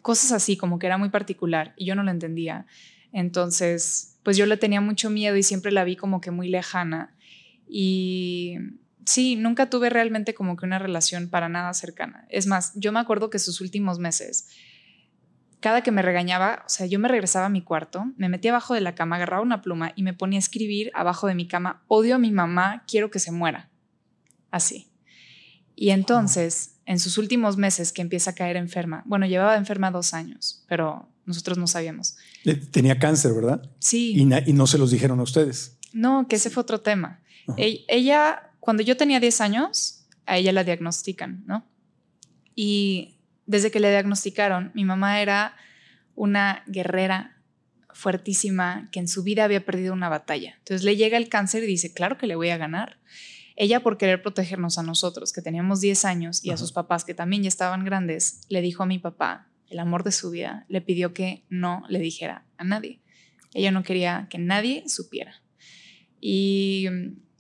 cosas 0.01 0.33
así, 0.33 0.57
como 0.57 0.79
que 0.79 0.87
era 0.87 0.97
muy 0.97 1.11
particular 1.11 1.75
y 1.77 1.85
yo 1.85 1.95
no 1.95 2.03
lo 2.05 2.11
entendía. 2.11 2.65
Entonces, 3.13 4.17
pues 4.23 4.39
yo 4.39 4.47
le 4.47 4.57
tenía 4.57 4.81
mucho 4.81 5.11
miedo 5.11 5.37
y 5.37 5.43
siempre 5.43 5.71
la 5.71 5.85
vi 5.85 5.95
como 5.95 6.23
que 6.23 6.31
muy 6.31 6.49
lejana. 6.49 7.15
Y 7.69 8.57
sí, 9.05 9.37
nunca 9.37 9.69
tuve 9.69 9.91
realmente 9.91 10.33
como 10.33 10.57
que 10.57 10.65
una 10.65 10.79
relación 10.79 11.29
para 11.29 11.51
nada 11.51 11.75
cercana. 11.75 12.25
Es 12.31 12.47
más, 12.47 12.73
yo 12.77 12.93
me 12.93 13.01
acuerdo 13.01 13.29
que 13.29 13.39
sus 13.39 13.61
últimos 13.61 13.99
meses, 13.99 14.49
cada 15.61 15.83
que 15.83 15.91
me 15.91 16.03
regañaba, 16.03 16.63
o 16.67 16.69
sea, 16.69 16.87
yo 16.87 16.99
me 16.99 17.09
regresaba 17.09 17.47
a 17.47 17.51
mi 17.51 17.63
cuarto, 17.63 18.05
me 18.17 18.29
metía 18.29 18.51
abajo 18.51 18.75
de 18.75 18.81
la 18.81 18.95
cama, 18.95 19.17
agarraba 19.17 19.43
una 19.43 19.63
pluma 19.63 19.93
y 19.97 20.03
me 20.03 20.13
ponía 20.13 20.39
a 20.39 20.41
escribir 20.41 20.91
abajo 20.95 21.27
de 21.27 21.35
mi 21.35 21.49
cama, 21.49 21.83
odio 21.89 22.17
a 22.17 22.19
mi 22.19 22.31
mamá, 22.31 22.85
quiero 22.87 23.11
que 23.11 23.19
se 23.19 23.33
muera. 23.33 23.71
Así. 24.51 24.89
Y 25.75 25.91
entonces, 25.91 26.77
en 26.87 26.99
sus 26.99 27.19
últimos 27.19 27.57
meses 27.57 27.93
que 27.93 28.03
empieza 28.03 28.31
a 28.31 28.35
caer 28.35 28.57
enferma, 28.57 29.03
bueno, 29.07 29.27
llevaba 29.27 29.57
enferma 29.57 29.91
dos 29.91 30.15
años, 30.15 30.65
pero 30.69 31.09
nosotros 31.27 31.59
no 31.59 31.67
sabíamos. 31.67 32.17
Tenía 32.71 32.99
cáncer, 32.99 33.35
¿verdad? 33.35 33.69
Sí. 33.79 34.15
Y, 34.17 34.53
no 34.53 34.67
se 34.67 34.79
los 34.79 34.91
dijeron 34.91 35.21
a 35.21 35.25
ustedes. 35.25 35.79
No, 35.93 36.29
que 36.29 36.37
ese 36.37 36.51
fue 36.51 36.63
otro 36.63 36.81
tema. 36.81 37.21
Ajá. 37.49 37.57
E- 37.59 37.85
Ella, 37.89 38.51
cuando 38.61 38.83
yo 38.83 38.97
tenía 38.97 39.21
10 39.21 39.41
años, 39.41 40.07
a 40.27 40.39
ella 40.39 40.53
la 40.53 40.65
diagnostican, 40.65 41.45
¿no? 41.47 41.67
Y 42.55 43.16
desde 43.47 43.71
que 43.71 43.81
le 43.81 43.91
diagnosticaron, 43.91 44.73
mi 44.75 44.85
mamá 44.85 45.21
era 45.21 45.57
una 46.15 46.63
guerrera 46.67 47.37
fuertísima 47.93 48.89
que 48.93 49.01
en 49.01 49.09
su 49.09 49.23
vida 49.23 49.45
había 49.45 49.65
perdido 49.65 49.95
una 49.95 50.09
batalla. 50.09 50.55
Entonces 50.59 50.85
le 50.85 50.97
llega 50.97 51.17
el 51.17 51.29
cáncer 51.29 51.65
y 51.65 51.67
dice, 51.67 51.95
claro 51.95 52.19
que 52.19 52.27
le 52.27 52.37
voy 52.37 52.51
a 52.51 52.59
ganar. 52.59 52.99
Ella 53.57 53.81
por 53.81 53.97
querer 53.97 54.21
protegernos 54.21 54.77
a 54.77 54.83
nosotros, 54.83 55.33
que 55.33 55.41
teníamos 55.41 55.81
10 55.81 56.05
años, 56.05 56.45
y 56.45 56.51
a 56.51 56.59
sus 56.59 56.73
papás, 56.73 57.05
que 57.05 57.15
también 57.15 57.43
ya 57.43 57.49
estaban 57.49 57.85
grandes, 57.85 58.43
le 58.51 58.61
dijo 58.61 58.83
a 58.83 58.87
mi 58.87 58.99
papá, 58.99 59.49
el 59.71 59.79
amor 59.79 60.05
de 60.05 60.13
su 60.13 60.31
vida, 60.31 60.67
le 60.69 60.83
pidió 60.83 61.15
que 61.15 61.45
no 61.49 61.83
le 61.89 61.99
dijera 61.99 62.45
a 62.59 62.65
nadie. 62.65 63.01
Ella 63.55 63.71
no 63.71 63.83
quería 63.83 64.27
que 64.29 64.39
nadie 64.39 64.85
supiera. 64.89 65.43
Y 66.21 66.87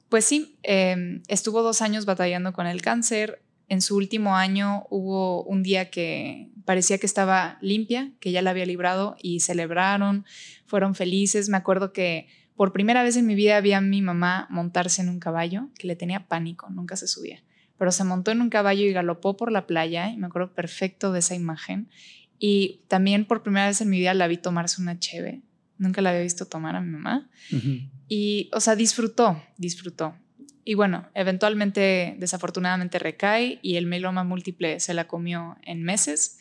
pues 0.08 0.24
sí, 0.24 0.58
eh, 0.62 1.20
estuvo 1.28 1.62
dos 1.62 1.82
años 1.82 2.06
batallando 2.06 2.52
con 2.52 2.66
el 2.66 2.80
cáncer. 2.80 3.42
En 3.68 3.80
su 3.80 3.96
último 3.96 4.36
año 4.36 4.86
hubo 4.90 5.42
un 5.42 5.62
día 5.62 5.90
que 5.90 6.50
parecía 6.64 6.98
que 6.98 7.06
estaba 7.06 7.58
limpia, 7.60 8.12
que 8.20 8.30
ya 8.30 8.42
la 8.42 8.50
había 8.50 8.66
librado 8.66 9.16
y 9.20 9.40
celebraron, 9.40 10.24
fueron 10.66 10.94
felices. 10.94 11.48
Me 11.48 11.56
acuerdo 11.56 11.92
que 11.92 12.28
por 12.54 12.72
primera 12.72 13.02
vez 13.02 13.16
en 13.16 13.26
mi 13.26 13.34
vida 13.34 13.60
vi 13.60 13.72
a 13.72 13.80
mi 13.80 14.02
mamá 14.02 14.46
montarse 14.50 15.02
en 15.02 15.08
un 15.08 15.20
caballo 15.20 15.68
que 15.78 15.86
le 15.86 15.96
tenía 15.96 16.26
pánico, 16.28 16.70
nunca 16.70 16.96
se 16.96 17.06
subía, 17.06 17.42
pero 17.76 17.92
se 17.92 18.04
montó 18.04 18.30
en 18.30 18.40
un 18.40 18.50
caballo 18.50 18.84
y 18.84 18.92
galopó 18.92 19.36
por 19.36 19.52
la 19.52 19.66
playa 19.66 20.10
y 20.10 20.16
me 20.16 20.26
acuerdo 20.26 20.54
perfecto 20.54 21.12
de 21.12 21.18
esa 21.18 21.34
imagen. 21.34 21.88
Y 22.38 22.82
también 22.88 23.24
por 23.24 23.42
primera 23.42 23.66
vez 23.66 23.80
en 23.80 23.90
mi 23.90 23.98
vida 23.98 24.14
la 24.14 24.26
vi 24.26 24.36
tomarse 24.36 24.80
una 24.80 24.98
cheve. 24.98 25.42
Nunca 25.78 26.00
la 26.02 26.10
había 26.10 26.22
visto 26.22 26.46
tomar 26.46 26.76
a 26.76 26.80
mi 26.80 26.90
mamá. 26.90 27.30
Y, 28.08 28.50
o 28.52 28.60
sea, 28.60 28.76
disfrutó, 28.76 29.42
disfrutó. 29.56 30.14
Y 30.68 30.74
bueno, 30.74 31.06
eventualmente, 31.14 32.16
desafortunadamente 32.18 32.98
recae 32.98 33.60
y 33.62 33.76
el 33.76 33.86
meloma 33.86 34.24
múltiple 34.24 34.80
se 34.80 34.94
la 34.94 35.06
comió 35.06 35.56
en 35.62 35.84
meses. 35.84 36.38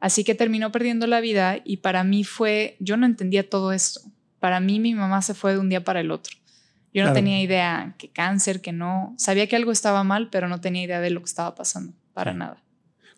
Así 0.00 0.24
que 0.24 0.34
terminó 0.34 0.72
perdiendo 0.72 1.06
la 1.06 1.20
vida 1.20 1.58
y 1.62 1.76
para 1.76 2.02
mí 2.02 2.24
fue, 2.24 2.78
yo 2.80 2.96
no 2.96 3.04
entendía 3.04 3.50
todo 3.50 3.74
esto. 3.74 4.00
Para 4.40 4.60
mí 4.60 4.80
mi 4.80 4.94
mamá 4.94 5.20
se 5.20 5.34
fue 5.34 5.52
de 5.52 5.58
un 5.58 5.68
día 5.68 5.84
para 5.84 6.00
el 6.00 6.10
otro. 6.10 6.34
Yo 6.94 7.04
no 7.04 7.12
tenía 7.12 7.42
idea 7.42 7.94
que 7.98 8.08
cáncer, 8.08 8.62
que 8.62 8.72
no. 8.72 9.14
Sabía 9.18 9.46
que 9.46 9.56
algo 9.56 9.72
estaba 9.72 10.02
mal, 10.04 10.30
pero 10.30 10.48
no 10.48 10.62
tenía 10.62 10.82
idea 10.82 11.02
de 11.02 11.10
lo 11.10 11.20
que 11.20 11.26
estaba 11.26 11.54
pasando, 11.54 11.92
para 12.14 12.32
nada. 12.32 12.64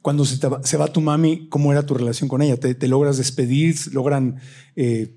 Cuando 0.03 0.25
se, 0.25 0.45
va, 0.49 0.61
se, 0.65 0.77
va, 0.77 0.93
tu 0.93 1.01
mami, 1.01 1.49
¿cómo 1.49 1.71
era 1.71 1.87
tu 1.87 1.95
relación 1.95 2.29
con 2.29 2.43
ella? 2.43 2.57
¿Te, 2.57 2.89
logras 2.89 3.17
despedir? 3.19 3.77
¿Logran 3.93 4.41
eh, 4.75 5.15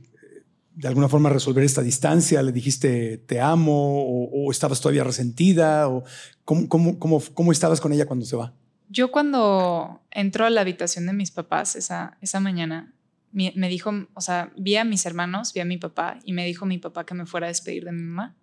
de 0.76 0.88
alguna 0.88 1.10
forma 1.10 1.30
resolver 1.30 1.64
esta 1.64 1.82
distancia? 1.82 2.42
¿Le 2.42 2.52
dijiste 2.52 3.18
te 3.18 3.40
amo? 3.40 4.04
¿O, 4.04 4.52
estabas 4.52 4.82
todavía 4.82 5.04
resentida? 5.04 5.90
¿O 5.90 6.04
cómo, 6.46 6.68
cómo, 6.68 7.00
cómo, 7.00 7.22
cómo 7.34 7.52
estabas 7.52 7.82
con 7.82 7.94
ella 7.94 8.06
cuando 8.06 8.26
se 8.26 8.36
va? 8.36 8.54
Yo 8.90 9.12
cuando 9.12 10.02
entró 10.12 10.46
a 10.46 10.50
la 10.50 10.62
habitación 10.62 11.06
de 11.06 11.14
mis 11.14 11.32
papás 11.32 11.76
esa, 11.76 12.18
esa 12.22 12.40
mañana, 12.40 12.94
me 13.32 13.70
dijo, 13.70 13.92
o 14.14 14.22
sea, 14.22 14.52
vi 14.58 14.76
a 14.76 14.84
mis 14.84 15.06
hermanos, 15.06 15.54
vi 15.54 15.62
a 15.62 15.66
mi 15.66 15.78
papá 15.78 16.20
y 16.26 16.34
me 16.34 16.46
dijo 16.46 16.66
mi 16.66 16.78
papá 16.78 17.06
que 17.06 17.14
me 17.14 17.26
fuera 17.26 17.48
a 17.48 17.50
despedir 17.50 17.86
de 17.86 17.94
mi 17.94 18.02
mamá. 18.02 18.36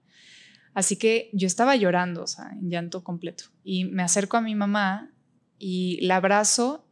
Así 0.73 0.97
que 0.97 1.29
yo 1.33 1.47
estaba 1.47 1.77
llorando, 1.77 2.23
o 2.23 2.27
sea, 2.27 2.51
en 2.53 2.71
llanto 2.71 3.05
completo. 3.05 3.45
Y 3.65 3.85
me 3.85 4.03
acerco 4.03 4.37
a 4.37 4.41
mi 4.41 4.55
mamá 4.55 5.11
y 5.59 5.99
la 6.07 6.17
abrazo 6.17 6.87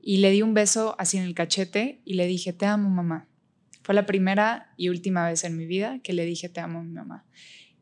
y 0.00 0.18
le 0.18 0.30
di 0.30 0.42
un 0.42 0.54
beso 0.54 0.94
así 0.98 1.18
en 1.18 1.24
el 1.24 1.34
cachete 1.34 2.00
y 2.04 2.14
le 2.14 2.26
dije, 2.26 2.52
te 2.52 2.66
amo 2.66 2.90
mamá. 2.90 3.26
Fue 3.84 3.94
la 3.94 4.06
primera 4.06 4.72
y 4.78 4.88
última 4.88 5.28
vez 5.28 5.44
en 5.44 5.58
mi 5.58 5.66
vida 5.66 6.00
que 6.02 6.14
le 6.14 6.24
dije, 6.24 6.48
te 6.48 6.60
amo 6.60 6.82
mi 6.82 6.94
mamá. 6.94 7.26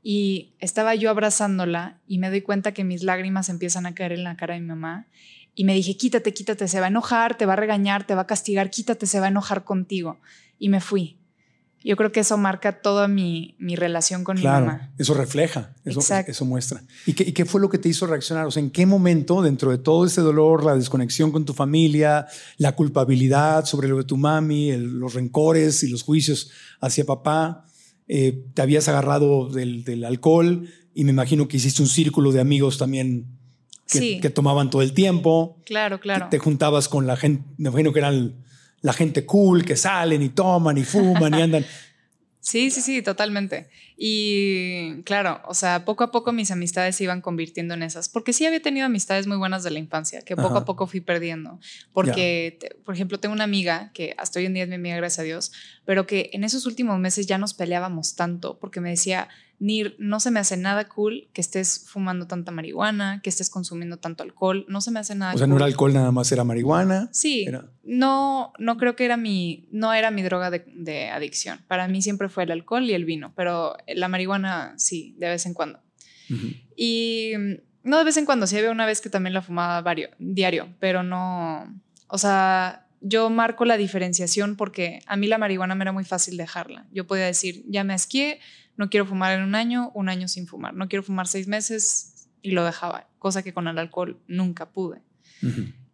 Y 0.02 0.56
estaba 0.58 0.96
yo 0.96 1.10
abrazándola 1.10 2.00
y 2.08 2.18
me 2.18 2.28
doy 2.28 2.42
cuenta 2.42 2.72
que 2.72 2.82
mis 2.82 3.04
lágrimas 3.04 3.48
empiezan 3.48 3.86
a 3.86 3.94
caer 3.94 4.10
en 4.10 4.24
la 4.24 4.36
cara 4.36 4.54
de 4.54 4.60
mi 4.60 4.66
mamá. 4.66 5.06
Y 5.54 5.62
me 5.62 5.74
dije, 5.74 5.96
quítate, 5.96 6.34
quítate, 6.34 6.66
se 6.66 6.80
va 6.80 6.86
a 6.86 6.88
enojar, 6.88 7.36
te 7.36 7.46
va 7.46 7.52
a 7.52 7.56
regañar, 7.56 8.04
te 8.04 8.16
va 8.16 8.22
a 8.22 8.26
castigar, 8.26 8.68
quítate, 8.68 9.06
se 9.06 9.20
va 9.20 9.26
a 9.26 9.28
enojar 9.28 9.62
contigo. 9.62 10.20
Y 10.58 10.70
me 10.70 10.80
fui. 10.80 11.21
Yo 11.84 11.96
creo 11.96 12.12
que 12.12 12.20
eso 12.20 12.36
marca 12.36 12.80
toda 12.80 13.08
mi, 13.08 13.56
mi 13.58 13.76
relación 13.76 14.24
con 14.24 14.36
mi 14.36 14.44
mamá. 14.44 14.92
Eso 14.98 15.14
refleja, 15.14 15.74
eso, 15.84 16.00
eso 16.26 16.44
muestra. 16.44 16.82
¿Y 17.06 17.14
qué, 17.14 17.24
¿Y 17.24 17.32
qué, 17.32 17.44
fue 17.44 17.60
lo 17.60 17.68
que 17.68 17.78
te 17.78 17.88
hizo 17.88 18.06
reaccionar? 18.06 18.46
O 18.46 18.50
sea, 18.50 18.62
¿en 18.62 18.70
qué 18.70 18.86
momento, 18.86 19.42
dentro 19.42 19.70
de 19.70 19.78
todo 19.78 20.06
ese 20.06 20.20
dolor, 20.20 20.64
la 20.64 20.76
desconexión 20.76 21.32
con 21.32 21.44
tu 21.44 21.54
familia, 21.54 22.26
la 22.58 22.72
culpabilidad 22.76 23.64
sobre 23.64 23.88
lo 23.88 23.98
de 23.98 24.04
tu 24.04 24.16
mami, 24.16 24.76
los 24.76 25.14
rencores 25.14 25.82
y 25.82 25.88
los 25.88 26.02
juicios 26.02 26.50
hacia 26.80 27.04
papá, 27.04 27.66
eh, 28.08 28.44
te 28.54 28.62
habías 28.62 28.88
agarrado 28.88 29.48
del, 29.48 29.84
del, 29.84 30.04
alcohol 30.04 30.68
y 30.94 31.04
me 31.04 31.12
imagino 31.12 31.48
que 31.48 31.56
hiciste 31.56 31.82
un 31.82 31.88
círculo 31.88 32.32
de 32.32 32.40
amigos 32.40 32.76
también 32.78 33.26
que, 33.90 34.20
que 34.20 34.30
tomaban 34.30 34.70
todo 34.70 34.82
el 34.82 34.92
tiempo? 34.92 35.56
Claro, 35.64 36.00
claro. 36.00 36.28
Te 36.30 36.38
juntabas 36.38 36.88
con 36.88 37.06
la 37.06 37.16
gente, 37.16 37.44
me 37.58 37.68
imagino 37.68 37.92
que 37.92 38.00
eran 38.00 38.41
la 38.82 38.92
gente 38.92 39.24
cool 39.24 39.64
que 39.64 39.76
salen 39.76 40.22
y 40.22 40.28
toman 40.30 40.76
y 40.76 40.84
fuman 40.84 41.34
y 41.34 41.42
andan. 41.42 41.64
Sí, 42.44 42.72
sí, 42.72 42.80
sí, 42.80 43.02
totalmente. 43.02 43.68
Y 43.96 45.02
claro, 45.02 45.40
o 45.46 45.54
sea, 45.54 45.84
poco 45.84 46.04
a 46.04 46.10
poco 46.10 46.32
mis 46.32 46.50
amistades 46.50 46.96
se 46.96 47.04
iban 47.04 47.20
convirtiendo 47.20 47.74
en 47.74 47.82
esas, 47.82 48.08
porque 48.08 48.32
sí 48.32 48.46
había 48.46 48.60
tenido 48.62 48.86
amistades 48.86 49.26
muy 49.26 49.36
buenas 49.36 49.62
de 49.62 49.70
la 49.70 49.78
infancia, 49.78 50.22
que 50.22 50.36
poco 50.36 50.58
a 50.58 50.64
poco 50.64 50.86
fui 50.86 51.00
perdiendo. 51.00 51.58
Porque, 51.92 52.58
por 52.84 52.94
ejemplo, 52.94 53.20
tengo 53.20 53.34
una 53.34 53.44
amiga 53.44 53.90
que 53.94 54.14
hasta 54.18 54.38
hoy 54.38 54.46
en 54.46 54.54
día 54.54 54.64
es 54.64 54.68
mi 54.68 54.76
amiga, 54.76 54.96
gracias 54.96 55.20
a 55.20 55.22
Dios, 55.22 55.52
pero 55.84 56.06
que 56.06 56.30
en 56.32 56.44
esos 56.44 56.66
últimos 56.66 56.98
meses 56.98 57.26
ya 57.26 57.38
nos 57.38 57.54
peleábamos 57.54 58.16
tanto, 58.16 58.58
porque 58.58 58.80
me 58.80 58.90
decía, 58.90 59.28
ni 59.62 59.84
no 59.98 60.18
se 60.18 60.32
me 60.32 60.40
hace 60.40 60.56
nada 60.56 60.88
cool 60.88 61.28
que 61.32 61.40
estés 61.40 61.86
fumando 61.88 62.26
tanta 62.26 62.50
marihuana, 62.50 63.20
que 63.22 63.30
estés 63.30 63.48
consumiendo 63.48 63.96
tanto 63.96 64.24
alcohol, 64.24 64.66
no 64.68 64.80
se 64.80 64.90
me 64.90 64.98
hace 64.98 65.14
nada. 65.14 65.34
O 65.34 65.38
sea, 65.38 65.46
no 65.46 65.54
era 65.54 65.66
alcohol 65.66 65.94
nada 65.94 66.10
más, 66.10 66.32
era 66.32 66.42
marihuana. 66.42 67.08
Sí, 67.12 67.46
no, 67.84 68.52
no 68.58 68.76
creo 68.76 68.96
que 68.96 69.04
era 69.04 69.16
mi, 69.16 69.68
no 69.70 69.92
era 69.92 70.10
mi 70.10 70.22
droga 70.22 70.50
de, 70.50 71.10
adicción. 71.10 71.60
Para 71.68 71.86
mí 71.86 72.02
siempre 72.02 72.28
fue 72.28 72.42
el 72.42 72.50
alcohol 72.50 72.82
y 72.90 72.94
el 72.94 73.04
vino, 73.04 73.32
pero 73.36 73.76
la 73.86 74.08
marihuana 74.08 74.74
sí, 74.76 75.14
de 75.18 75.28
vez 75.28 75.46
en 75.46 75.54
cuando. 75.54 75.80
Y 76.76 77.32
no 77.82 77.98
de 77.98 78.04
vez 78.04 78.16
en 78.16 78.24
cuando, 78.24 78.46
sí 78.46 78.56
había 78.56 78.70
una 78.70 78.86
vez 78.86 79.00
que 79.00 79.10
también 79.10 79.34
la 79.34 79.42
fumaba 79.42 79.80
vario, 79.80 80.10
diario, 80.18 80.68
pero 80.78 81.02
no, 81.02 81.80
o 82.08 82.18
sea, 82.18 82.86
yo 83.00 83.28
marco 83.30 83.64
la 83.64 83.76
diferenciación 83.76 84.56
porque 84.56 85.00
a 85.06 85.16
mí 85.16 85.26
la 85.26 85.38
marihuana 85.38 85.74
me 85.74 85.82
era 85.82 85.92
muy 85.92 86.04
fácil 86.04 86.36
dejarla. 86.36 86.86
Yo 86.92 87.06
podía 87.06 87.26
decir, 87.26 87.64
ya 87.66 87.84
me 87.84 87.94
asqué, 87.94 88.38
no 88.76 88.88
quiero 88.88 89.06
fumar 89.06 89.36
en 89.36 89.44
un 89.44 89.54
año, 89.54 89.90
un 89.94 90.08
año 90.08 90.28
sin 90.28 90.46
fumar, 90.46 90.74
no 90.74 90.88
quiero 90.88 91.02
fumar 91.02 91.26
seis 91.26 91.48
meses 91.48 92.28
y 92.40 92.52
lo 92.52 92.64
dejaba, 92.64 93.08
cosa 93.18 93.42
que 93.42 93.52
con 93.52 93.68
el 93.68 93.78
alcohol 93.78 94.20
nunca 94.28 94.70
pude. 94.70 95.02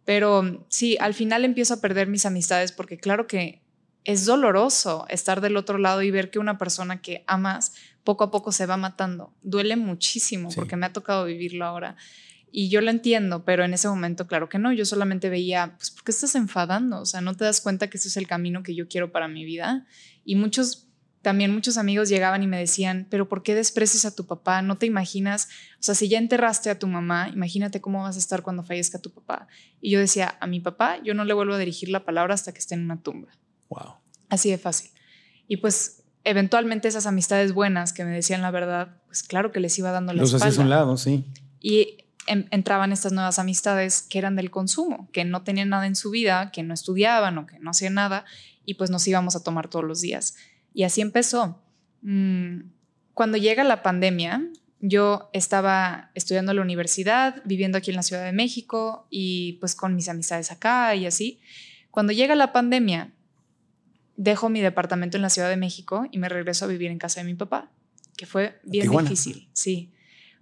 Pero 0.05 0.65
sí, 0.69 0.97
al 0.99 1.13
final 1.13 1.43
empiezo 1.43 1.75
a 1.75 1.81
perder 1.81 2.07
mis 2.07 2.25
amistades 2.25 2.71
porque 2.71 2.97
claro 2.97 3.27
que 3.27 3.61
es 4.05 4.25
doloroso 4.25 5.05
estar 5.09 5.41
del 5.41 5.57
otro 5.57 5.77
lado 5.77 6.01
y 6.01 6.11
ver 6.11 6.31
que 6.31 6.39
una 6.39 6.57
persona 6.57 7.01
que 7.01 7.23
amas 7.27 7.73
poco 8.03 8.23
a 8.23 8.31
poco 8.31 8.51
se 8.51 8.65
va 8.65 8.77
matando. 8.77 9.33
Duele 9.43 9.75
muchísimo 9.75 10.49
porque 10.55 10.75
me 10.75 10.85
ha 10.85 10.93
tocado 10.93 11.25
vivirlo 11.25 11.65
ahora. 11.65 11.95
Y 12.51 12.69
yo 12.69 12.81
lo 12.81 12.89
entiendo, 12.89 13.45
pero 13.45 13.63
en 13.63 13.73
ese 13.73 13.87
momento, 13.87 14.25
claro 14.25 14.49
que 14.49 14.57
no. 14.57 14.73
Yo 14.73 14.85
solamente 14.85 15.29
veía, 15.29 15.75
pues, 15.77 15.91
¿por 15.91 16.03
qué 16.03 16.11
estás 16.11 16.33
enfadando? 16.33 17.01
O 17.01 17.05
sea, 17.05 17.21
no 17.21 17.35
te 17.35 17.43
das 17.43 17.61
cuenta 17.61 17.89
que 17.89 17.97
ese 17.97 18.07
es 18.07 18.17
el 18.17 18.27
camino 18.27 18.63
que 18.63 18.73
yo 18.73 18.87
quiero 18.87 19.11
para 19.11 19.27
mi 19.27 19.45
vida. 19.45 19.85
Y 20.25 20.35
muchos 20.35 20.89
también 21.21 21.53
muchos 21.53 21.77
amigos 21.77 22.07
llegaban 22.07 22.43
y 22.43 22.47
me 22.47 22.57
decían, 22.57 23.05
pero 23.09 23.27
¿por 23.27 23.43
qué 23.43 23.53
desprecias 23.53 24.05
a 24.05 24.15
tu 24.15 24.25
papá? 24.25 24.61
No 24.61 24.77
te 24.77 24.85
imaginas, 24.85 25.49
o 25.73 25.83
sea, 25.83 25.93
si 25.93 26.07
ya 26.07 26.17
enterraste 26.17 26.69
a 26.69 26.79
tu 26.79 26.87
mamá, 26.87 27.29
imagínate 27.29 27.81
cómo 27.81 28.03
vas 28.03 28.15
a 28.15 28.19
estar 28.19 28.41
cuando 28.41 28.63
fallezca 28.63 28.99
tu 28.99 29.11
papá. 29.11 29.47
Y 29.81 29.91
yo 29.91 29.99
decía, 29.99 30.37
a 30.39 30.47
mi 30.47 30.61
papá 30.61 31.01
yo 31.03 31.13
no 31.13 31.25
le 31.25 31.33
vuelvo 31.33 31.53
a 31.55 31.57
dirigir 31.57 31.89
la 31.89 32.05
palabra 32.05 32.33
hasta 32.33 32.53
que 32.53 32.59
esté 32.59 32.75
en 32.75 32.85
una 32.85 33.01
tumba. 33.01 33.27
Wow. 33.69 33.95
Así 34.29 34.49
de 34.49 34.57
fácil. 34.57 34.91
Y 35.47 35.57
pues 35.57 36.03
eventualmente 36.23 36.87
esas 36.87 37.05
amistades 37.05 37.53
buenas 37.53 37.93
que 37.93 38.03
me 38.05 38.11
decían 38.11 38.41
la 38.41 38.51
verdad, 38.51 38.97
pues 39.07 39.23
claro 39.23 39.51
que 39.51 39.59
les 39.59 39.77
iba 39.79 39.91
dando 39.91 40.13
la 40.13 40.21
Los 40.21 40.33
espalda. 40.33 40.47
hacías 40.47 40.63
un 40.63 40.69
lado, 40.69 40.97
sí. 40.97 41.25
Y 41.59 41.97
entraban 42.27 42.91
estas 42.91 43.11
nuevas 43.11 43.39
amistades 43.39 44.03
que 44.03 44.19
eran 44.19 44.35
del 44.35 44.51
consumo, 44.51 45.09
que 45.11 45.25
no 45.25 45.43
tenían 45.43 45.69
nada 45.69 45.87
en 45.87 45.95
su 45.95 46.11
vida, 46.11 46.51
que 46.51 46.61
no 46.61 46.73
estudiaban 46.73 47.37
o 47.39 47.47
que 47.47 47.57
no 47.59 47.71
hacían 47.71 47.95
nada, 47.95 48.25
y 48.65 48.75
pues 48.75 48.91
nos 48.91 49.07
íbamos 49.07 49.35
a 49.35 49.43
tomar 49.43 49.67
todos 49.67 49.85
los 49.85 50.01
días. 50.01 50.35
Y 50.73 50.83
así 50.83 51.01
empezó. 51.01 51.59
Mm, 52.03 52.69
cuando 53.15 53.37
llega 53.37 53.63
la 53.63 53.81
pandemia, 53.81 54.43
yo 54.79 55.29
estaba 55.33 56.11
estudiando 56.13 56.51
en 56.51 56.57
la 56.57 56.61
universidad, 56.61 57.41
viviendo 57.45 57.79
aquí 57.79 57.89
en 57.89 57.95
la 57.97 58.03
Ciudad 58.03 58.23
de 58.23 58.31
México 58.31 59.07
y 59.09 59.53
pues 59.53 59.75
con 59.75 59.95
mis 59.95 60.07
amistades 60.07 60.51
acá 60.51 60.93
y 60.95 61.05
así. 61.07 61.41
Cuando 61.89 62.13
llega 62.13 62.35
la 62.35 62.53
pandemia, 62.53 63.11
dejo 64.21 64.49
mi 64.49 64.61
departamento 64.61 65.17
en 65.17 65.21
la 65.21 65.29
Ciudad 65.29 65.49
de 65.49 65.57
México 65.57 66.07
y 66.11 66.17
me 66.17 66.29
regreso 66.29 66.65
a 66.65 66.67
vivir 66.67 66.91
en 66.91 66.99
casa 66.99 67.21
de 67.21 67.25
mi 67.25 67.35
papá, 67.35 67.71
que 68.17 68.25
fue 68.25 68.59
bien 68.63 68.89
difícil, 68.89 69.49
sí, 69.53 69.93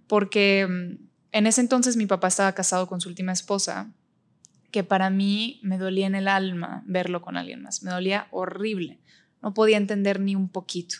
porque 0.06 0.66
mm, 0.68 1.04
en 1.32 1.46
ese 1.46 1.60
entonces 1.60 1.96
mi 1.96 2.06
papá 2.06 2.28
estaba 2.28 2.52
casado 2.52 2.86
con 2.88 3.00
su 3.00 3.08
última 3.08 3.32
esposa, 3.32 3.92
que 4.70 4.84
para 4.84 5.10
mí 5.10 5.60
me 5.62 5.78
dolía 5.78 6.06
en 6.06 6.14
el 6.14 6.28
alma 6.28 6.82
verlo 6.86 7.22
con 7.22 7.36
alguien 7.36 7.62
más, 7.62 7.82
me 7.82 7.90
dolía 7.90 8.26
horrible 8.30 8.98
no 9.42 9.54
podía 9.54 9.76
entender 9.76 10.20
ni 10.20 10.34
un 10.34 10.48
poquito. 10.48 10.96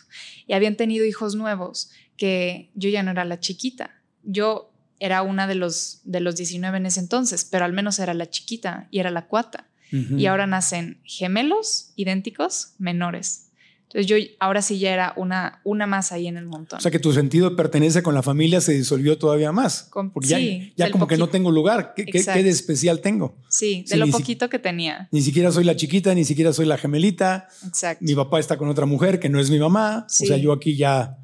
Y 0.47 0.53
habían 0.53 0.75
tenido 0.75 1.05
hijos 1.05 1.35
nuevos 1.35 1.91
que 2.17 2.71
yo 2.73 2.89
ya 2.89 3.03
no 3.03 3.11
era 3.11 3.25
la 3.25 3.39
chiquita. 3.39 3.91
Yo 4.23 4.71
era 4.99 5.21
una 5.21 5.47
de 5.47 5.55
los, 5.55 6.01
de 6.03 6.19
los 6.19 6.35
19 6.35 6.77
en 6.77 6.85
ese 6.85 6.99
entonces, 6.99 7.45
pero 7.45 7.65
al 7.65 7.73
menos 7.73 7.99
era 7.99 8.13
la 8.13 8.29
chiquita 8.29 8.87
y 8.91 8.99
era 8.99 9.11
la 9.11 9.27
cuata. 9.27 9.68
Y 9.91 10.25
ahora 10.27 10.45
nacen 10.45 11.01
gemelos 11.03 11.93
idénticos 11.95 12.73
menores. 12.77 13.49
Entonces 13.91 14.05
yo 14.05 14.17
ahora 14.39 14.61
sí 14.61 14.77
ya 14.77 14.93
era 14.93 15.13
una, 15.15 15.61
una 15.63 15.87
más 15.87 16.11
ahí 16.11 16.27
en 16.27 16.37
el 16.37 16.45
montón. 16.45 16.77
O 16.77 16.81
sea 16.81 16.91
que 16.91 16.99
tu 16.99 17.11
sentido 17.11 17.49
de 17.49 17.55
pertenencia 17.55 18.03
con 18.03 18.13
la 18.13 18.21
familia 18.21 18.61
se 18.61 18.73
disolvió 18.73 19.17
todavía 19.17 19.51
más. 19.51 19.89
porque 20.13 20.27
ya, 20.27 20.85
ya 20.85 20.91
como 20.91 21.07
que 21.07 21.17
no 21.17 21.29
tengo 21.29 21.49
lugar. 21.49 21.93
¿Qué, 21.95 22.05
¿Qué, 22.05 22.21
de 22.21 22.49
especial 22.49 23.01
tengo? 23.01 23.35
Sí, 23.49 23.85
de 23.89 23.97
lo 23.97 24.07
poquito 24.07 24.47
que 24.47 24.59
tenía. 24.59 25.09
Ni 25.11 25.23
siquiera 25.23 25.51
soy 25.51 25.63
la 25.63 25.75
chiquita, 25.75 26.13
ni 26.13 26.23
siquiera 26.23 26.53
soy 26.53 26.67
la 26.67 26.77
gemelita. 26.77 27.47
Exacto. 27.65 28.05
Mi 28.05 28.13
papá 28.13 28.39
está 28.39 28.57
con 28.57 28.69
otra 28.69 28.85
mujer 28.85 29.19
que 29.19 29.27
no 29.27 29.39
es 29.39 29.49
mi 29.49 29.57
mamá. 29.57 30.05
O 30.05 30.09
sea, 30.09 30.37
yo 30.37 30.53
aquí 30.53 30.75
ya 30.75 31.17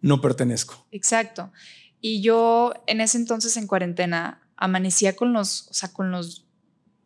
no 0.00 0.20
pertenezco. 0.20 0.86
Exacto. 0.90 1.52
Y 2.00 2.22
yo 2.22 2.74
en 2.88 3.00
ese 3.00 3.18
entonces 3.18 3.56
en 3.56 3.68
cuarentena 3.68 4.42
amanecía 4.56 5.14
con 5.14 5.32
los, 5.32 5.68
o 5.70 5.74
sea, 5.74 5.92
con 5.92 6.10
los, 6.10 6.43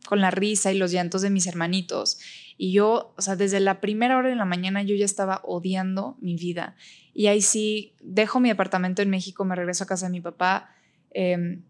con 0.08 0.22
la 0.22 0.30
risa 0.30 0.72
y 0.72 0.78
los 0.78 0.90
llantos 0.90 1.20
de 1.20 1.28
mis 1.28 1.46
hermanitos 1.46 2.18
Y 2.56 2.72
yo, 2.72 3.12
o 3.18 3.20
sea, 3.20 3.36
desde 3.36 3.60
la 3.60 3.78
primera 3.78 4.16
hora 4.16 4.30
de 4.30 4.36
la 4.36 4.46
mañana 4.46 4.82
yo 4.82 4.96
ya 4.96 5.04
estaba 5.04 5.42
odiando 5.44 6.16
mi 6.22 6.34
vida. 6.34 6.76
Y 7.12 7.26
ahí 7.26 7.42
sí, 7.42 7.94
dejo 8.00 8.40
mi 8.40 8.48
departamento 8.48 9.02
en 9.02 9.10
México, 9.10 9.44
me 9.44 9.54
regreso 9.54 9.84
a 9.84 9.86
casa 9.86 10.06
de 10.06 10.12
mi 10.12 10.22
papá, 10.22 10.70
em, 11.10 11.62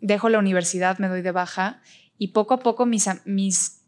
dejo 0.00 0.28
la 0.30 0.40
universidad, 0.40 0.98
me 0.98 1.06
doy 1.06 1.22
de 1.22 1.30
baja 1.30 1.80
y 2.18 2.28
poco 2.28 2.54
a 2.54 2.58
poco 2.58 2.86
mis, 2.86 3.08
mis 3.24 3.82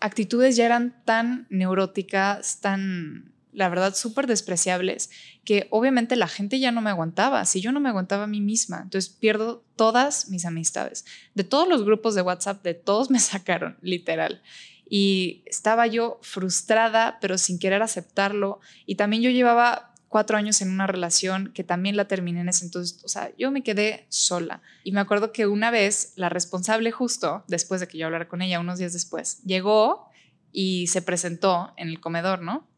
actitudes 0.00 0.54
ya 0.54 0.66
eran 0.66 1.02
tan 1.06 1.46
neuróticas, 1.48 2.60
tan 2.60 3.32
la 3.56 3.70
verdad, 3.70 3.94
súper 3.94 4.26
despreciables, 4.26 5.08
que 5.42 5.66
obviamente 5.70 6.14
la 6.14 6.28
gente 6.28 6.60
ya 6.60 6.72
no 6.72 6.82
me 6.82 6.90
aguantaba, 6.90 7.42
si 7.46 7.62
yo 7.62 7.72
no 7.72 7.80
me 7.80 7.88
aguantaba 7.88 8.24
a 8.24 8.26
mí 8.26 8.42
misma, 8.42 8.82
entonces 8.82 9.10
pierdo 9.10 9.64
todas 9.76 10.28
mis 10.28 10.44
amistades. 10.44 11.06
De 11.34 11.42
todos 11.42 11.66
los 11.66 11.82
grupos 11.82 12.14
de 12.14 12.20
WhatsApp, 12.20 12.62
de 12.62 12.74
todos 12.74 13.10
me 13.10 13.18
sacaron, 13.18 13.78
literal. 13.80 14.42
Y 14.88 15.42
estaba 15.46 15.86
yo 15.86 16.18
frustrada, 16.20 17.16
pero 17.22 17.38
sin 17.38 17.58
querer 17.58 17.80
aceptarlo. 17.80 18.60
Y 18.84 18.96
también 18.96 19.22
yo 19.22 19.30
llevaba 19.30 19.94
cuatro 20.08 20.36
años 20.36 20.60
en 20.60 20.70
una 20.70 20.86
relación 20.86 21.50
que 21.54 21.64
también 21.64 21.96
la 21.96 22.08
terminé 22.08 22.42
en 22.42 22.50
ese 22.50 22.66
entonces, 22.66 23.02
o 23.04 23.08
sea, 23.08 23.32
yo 23.38 23.50
me 23.50 23.62
quedé 23.62 24.04
sola. 24.10 24.60
Y 24.84 24.92
me 24.92 25.00
acuerdo 25.00 25.32
que 25.32 25.46
una 25.46 25.70
vez 25.70 26.12
la 26.16 26.28
responsable 26.28 26.92
justo, 26.92 27.42
después 27.48 27.80
de 27.80 27.88
que 27.88 27.96
yo 27.96 28.04
hablara 28.04 28.28
con 28.28 28.42
ella, 28.42 28.60
unos 28.60 28.78
días 28.78 28.92
después, 28.92 29.42
llegó 29.44 30.10
y 30.52 30.88
se 30.88 31.00
presentó 31.00 31.72
en 31.78 31.88
el 31.88 32.00
comedor, 32.00 32.42
¿no? 32.42 32.68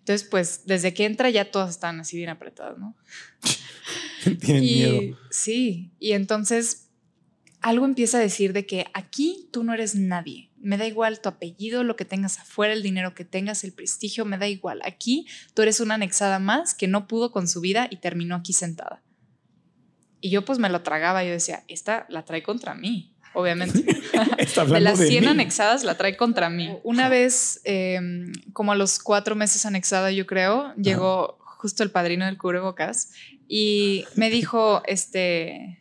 Entonces, 0.00 0.26
pues 0.28 0.62
desde 0.66 0.92
que 0.94 1.04
entra 1.04 1.30
ya 1.30 1.50
todas 1.50 1.70
están 1.70 2.00
así 2.00 2.16
bien 2.16 2.30
apretadas, 2.30 2.78
¿no? 2.78 2.96
Tienen 4.40 4.62
miedo. 4.62 5.18
Sí, 5.30 5.92
y 5.98 6.12
entonces 6.12 6.90
algo 7.60 7.84
empieza 7.84 8.18
a 8.18 8.20
decir 8.20 8.52
de 8.52 8.66
que 8.66 8.86
aquí 8.94 9.48
tú 9.52 9.62
no 9.62 9.74
eres 9.74 9.94
nadie. 9.94 10.50
Me 10.56 10.78
da 10.78 10.86
igual 10.86 11.20
tu 11.20 11.28
apellido, 11.28 11.84
lo 11.84 11.96
que 11.96 12.04
tengas 12.04 12.38
afuera, 12.38 12.72
el 12.72 12.82
dinero 12.82 13.14
que 13.14 13.24
tengas, 13.24 13.64
el 13.64 13.72
prestigio, 13.72 14.24
me 14.24 14.38
da 14.38 14.48
igual. 14.48 14.80
Aquí 14.84 15.26
tú 15.54 15.62
eres 15.62 15.80
una 15.80 15.94
anexada 15.94 16.38
más 16.38 16.74
que 16.74 16.88
no 16.88 17.06
pudo 17.06 17.32
con 17.32 17.48
su 17.48 17.60
vida 17.60 17.86
y 17.90 17.96
terminó 17.96 18.34
aquí 18.34 18.52
sentada. 18.52 19.02
Y 20.22 20.30
yo 20.30 20.44
pues 20.44 20.58
me 20.58 20.70
lo 20.70 20.82
tragaba, 20.82 21.24
yo 21.24 21.30
decía, 21.30 21.64
esta 21.68 22.06
la 22.08 22.24
trae 22.24 22.42
contra 22.42 22.74
mí 22.74 23.09
obviamente. 23.34 23.82
de 24.68 24.80
las 24.80 24.98
100 24.98 25.28
anexadas 25.28 25.84
la 25.84 25.96
trae 25.96 26.16
contra 26.16 26.50
mí. 26.50 26.76
Una 26.82 27.08
vez, 27.08 27.60
em, 27.64 28.32
como 28.52 28.72
a 28.72 28.76
los 28.76 28.98
cuatro 28.98 29.36
meses 29.36 29.66
anexada, 29.66 30.10
yo 30.10 30.26
creo, 30.26 30.74
llegó 30.76 31.38
justo 31.38 31.82
el 31.82 31.90
padrino 31.90 32.24
del 32.24 32.38
cubrebocas 32.38 33.10
y 33.48 34.04
me 34.14 34.30
dijo, 34.30 34.82
este, 34.86 35.78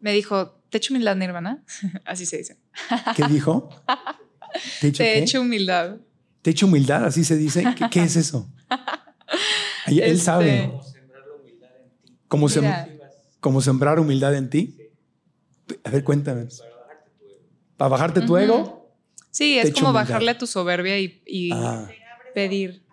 me 0.00 0.12
dijo, 0.12 0.60
te 0.70 0.78
echo 0.78 0.92
humildad, 0.92 1.16
Nirvana. 1.16 1.64
Así 2.04 2.26
se 2.26 2.38
dice. 2.38 2.58
¿Qué 3.16 3.24
dijo? 3.28 3.70
Te 4.80 5.18
echo, 5.18 5.40
humildad. 5.40 5.96
Te 6.42 6.50
echo 6.50 6.66
humildad, 6.66 7.04
así 7.04 7.24
se 7.24 7.36
dice. 7.36 7.64
¿Qué, 7.90 8.02
es 8.02 8.16
eso? 8.16 8.48
Él 9.86 10.00
este, 10.00 10.16
sabe. 10.16 10.72
Como, 12.28 12.48
como 13.40 13.60
sembrar 13.60 13.98
humildad 13.98 14.34
en 14.34 14.50
ti. 14.50 14.76
A 15.84 15.90
ver, 15.90 16.04
cuéntame. 16.04 16.46
Para 17.76 17.88
bajarte 17.88 18.20
tu 18.20 18.36
ego. 18.36 18.96
Sí, 19.30 19.58
es 19.58 19.72
como 19.72 19.92
bajarle 19.92 20.30
a 20.30 20.38
tu 20.38 20.46
soberbia 20.46 20.98
y, 20.98 21.50
ah. 21.52 21.88
pedir. 22.34 22.84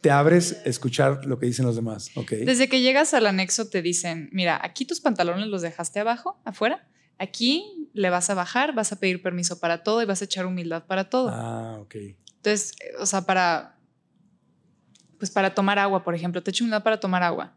Te 0.00 0.10
abres 0.10 0.62
a 0.64 0.68
escuchar 0.68 1.26
lo 1.26 1.38
que 1.38 1.44
dicen 1.44 1.66
los 1.66 1.76
demás. 1.76 2.10
Okay. 2.14 2.46
Desde 2.46 2.70
que 2.70 2.80
llegas 2.80 3.12
al 3.12 3.26
anexo 3.26 3.68
te 3.68 3.82
dicen, 3.82 4.30
mira, 4.32 4.58
aquí 4.62 4.86
tus 4.86 5.00
pantalones 5.00 5.48
los 5.48 5.60
dejaste 5.60 6.00
abajo, 6.00 6.40
afuera. 6.44 6.88
Aquí 7.18 7.90
le 7.92 8.08
vas 8.08 8.30
a 8.30 8.34
bajar, 8.34 8.74
vas 8.74 8.92
a 8.92 8.96
pedir 8.96 9.20
permiso 9.20 9.60
para 9.60 9.82
todo 9.82 10.00
y 10.00 10.06
vas 10.06 10.22
a 10.22 10.24
echar 10.24 10.46
humildad 10.46 10.86
para 10.86 11.10
todo. 11.10 11.28
Ah, 11.30 11.76
ok. 11.80 11.96
Entonces, 12.36 12.74
o 12.98 13.04
sea, 13.04 13.26
para, 13.26 13.76
pues 15.18 15.30
para 15.30 15.54
tomar 15.54 15.78
agua, 15.78 16.02
por 16.02 16.14
ejemplo, 16.14 16.42
te 16.42 16.50
echo 16.50 16.64
humildad 16.64 16.82
para 16.82 16.98
tomar 16.98 17.22
agua. 17.22 17.54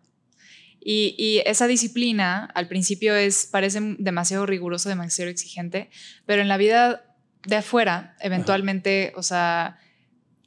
Y, 0.85 1.41
esa 1.45 1.67
disciplina 1.67 2.49
al 2.53 2.67
principio 2.67 3.15
es, 3.15 3.47
parece 3.51 3.79
demasiado 3.99 4.45
riguroso, 4.45 4.89
demasiado 4.89 5.31
exigente, 5.31 5.89
pero 6.25 6.41
en 6.41 6.47
la 6.47 6.57
vida 6.57 7.15
de 7.45 7.57
afuera, 7.57 8.15
eventualmente, 8.19 9.13
o 9.15 9.23
sea, 9.23 9.77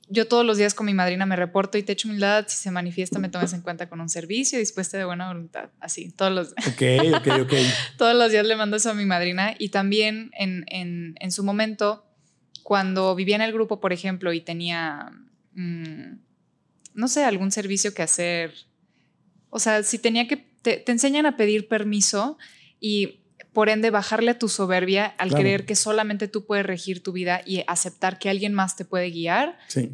yo 0.09 0.29
todos 0.29 0.45
los 0.45 0.57
días 0.57 0.75
con 0.75 0.87
mi 0.87 0.95
madrina 0.95 1.27
me 1.27 1.37
reporto 1.37 1.79
y 1.79 1.83
te 1.83 1.93
echo 1.93 2.09
humildad, 2.09 2.47
si 2.49 2.57
se 2.57 2.71
manifiesta 2.71 3.19
me 3.19 3.29
tomes 3.29 3.53
en 3.53 3.61
cuenta 3.61 3.89
con 3.89 4.01
un 4.01 4.09
servicio, 4.09 4.59
dispuesta 4.59 4.97
de 4.97 5.05
buena 5.05 5.29
voluntad, 5.29 5.71
así, 5.81 6.13
todos 6.13 6.33
los 6.33 6.49
Ok, 6.53 7.17
ok, 7.17 7.41
ok. 7.43 7.53
todos 7.99 8.15
los 8.15 8.31
días 8.31 8.47
le 8.47 8.57
mando 8.57 8.77
eso 8.77 8.91
a 8.91 8.95
mi 8.95 9.05
madrina 9.05 9.55
y 9.59 9.71
también 9.71 10.31
en, 10.39 10.65
en, 10.69 11.33
su 11.33 11.43
momento, 11.45 12.07
cuando 12.63 13.15
vivía 13.15 13.37
en 13.37 13.43
el 13.43 13.53
grupo, 13.53 13.81
por 13.81 13.93
ejemplo, 13.93 14.33
y 14.33 14.41
tenía, 14.41 15.11
mm, 15.55 16.19
no 16.95 17.09
sé, 17.09 17.25
algún 17.25 17.51
servicio 17.51 17.93
que 17.93 18.03
hacer 18.03 18.55
o 19.51 19.59
sea, 19.59 19.83
si 19.83 19.99
tenía 19.99 20.29
que, 20.29 20.37
te, 20.63 20.91
enseñan 20.91 21.27
a 21.27 21.37
pedir 21.37 21.69
permiso 21.69 22.39
y 22.81 23.21
por 23.53 23.71
ende 23.71 23.91
bajarle 23.91 24.33
a 24.33 24.39
tu 24.39 24.49
soberbia 24.49 25.07
al 25.07 25.33
creer 25.33 25.65
que 25.65 25.77
solamente 25.77 26.29
tú 26.29 26.45
puedes 26.45 26.67
regir 26.67 27.03
tu 27.03 27.13
vida 27.13 27.41
y 27.47 27.65
aceptar 27.67 28.19
que 28.19 28.29
alguien 28.29 28.53
más 28.53 28.77
te 28.77 28.85
puede 28.85 29.11
guiar. 29.11 29.59
Sí. 29.69 29.93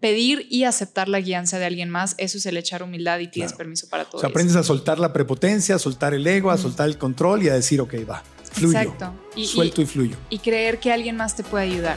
Pedir 0.00 0.46
y 0.50 0.64
aceptar 0.64 1.08
la 1.08 1.18
guianza 1.18 1.58
de 1.58 1.64
alguien 1.64 1.88
más, 1.88 2.14
eso 2.18 2.36
es 2.36 2.44
el 2.44 2.58
echar 2.58 2.82
humildad 2.82 3.20
y 3.20 3.28
tienes 3.28 3.54
permiso 3.54 3.88
para 3.88 4.04
todo. 4.04 4.18
O 4.18 4.20
sea, 4.20 4.28
aprendes 4.28 4.54
a 4.56 4.62
soltar 4.62 4.98
la 4.98 5.14
prepotencia, 5.14 5.76
a 5.76 5.78
soltar 5.78 6.12
el 6.12 6.26
ego, 6.26 6.50
a 6.50 6.58
soltar 6.58 6.90
el 6.90 6.98
control 6.98 7.44
y 7.44 7.48
a 7.48 7.54
decir, 7.54 7.80
ok, 7.80 7.94
va, 8.06 8.22
fluyo. 8.52 8.78
Exacto. 8.78 9.14
Y, 9.34 9.46
Suelto 9.46 9.80
y, 9.80 9.84
y 9.84 9.86
fluyo. 9.86 10.16
Y 10.28 10.38
creer 10.40 10.78
que 10.78 10.92
alguien 10.92 11.16
más 11.16 11.36
te 11.36 11.42
puede 11.42 11.64
ayudar. 11.64 11.96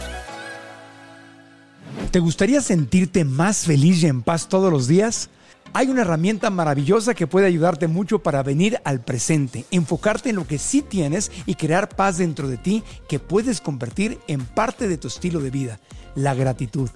¿Te 2.12 2.20
gustaría 2.20 2.62
sentirte 2.62 3.26
más 3.26 3.66
feliz 3.66 4.02
y 4.04 4.08
en 4.08 4.22
paz 4.22 4.48
todos 4.48 4.72
los 4.72 4.88
días? 4.88 5.30
Hay 5.74 5.90
una 5.90 6.02
herramienta 6.02 6.50
maravillosa 6.50 7.14
que 7.14 7.28
puede 7.28 7.48
ayudarte 7.48 7.88
mucho 7.88 8.20
para 8.20 8.44
venir 8.44 8.80
al 8.84 9.02
presente, 9.02 9.66
enfocarte 9.72 10.30
en 10.30 10.38
lo 10.38 10.48
que 10.48 10.58
sí 10.58 10.82
tienes 10.82 11.32
y 11.46 11.56
crear 11.56 11.90
paz 11.90 12.18
dentro 12.18 12.48
de 12.48 12.58
ti 12.58 12.84
que 13.08 13.20
puedes 13.20 13.62
convertir 13.62 14.20
en 14.28 14.46
parte 14.46 14.88
de 14.88 14.98
tu 14.98 15.08
estilo 15.08 15.40
de 15.40 15.52
vida, 15.52 15.80
la 16.16 16.34
gratitud. 16.34 16.90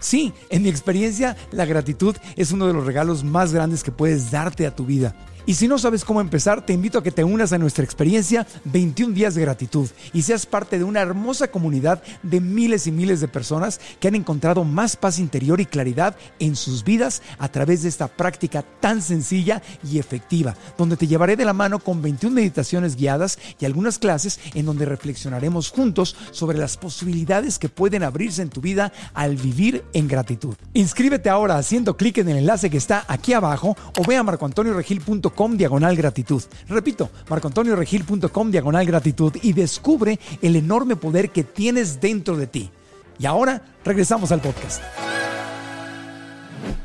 Sí, 0.00 0.32
en 0.50 0.62
mi 0.62 0.68
experiencia, 0.68 1.36
la 1.50 1.64
gratitud 1.64 2.16
es 2.36 2.52
uno 2.52 2.66
de 2.66 2.72
los 2.72 2.86
regalos 2.86 3.24
más 3.24 3.52
grandes 3.52 3.82
que 3.82 3.90
puedes 3.90 4.30
darte 4.30 4.66
a 4.66 4.76
tu 4.76 4.86
vida. 4.86 5.16
Y 5.48 5.54
si 5.54 5.66
no 5.66 5.78
sabes 5.78 6.04
cómo 6.04 6.20
empezar, 6.20 6.66
te 6.66 6.74
invito 6.74 6.98
a 6.98 7.02
que 7.02 7.10
te 7.10 7.24
unas 7.24 7.54
a 7.54 7.58
nuestra 7.58 7.82
experiencia 7.82 8.46
21 8.64 9.14
días 9.14 9.34
de 9.34 9.40
gratitud 9.40 9.88
y 10.12 10.20
seas 10.20 10.44
parte 10.44 10.76
de 10.76 10.84
una 10.84 11.00
hermosa 11.00 11.50
comunidad 11.50 12.02
de 12.22 12.42
miles 12.42 12.86
y 12.86 12.92
miles 12.92 13.22
de 13.22 13.28
personas 13.28 13.80
que 13.98 14.08
han 14.08 14.14
encontrado 14.14 14.62
más 14.64 14.96
paz 14.96 15.18
interior 15.18 15.58
y 15.58 15.64
claridad 15.64 16.16
en 16.38 16.54
sus 16.54 16.84
vidas 16.84 17.22
a 17.38 17.48
través 17.48 17.82
de 17.82 17.88
esta 17.88 18.08
práctica 18.08 18.62
tan 18.62 19.00
sencilla 19.00 19.62
y 19.90 19.98
efectiva, 19.98 20.54
donde 20.76 20.98
te 20.98 21.06
llevaré 21.06 21.34
de 21.34 21.46
la 21.46 21.54
mano 21.54 21.78
con 21.78 22.02
21 22.02 22.34
meditaciones 22.34 22.94
guiadas 22.94 23.38
y 23.58 23.64
algunas 23.64 23.98
clases 23.98 24.40
en 24.52 24.66
donde 24.66 24.84
reflexionaremos 24.84 25.70
juntos 25.70 26.14
sobre 26.30 26.58
las 26.58 26.76
posibilidades 26.76 27.58
que 27.58 27.70
pueden 27.70 28.02
abrirse 28.02 28.42
en 28.42 28.50
tu 28.50 28.60
vida 28.60 28.92
al 29.14 29.36
vivir 29.36 29.82
en 29.94 30.08
gratitud. 30.08 30.56
Inscríbete 30.74 31.30
ahora 31.30 31.56
haciendo 31.56 31.96
clic 31.96 32.18
en 32.18 32.28
el 32.28 32.36
enlace 32.36 32.68
que 32.68 32.76
está 32.76 33.06
aquí 33.08 33.32
abajo 33.32 33.74
o 33.96 34.04
ve 34.06 34.18
a 34.18 34.22
marcoantonioregil.com 34.22 35.37
diagonal 35.56 35.96
gratitud. 35.96 36.42
Repito, 36.68 37.10
marcoantonioregil.com 37.28 38.50
diagonal 38.50 38.86
gratitud 38.86 39.32
y 39.42 39.52
descubre 39.52 40.18
el 40.42 40.56
enorme 40.56 40.96
poder 40.96 41.30
que 41.30 41.44
tienes 41.44 42.00
dentro 42.00 42.36
de 42.36 42.46
ti. 42.46 42.70
Y 43.18 43.26
ahora 43.26 43.62
regresamos 43.84 44.32
al 44.32 44.40
podcast. 44.40 44.82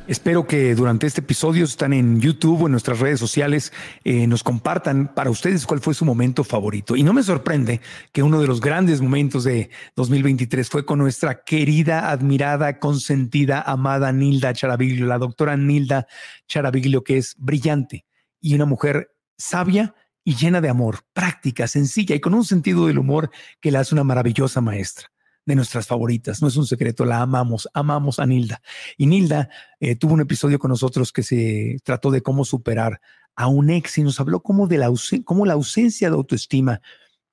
Espero 0.06 0.46
que 0.46 0.76
durante 0.76 1.08
este 1.08 1.22
episodio, 1.22 1.64
están 1.64 1.94
en 1.94 2.20
YouTube 2.20 2.64
o 2.64 2.66
en 2.66 2.72
nuestras 2.72 3.00
redes 3.00 3.22
sociales, 3.22 3.72
eh, 4.04 4.28
nos 4.28 4.44
compartan 4.44 5.14
para 5.14 5.30
ustedes 5.30 5.66
cuál 5.66 5.80
fue 5.80 5.94
su 5.94 6.04
momento 6.04 6.44
favorito. 6.44 6.98
Y 6.98 7.04
no 7.04 7.14
me 7.14 7.24
sorprende 7.24 7.80
que 8.12 8.22
uno 8.22 8.42
de 8.42 8.48
los 8.48 8.60
grandes 8.60 9.00
momentos 9.00 9.46
de 9.46 9.70
2023 9.96 10.70
fue 10.70 10.86
con 10.86 11.00
nuestra 11.00 11.44
querida, 11.46 12.12
admirada, 12.12 12.80
consentida, 12.80 13.62
amada 13.62 14.12
Nilda 14.12 14.54
Charaviglio, 14.54 15.06
la 15.06 15.18
doctora 15.18 15.56
Nilda 15.56 16.06
Charaviglio, 16.48 17.02
que 17.02 17.18
es 17.18 17.36
brillante, 17.38 18.04
y 18.44 18.54
una 18.56 18.66
mujer 18.66 19.16
sabia 19.38 19.96
y 20.26 20.36
llena 20.36 20.60
de 20.60 20.70
amor, 20.70 21.00
práctica, 21.14 21.66
sencilla 21.66 22.14
y 22.14 22.20
con 22.20 22.34
un 22.34 22.44
sentido 22.44 22.88
del 22.88 23.00
humor 23.00 23.32
que 23.62 23.72
la 23.72 23.80
hace 23.80 23.96
una 23.96 24.04
maravillosa 24.04 24.60
maestra 24.60 25.12
de 25.46 25.56
nuestras 25.56 25.88
favoritas. 25.88 26.42
No 26.42 26.50
es 26.50 26.58
un 26.58 26.68
secreto, 26.68 27.06
la 27.06 27.22
amamos, 27.22 27.70
amamos 27.74 28.20
a 28.20 28.26
Nilda. 28.26 28.62
Y 28.98 29.08
Nilda 29.08 29.50
eh, 29.80 29.96
tuvo 29.96 30.14
un 30.14 30.22
episodio 30.22 30.60
con 30.60 30.70
nosotros 30.70 31.14
que 31.14 31.24
se 31.24 31.78
trató 31.84 32.12
de 32.12 32.22
cómo 32.22 32.44
superar 32.44 33.00
a 33.36 33.48
un 33.48 33.70
ex 33.70 33.98
y 33.98 34.04
nos 34.04 34.20
habló 34.20 34.44
cómo, 34.44 34.68
de 34.68 34.78
la, 34.78 34.92
cómo 35.24 35.46
la 35.46 35.54
ausencia 35.54 36.10
de 36.10 36.16
autoestima 36.16 36.82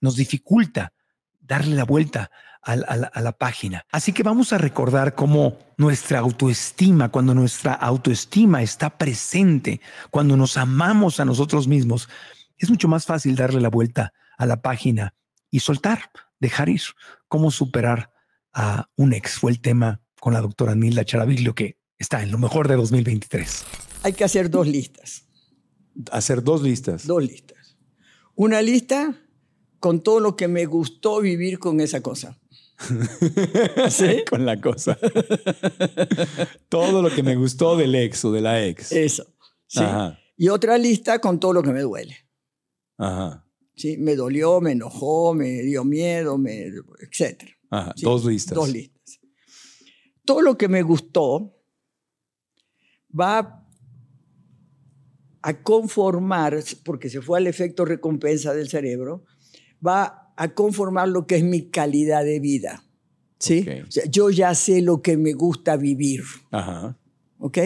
nos 0.01 0.15
dificulta 0.15 0.93
darle 1.41 1.75
la 1.75 1.85
vuelta 1.85 2.31
a, 2.63 3.21
la 3.21 3.33
página. 3.33 3.87
Así 3.91 4.13
que 4.13 4.23
vamos 4.23 4.53
a 4.53 4.59
recordar 4.59 5.15
cómo 5.15 5.59
nuestra 5.77 6.19
autoestima, 6.19 7.09
cuando 7.11 7.35
nuestra 7.35 7.73
autoestima 7.73 8.63
está 8.63 8.99
presente, 8.99 9.81
cuando 10.11 10.37
nos 10.37 10.57
amamos 10.57 11.21
a 11.21 11.25
nosotros 11.25 11.69
mismos, 11.69 12.09
es 12.59 12.69
mucho 12.69 12.89
más 12.89 13.07
fácil 13.07 13.37
darle 13.37 13.61
la 13.61 13.71
vuelta 13.71 14.13
a 14.37 14.47
la 14.47 14.61
página 14.61 15.15
y 15.51 15.61
soltar, 15.61 16.11
dejar 16.39 16.69
ir, 16.69 16.83
cómo 17.29 17.51
superar 17.51 18.13
a 18.53 18.89
un 18.97 19.13
ex. 19.13 19.39
Fue 19.39 19.51
el 19.51 19.61
tema 19.61 20.03
con 20.21 20.35
la 20.35 20.41
doctora 20.41 20.75
Nilda 20.75 21.05
Charaviglio 21.05 21.55
que 21.55 21.79
está 21.99 22.23
en 22.23 22.31
lo 22.31 22.39
mejor 22.39 22.69
de 22.69 22.77
2023. 22.77 23.65
Hay 24.03 24.13
que 24.13 24.25
hacer 24.25 24.51
dos 24.51 24.67
listas. 24.67 25.27
Hacer 26.13 26.43
dos 26.43 26.63
listas. 26.63 27.07
Dos 27.07 27.23
listas. 27.23 27.77
Una 28.35 28.63
lista 28.63 29.15
con 29.81 30.03
todo 30.03 30.21
lo 30.21 30.37
que 30.37 30.49
me 30.49 30.67
gustó 30.67 31.21
vivir 31.21 31.59
con 31.59 31.81
esa 31.81 32.01
cosa. 32.03 32.39
¿Sí? 33.91 34.25
con 34.29 34.47
la 34.47 34.61
cosa. 34.61 34.99
todo 36.69 37.03
lo 37.03 37.11
que 37.11 37.23
me 37.23 37.37
gustó 37.37 37.77
del 37.77 37.95
ex 37.95 38.25
o 38.25 38.33
de 38.33 38.41
la 38.41 38.65
ex. 38.65 38.93
Eso. 38.93 39.27
¿sí? 39.67 39.83
Y 40.37 40.49
otra 40.49 40.79
lista 40.79 41.19
con 41.19 41.39
todo 41.39 41.53
lo 41.53 41.63
que 41.63 41.73
me 41.73 41.83
duele. 41.83 42.17
Ajá. 42.99 43.47
¿Sí? 43.77 43.97
Me 43.99 44.17
dolió, 44.17 44.61
me 44.61 44.73
enojó, 44.73 45.35
me 45.35 45.63
dio 45.63 45.85
miedo, 45.85 46.39
me, 46.39 46.65
etc. 47.01 47.43
Ajá. 47.71 47.95
Dos 48.01 48.25
listas. 48.25 48.55
Dos 48.55 48.71
listas. 48.71 49.21
Todo 50.25 50.43
lo 50.43 50.57
que 50.57 50.69
me 50.69 50.83
gustó 50.83 51.57
va 53.19 53.67
a 55.43 55.63
conformar, 55.63 56.63
porque 56.85 57.09
se 57.09 57.23
fue 57.23 57.39
al 57.39 57.47
efecto 57.47 57.85
recompensa 57.85 58.55
del 58.55 58.69
cerebro, 58.69 59.25
va 59.87 60.30
a 60.43 60.49
conformar 60.55 61.07
lo 61.09 61.27
que 61.27 61.37
es 61.37 61.45
mi 61.45 61.67
calidad 61.69 62.25
de 62.25 62.41
vida. 62.41 62.83
¿sí? 63.39 63.67
O 63.87 63.91
sea, 63.91 64.05
yo 64.07 64.31
ya 64.31 64.55
sé 64.55 64.81
lo 64.81 65.03
que 65.03 65.19
me 65.19 65.35
gusta 65.35 65.77
vivir. 65.77 66.23
Ajá. 66.51 66.97
¿Ok? 67.39 67.59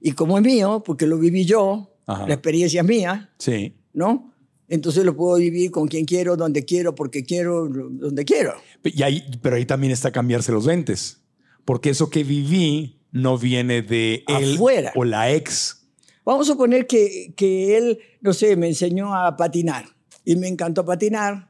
Y 0.00 0.12
como 0.12 0.36
es 0.36 0.42
mío, 0.44 0.82
porque 0.84 1.06
lo 1.06 1.16
viví 1.18 1.44
yo, 1.44 1.94
Ajá. 2.06 2.26
la 2.26 2.34
experiencia 2.34 2.80
es 2.80 2.86
mía, 2.88 3.30
Sí. 3.38 3.74
¿no? 3.92 4.32
Entonces 4.68 5.04
lo 5.04 5.14
puedo 5.16 5.36
vivir 5.36 5.70
con 5.70 5.86
quien 5.86 6.04
quiero, 6.04 6.36
donde 6.36 6.64
quiero, 6.64 6.94
porque 6.96 7.22
quiero, 7.24 7.68
donde 7.68 8.24
quiero. 8.24 8.54
Y 8.82 9.02
ahí, 9.04 9.22
pero 9.40 9.54
ahí 9.54 9.64
también 9.64 9.92
está 9.92 10.10
cambiarse 10.10 10.50
los 10.50 10.66
lentes. 10.66 11.20
Porque 11.64 11.90
eso 11.90 12.10
que 12.10 12.24
viví 12.24 13.00
no 13.12 13.38
viene 13.38 13.82
de 13.82 14.24
él 14.26 14.54
Afuera. 14.54 14.92
o 14.96 15.04
la 15.04 15.32
ex. 15.32 15.86
Vamos 16.24 16.48
a 16.48 16.52
suponer 16.52 16.88
que, 16.88 17.32
que 17.36 17.76
él, 17.76 17.98
no 18.20 18.32
sé, 18.32 18.56
me 18.56 18.66
enseñó 18.66 19.14
a 19.14 19.36
patinar 19.36 19.86
y 20.24 20.34
me 20.36 20.48
encantó 20.48 20.84
patinar 20.84 21.47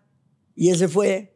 y 0.60 0.70
él 0.70 0.76
se 0.76 0.88
fue, 0.88 1.34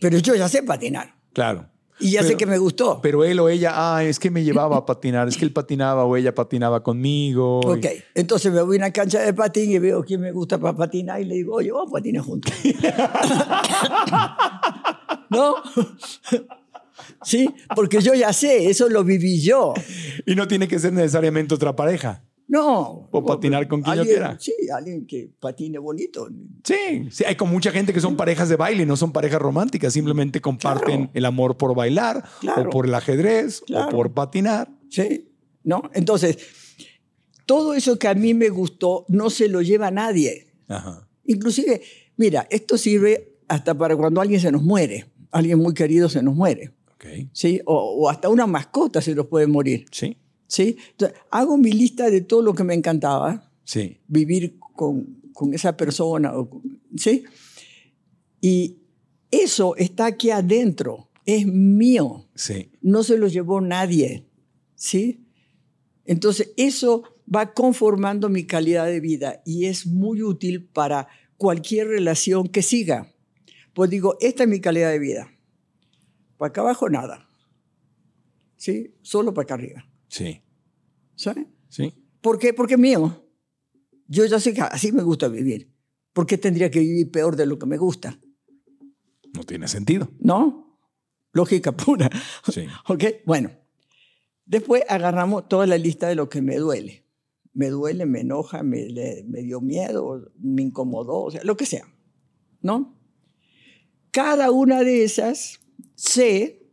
pero 0.00 0.16
yo 0.18 0.34
ya 0.34 0.48
sé 0.48 0.62
patinar 0.62 1.14
Claro. 1.34 1.68
y 2.00 2.12
ya 2.12 2.22
sé 2.22 2.28
Pero- 2.28 2.38
que 2.38 2.46
me 2.46 2.56
gustó. 2.58 3.00
Pero 3.02 3.22
él 3.24 3.38
o 3.38 3.48
ella, 3.50 3.72
ah, 3.74 4.02
es 4.02 4.18
que 4.18 4.30
me 4.30 4.42
llevaba 4.42 4.78
a 4.78 4.86
patinar, 4.86 5.28
es 5.28 5.36
que 5.36 5.44
él 5.44 5.52
patinaba 5.52 6.04
o 6.04 6.16
ella 6.16 6.34
patinaba 6.34 6.82
conmigo. 6.82 7.60
y- 7.62 7.66
Ok, 7.68 7.86
entonces 8.14 8.50
me 8.52 8.62
voy 8.62 8.76
a 8.76 8.80
una 8.80 8.90
cancha 8.92 9.20
de 9.20 9.34
patín 9.34 9.70
y 9.70 9.78
veo 9.78 10.02
quién 10.02 10.20
me 10.22 10.32
gusta 10.32 10.58
para 10.58 10.74
patinar 10.76 11.20
y 11.20 11.24
le 11.26 11.34
digo, 11.34 11.56
oye, 11.56 11.70
vamos 11.70 11.90
a 11.90 11.92
patinar 11.92 12.24
juntos. 12.24 12.52
¿No? 15.30 15.54
sí, 17.22 17.48
porque 17.74 18.00
yo 18.00 18.14
ya 18.14 18.32
sé, 18.32 18.68
eso 18.70 18.88
lo 18.88 19.04
viví 19.04 19.40
yo. 19.42 19.74
Y 20.26 20.34
no 20.34 20.46
tiene 20.48 20.68
que 20.68 20.78
ser 20.78 20.92
necesariamente 20.92 21.54
otra 21.54 21.74
pareja. 21.76 22.22
No. 22.46 23.08
O 23.10 23.24
patinar 23.24 23.66
con 23.68 23.82
quien 23.82 23.96
yo 23.96 24.02
quiera. 24.04 24.36
Sí, 24.38 24.52
alguien 24.74 25.06
que 25.06 25.30
patine 25.40 25.78
bonito. 25.78 26.28
Sí, 26.62 27.08
sí, 27.10 27.24
hay 27.24 27.36
con 27.36 27.50
mucha 27.50 27.70
gente 27.70 27.92
que 27.92 28.00
son 28.00 28.16
parejas 28.16 28.48
de 28.48 28.56
baile, 28.56 28.84
no 28.86 28.96
son 28.96 29.12
parejas 29.12 29.40
románticas, 29.40 29.92
simplemente 29.92 30.40
comparten 30.40 31.10
el 31.14 31.24
amor 31.24 31.56
por 31.56 31.74
bailar, 31.74 32.22
Claro. 32.40 32.68
o 32.68 32.70
por 32.70 32.86
el 32.86 32.94
ajedrez, 32.94 33.62
Claro. 33.66 33.88
o 33.88 33.90
por 33.90 34.12
patinar. 34.12 34.68
Sí, 34.90 35.30
¿no? 35.62 35.90
Entonces, 35.94 36.36
todo 37.46 37.74
eso 37.74 37.98
que 37.98 38.08
a 38.08 38.14
mí 38.14 38.34
me 38.34 38.48
gustó 38.48 39.04
no 39.08 39.30
se 39.30 39.48
lo 39.48 39.62
lleva 39.62 39.88
a 39.88 39.90
nadie. 39.90 40.46
Ajá. 40.68 41.08
Inclusive, 41.24 41.82
mira, 42.16 42.46
esto 42.50 42.76
sirve 42.78 43.38
hasta 43.48 43.76
para 43.76 43.96
cuando 43.96 44.20
alguien 44.20 44.40
se 44.40 44.52
nos 44.52 44.62
muere, 44.62 45.06
alguien 45.30 45.58
muy 45.58 45.74
querido 45.74 46.08
se 46.08 46.22
nos 46.22 46.34
muere, 46.34 46.72
Ok. 46.94 47.04
¿sí? 47.32 47.60
O, 47.66 47.74
o 48.04 48.08
hasta 48.10 48.28
una 48.28 48.46
mascota 48.46 49.00
se 49.00 49.14
nos 49.14 49.26
puede 49.26 49.46
morir, 49.46 49.86
Sí, 49.90 50.16
¿sí? 50.46 50.76
Entonces, 50.92 51.18
hago 51.30 51.56
mi 51.58 51.72
lista 51.72 52.10
de 52.10 52.20
todo 52.20 52.42
lo 52.42 52.54
que 52.54 52.64
me 52.64 52.74
encantaba, 52.74 53.50
sí. 53.64 53.98
vivir 54.08 54.58
con, 54.58 55.20
con 55.32 55.54
esa 55.54 55.76
persona, 55.76 56.36
o- 56.38 56.62
¿sí? 56.96 57.24
Y 58.40 58.78
eso 59.30 59.74
está 59.76 60.06
aquí 60.06 60.30
adentro, 60.30 61.08
es 61.26 61.46
mío, 61.46 62.26
Sí. 62.34 62.70
no 62.82 63.02
se 63.02 63.16
lo 63.18 63.26
llevó 63.28 63.60
nadie, 63.60 64.26
¿sí? 64.74 65.24
Entonces, 66.04 66.52
eso 66.56 67.02
va 67.34 67.54
conformando 67.54 68.28
mi 68.28 68.44
calidad 68.44 68.86
de 68.86 69.00
vida 69.00 69.40
y 69.46 69.64
es 69.64 69.86
muy 69.86 70.22
útil 70.22 70.64
para 70.66 71.08
cualquier 71.38 71.88
relación 71.88 72.48
que 72.48 72.60
siga. 72.62 73.10
Pues 73.72 73.88
digo, 73.90 74.16
esta 74.20 74.42
es 74.44 74.48
mi 74.48 74.60
calidad 74.60 74.90
de 74.90 74.98
vida. 74.98 75.32
Para 76.36 76.50
acá 76.50 76.60
abajo 76.60 76.88
nada. 76.90 77.26
¿Sí? 78.56 78.94
Solo 79.02 79.32
para 79.34 79.44
acá 79.44 79.54
arriba. 79.54 79.86
Sí. 80.14 80.40
¿Sabes? 81.16 81.48
Sí. 81.68 81.92
¿Por 82.20 82.38
qué? 82.38 82.54
Porque 82.54 82.74
es 82.74 82.80
mío. 82.80 83.26
Yo 84.06 84.24
ya 84.26 84.38
sé 84.38 84.54
que 84.54 84.60
así 84.60 84.92
me 84.92 85.02
gusta 85.02 85.26
vivir. 85.26 85.74
¿Por 86.12 86.24
qué 86.24 86.38
tendría 86.38 86.70
que 86.70 86.78
vivir 86.78 87.10
peor 87.10 87.34
de 87.34 87.46
lo 87.46 87.58
que 87.58 87.66
me 87.66 87.78
gusta? 87.78 88.20
No 89.32 89.42
tiene 89.42 89.66
sentido. 89.66 90.08
¿No? 90.20 90.78
Lógica 91.32 91.72
pura. 91.72 92.08
Sí. 92.48 92.64
¿Ok? 92.86 93.04
Bueno. 93.26 93.50
Después 94.46 94.84
agarramos 94.88 95.48
toda 95.48 95.66
la 95.66 95.78
lista 95.78 96.06
de 96.06 96.14
lo 96.14 96.28
que 96.28 96.42
me 96.42 96.58
duele. 96.58 97.08
Me 97.52 97.70
duele, 97.70 98.06
me 98.06 98.20
enoja, 98.20 98.62
me, 98.62 98.86
me 99.26 99.42
dio 99.42 99.60
miedo, 99.60 100.30
me 100.38 100.62
incomodó, 100.62 101.24
o 101.24 101.30
sea, 101.32 101.42
lo 101.42 101.56
que 101.56 101.66
sea. 101.66 101.92
¿No? 102.60 103.00
Cada 104.12 104.52
una 104.52 104.84
de 104.84 105.02
esas 105.02 105.58
sé 105.96 106.63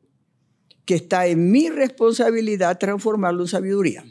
que 0.91 0.95
está 0.95 1.25
en 1.25 1.49
mi 1.49 1.69
responsabilidad 1.69 2.77
transformarlo 2.77 3.43
en 3.43 3.47
sabiduría. 3.47 4.03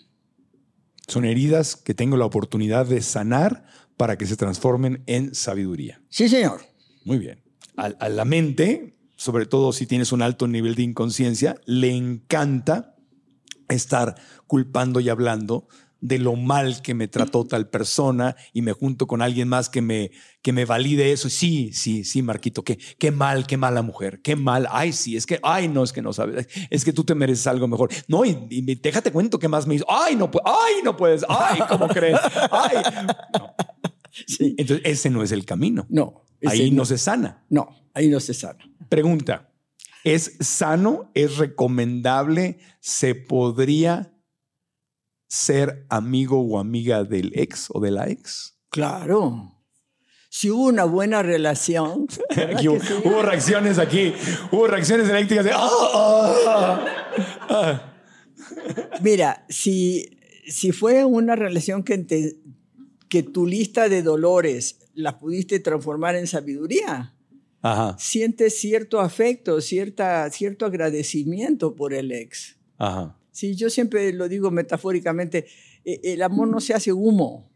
Son 1.09 1.26
heridas 1.26 1.76
que 1.76 1.93
tengo 1.93 2.16
la 2.16 2.24
oportunidad 2.24 2.87
de 2.87 3.03
sanar 3.03 3.66
para 3.99 4.16
que 4.16 4.24
se 4.24 4.35
transformen 4.35 5.03
en 5.05 5.35
sabiduría. 5.35 6.01
Sí, 6.09 6.31
señor. 6.31 6.62
Muy 7.05 7.18
bien. 7.18 7.43
A, 7.76 7.93
a 8.01 8.09
la 8.09 8.24
mente, 8.24 8.97
sobre 9.16 9.45
todo 9.45 9.74
si 9.74 9.85
tienes 9.85 10.11
un 10.11 10.22
alto 10.22 10.49
nivel 10.49 10.74
de 10.74 10.81
inconsciencia, 10.85 11.61
le 11.66 11.95
encanta 11.95 12.97
estar 13.68 14.14
culpando 14.47 15.01
y 15.01 15.11
hablando 15.11 15.68
de 16.01 16.18
lo 16.18 16.36
mal 16.36 16.82
que 16.82 16.94
me 16.94 17.09
trató 17.09 17.44
tal 17.44 17.68
persona 17.68 18.36
y 18.53 18.62
me 18.62 18.72
junto 18.72 19.07
con 19.07 19.22
alguien 19.22 19.48
más 19.48 19.68
que 19.68 19.82
me, 19.82 20.11
que 20.42 20.53
me 20.53 20.64
valide 20.64 21.12
eso. 21.12 21.28
Sí, 21.28 21.70
sí, 21.72 22.05
sí, 22.05 22.22
Marquito, 22.22 22.64
qué, 22.64 22.78
qué 22.98 23.11
mal, 23.11 23.46
qué 23.46 23.57
mala 23.57 23.82
mujer, 23.82 24.20
qué 24.22 24.36
mal. 24.36 24.66
Ay, 24.70 24.92
sí, 24.92 25.16
es 25.16 25.26
que, 25.26 25.38
ay, 25.42 25.68
no, 25.68 25.82
es 25.82 25.92
que 25.92 26.03
no 26.03 26.12
sabes, 26.12 26.48
es 26.70 26.84
que 26.84 26.92
tú 26.92 27.05
te 27.05 27.14
mereces 27.14 27.46
algo 27.46 27.68
mejor. 27.68 27.90
No, 28.09 28.24
y, 28.24 28.36
y 28.51 28.62
déjate 28.74 29.12
cuento 29.12 29.38
qué 29.38 29.48
más 29.48 29.66
me 29.66 29.74
hizo. 29.76 29.86
Ay, 29.88 30.16
no, 30.16 30.30
ay, 30.44 30.74
no 30.84 30.96
puedes, 30.96 31.24
ay, 31.28 31.61
¿cómo 31.68 31.88
crees? 31.88 32.18
Ay. 32.51 32.76
No. 33.38 33.55
Entonces, 34.38 34.80
ese 34.84 35.11
no 35.11 35.22
es 35.22 35.32
el 35.32 35.44
camino. 35.44 35.86
No. 35.88 36.24
Ahí 36.46 36.70
no 36.70 36.84
se 36.84 36.98
sana. 36.98 37.44
No, 37.48 37.68
ahí 37.94 38.09
no 38.09 38.20
se 38.20 38.34
sana. 38.34 38.59
Pregunta, 38.88 39.53
¿es 40.05 40.36
sano? 40.40 41.11
¿Es 41.14 41.36
recomendable? 41.36 42.59
¿Se 42.80 43.14
podría 43.14 44.09
ser 45.33 45.87
amigo 45.89 46.41
o 46.41 46.59
amiga 46.59 47.05
del 47.05 47.31
ex 47.37 47.68
o 47.70 47.78
de 47.81 47.93
la 47.93 48.09
ex? 48.09 48.59
Claro. 48.68 49.57
Si 50.28 50.51
hubo 50.51 50.64
una 50.64 50.85
buena 50.85 51.22
relación. 51.22 52.07
¿verdad 52.37 52.57
Aquí 52.57 52.66
hubo, 52.68 52.78
que 52.81 52.87
sí? 52.87 52.95
hubo 53.05 53.22
reacciones 53.22 53.78
aquí, 53.78 54.12
hubo 54.51 54.66
reacciones 54.66 55.09
eléctricas 55.09 55.45
de... 55.45 55.53
"Ah, 55.55 55.68
ah, 56.47 56.85
ah". 57.49 57.87
Mira, 59.03 59.45
si, 59.49 60.18
si 60.49 60.72
fue 60.72 61.05
una 61.05 61.37
relación 61.37 61.85
que, 61.85 61.99
te- 61.99 62.37
que 63.09 63.22
tu 63.22 63.47
lista 63.47 63.89
de 63.89 64.03
dolores 64.03 64.78
la 64.95 65.18
pudiste 65.18 65.61
transformar 65.61 66.16
en 66.16 66.26
sabiduría, 66.26 67.14
Ajá, 67.62 67.97
sientes 67.99 68.59
cierto 68.59 69.01
afecto, 69.01 69.61
cierta, 69.61 70.28
cierto 70.31 70.66
agradecimiento 70.66 71.76
por 71.76 71.95
el 71.95 72.11
ex. 72.11 72.57
ajá. 72.78 73.16
Sí, 73.33 73.55
yo 73.55 73.70
siempre 73.70 74.12
lo 74.12 74.28
digo 74.28 74.51
metafóricamente, 74.51 75.47
eh, 75.85 76.01
el 76.05 76.22
amor 76.22 76.49
no 76.49 76.61
se 76.61 76.74
hace 76.74 76.93
humo, 76.93 77.51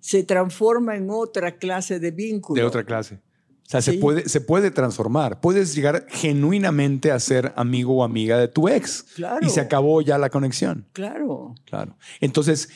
se 0.00 0.24
transforma 0.24 0.96
en 0.96 1.08
otra 1.08 1.56
clase 1.56 2.00
de 2.00 2.10
vínculo. 2.10 2.60
De 2.60 2.66
otra 2.66 2.84
clase. 2.84 3.20
O 3.66 3.68
sea, 3.68 3.80
se, 3.80 3.94
puede, 3.94 4.28
se 4.28 4.40
puede 4.40 4.70
transformar. 4.70 5.40
Puedes 5.40 5.74
llegar 5.74 6.06
genuinamente 6.08 7.10
a 7.10 7.18
ser 7.18 7.52
amigo 7.56 7.96
o 7.96 8.04
amiga 8.04 8.38
de 8.38 8.48
tu 8.48 8.68
ex. 8.68 9.04
Claro. 9.14 9.44
Y 9.44 9.50
se 9.50 9.60
acabó 9.60 10.00
ya 10.02 10.18
la 10.18 10.30
conexión. 10.30 10.86
Claro. 10.92 11.54
Claro. 11.64 11.96
Entonces, 12.20 12.68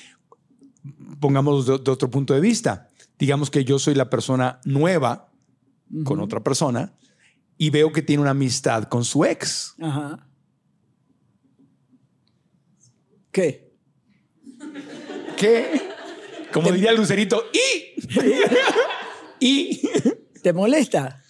pongamos 1.20 1.66
de, 1.66 1.78
de 1.78 1.90
otro 1.90 2.10
punto 2.10 2.34
de 2.34 2.40
vista. 2.40 2.90
Digamos 3.18 3.50
que 3.50 3.64
yo 3.64 3.78
soy 3.78 3.94
la 3.94 4.10
persona 4.10 4.60
nueva 4.64 5.30
con 6.04 6.20
otra 6.20 6.40
persona 6.40 6.92
y 7.56 7.70
veo 7.70 7.92
que 7.92 8.02
tiene 8.02 8.22
una 8.22 8.30
amistad 8.30 8.84
con 8.84 9.04
su 9.04 9.24
ex. 9.24 9.74
Ajá. 9.80 10.26
¿Qué? 13.30 13.72
¿Qué? 15.36 15.80
Como 16.52 16.70
diría 16.72 16.92
Lucerito, 16.92 17.44
¿y? 17.52 18.00
¿Y? 19.40 19.88
¿Te 20.42 20.52
molesta? 20.52 21.22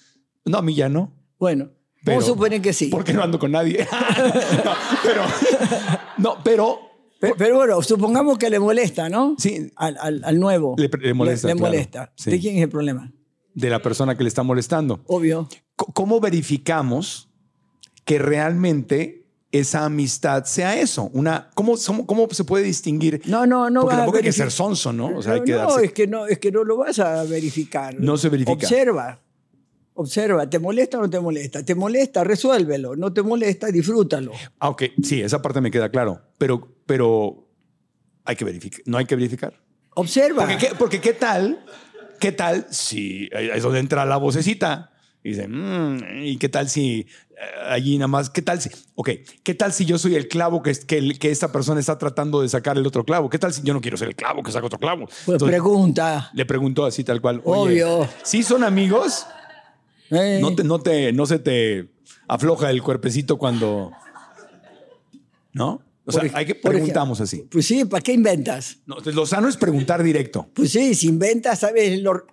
No, 0.45 0.59
a 0.59 0.63
mí 0.63 0.75
ya 0.75 0.89
no. 0.89 1.13
Bueno, 1.39 1.71
Vamos 2.03 2.25
a 2.25 2.27
suponer 2.29 2.63
que 2.63 2.73
sí. 2.73 2.87
Porque 2.87 3.13
no 3.13 3.23
ando 3.23 3.39
con 3.39 3.53
nadie. 3.53 3.87
no, 4.65 4.73
pero, 5.03 5.23
no, 6.19 6.37
pero 6.43 6.79
Pero, 7.21 7.35
pero 7.37 7.57
bueno, 7.57 7.83
supongamos 7.83 8.39
que 8.39 8.49
le 8.49 8.59
molesta, 8.59 9.11
¿no? 9.11 9.35
Sí. 9.39 9.71
Al, 9.77 9.99
al- 10.01 10.23
al 10.25 10.41
nuevo. 10.41 10.75
Le- 10.79 10.89
le 10.99 11.13
molesta, 11.15 11.49
Le, 11.49 11.55
claro. 11.55 11.71
molesta. 11.73 12.13
Sí. 12.17 12.31
¿De 12.31 12.41
quién 12.41 12.57
es 12.57 12.63
el 12.63 12.69
problema? 12.71 13.13
de 13.53 13.69
la 13.69 13.83
persona 13.83 14.17
que 14.17 14.23
le 14.23 14.29
está 14.29 14.43
molestando. 14.45 15.03
Obvio. 15.09 15.49
¿Cómo 15.77 16.21
verificamos 16.21 17.29
que 18.07 18.19
realmente 18.19 19.20
esa 19.53 19.85
amistad 19.85 20.45
sea 20.45 20.81
eso? 20.81 21.11
Una, 21.13 21.51
¿cómo, 21.55 21.75
cómo, 22.07 22.29
se 22.31 22.45
puede 22.45 22.65
distinguir? 22.65 23.23
No, 23.27 23.47
no, 23.47 23.69
no. 23.69 23.83
Porque 23.83 23.97
tampoco 23.97 24.17
hay 24.19 24.25
que 24.25 24.33
ser 24.33 24.51
sonso, 24.51 24.93
¿no? 24.93 25.17
O 25.17 25.23
sea, 25.23 25.33
hay 25.35 25.41
no, 25.41 25.45
que 25.45 25.53
no, 25.53 25.69
darse- 25.69 25.85
es 25.85 25.93
que 25.93 26.07
no, 26.07 26.27
es 26.27 26.39
que 26.39 26.53
no 26.53 26.65
lo 26.65 26.77
vas 26.77 26.99
a 26.99 27.25
verificar. 27.25 27.95
No 27.99 28.17
se 28.17 28.29
verifica. 28.29 28.53
Observa. 28.53 29.21
Observa, 29.95 30.49
¿te 30.49 30.59
molesta 30.59 30.99
o 30.99 31.03
no 31.03 31.11
te 31.11 31.21
molesta? 31.21 31.65
¿Te 31.65 31.75
molesta? 31.75 32.25
Resuélvelo. 32.25 32.97
¿No 32.97 33.13
te 33.13 33.23
molesta? 33.23 33.67
Disfrútalo. 33.69 34.33
Ah, 34.59 34.71
ok, 34.71 34.85
sí, 35.03 35.21
esa 35.21 35.43
parte 35.43 35.61
me 35.61 35.71
queda 35.71 35.91
claro. 35.91 36.23
Pero, 36.39 36.77
pero 36.87 37.47
hay 38.25 38.37
que 38.37 38.45
verificar. 38.45 38.81
¿No 38.87 38.99
hay 38.99 39.05
que 39.05 39.17
verificar? 39.17 39.53
Observa. 39.95 40.47
Porque, 40.47 40.57
¿qué, 40.57 40.75
porque 40.79 41.01
¿qué 41.01 41.13
tal? 41.13 41.65
¿Qué 42.19 42.33
tal 42.33 42.67
si 42.71 43.29
es 43.33 43.63
donde 43.63 43.81
entra 43.81 44.05
la 44.05 44.17
vocecita? 44.17 44.90
Y 45.23 45.31
dice, 45.31 45.47
"Mm, 45.49 46.23
¿y 46.25 46.37
qué 46.39 46.49
tal 46.49 46.69
si 46.69 47.01
eh, 47.01 47.07
allí 47.69 47.99
nada 47.99 48.09
más? 48.09 48.31
¿Qué 48.31 48.41
tal 48.43 48.61
si? 48.61 48.71
Ok, 48.95 49.11
¿qué 49.43 49.55
tal 49.55 49.73
si 49.73 49.85
yo 49.85 49.99
soy 49.99 50.15
el 50.15 50.29
clavo 50.29 50.63
que, 50.63 50.73
que, 50.87 51.19
que 51.19 51.31
esta 51.31 51.53
persona 51.53 51.79
está 51.81 51.99
tratando 51.99 52.41
de 52.43 52.49
sacar 52.49 52.77
el 52.79 52.87
otro 52.87 53.05
clavo? 53.05 53.29
¿Qué 53.29 53.39
tal 53.39 53.53
si 53.53 53.63
yo 53.63 53.75
no 53.75 53.81
quiero 53.81 53.97
ser 53.97 54.09
el 54.09 54.17
clavo 54.17 54.43
que 54.43 54.51
saca 54.53 54.67
otro 54.67 54.79
clavo? 54.79 55.07
Pues 55.07 55.21
Entonces, 55.29 55.49
pregunta. 55.49 56.31
le 56.35 56.47
preguntó 56.47 56.85
así 56.87 57.05
tal 57.05 57.21
cual. 57.21 57.41
Oye, 57.45 57.85
Obvio. 57.85 58.09
¿Sí 58.23 58.43
son 58.43 58.65
amigos? 58.65 59.27
Eh, 60.11 60.39
No, 60.41 60.55
te, 60.55 60.65
no, 60.65 60.81
te, 60.81 61.13
no 61.13 61.27
se 61.27 61.39
te 61.39 61.89
afloja 62.27 62.71
el 62.71 62.83
cuerpecito 62.83 63.37
cuando... 63.39 63.93
¿No? 65.53 65.83
O 66.07 66.13
sea, 66.13 66.23
hay 66.35 66.47
que 66.47 66.55
preguntamos 66.55 67.21
así. 67.21 67.47
Pues 67.51 67.67
sí, 67.67 67.85
¿para 67.85 68.01
qué 68.03 68.13
inventas? 68.13 68.79
No, 68.87 68.97
lo 69.05 69.27
sano 69.27 69.49
es 69.49 69.57
preguntar 69.57 70.03
directo. 70.03 70.49
Pues 70.55 70.73
sí, 70.73 70.95
si 70.95 71.09
inventas, 71.09 71.61
¿sabes? 71.61 72.01
Lo- 72.01 72.27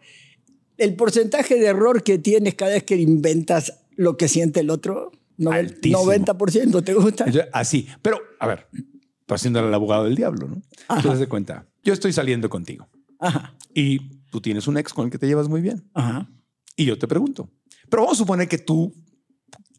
el 0.78 0.96
porcentaje 0.96 1.56
de 1.56 1.66
error 1.68 2.04
que 2.04 2.18
tienes 2.20 2.56
cada 2.56 2.72
vez 2.72 2.84
que 2.84 2.96
inventas 2.98 3.74
lo 3.96 4.16
que 4.18 4.28
siente 4.28 4.60
el 4.62 4.70
otro, 4.70 5.12
Altísimo. 5.52 6.04
90%, 6.06 6.84
¿te 6.84 6.94
gusta? 6.94 7.26
Entonces, 7.26 7.50
así. 7.54 7.88
Pero, 8.02 8.20
a 8.40 8.48
ver, 8.48 8.68
estoy 8.74 9.36
haciendo 9.36 9.60
el 9.60 9.74
abogado 9.74 10.06
del 10.06 10.16
diablo, 10.16 10.48
¿no? 10.48 10.62
Entonces, 10.96 11.20
de 11.20 11.28
cuenta, 11.28 11.66
yo 11.84 11.94
estoy 11.94 12.12
saliendo 12.14 12.50
contigo 12.50 12.88
Ajá, 13.20 13.56
y 13.74 14.00
tú 14.32 14.42
tienes 14.42 14.68
un 14.68 14.78
ex 14.78 14.94
con 14.94 15.06
el 15.06 15.12
que 15.12 15.18
te 15.18 15.28
llevas 15.28 15.48
muy 15.48 15.62
bien. 15.62 15.84
ajá. 15.94 16.30
Y 16.76 16.86
yo 16.86 16.98
te 17.00 17.08
pregunto, 17.08 17.50
pero 17.90 18.04
vamos 18.04 18.18
a 18.18 18.20
suponer 18.20 18.48
que 18.48 18.60
tú 18.60 18.94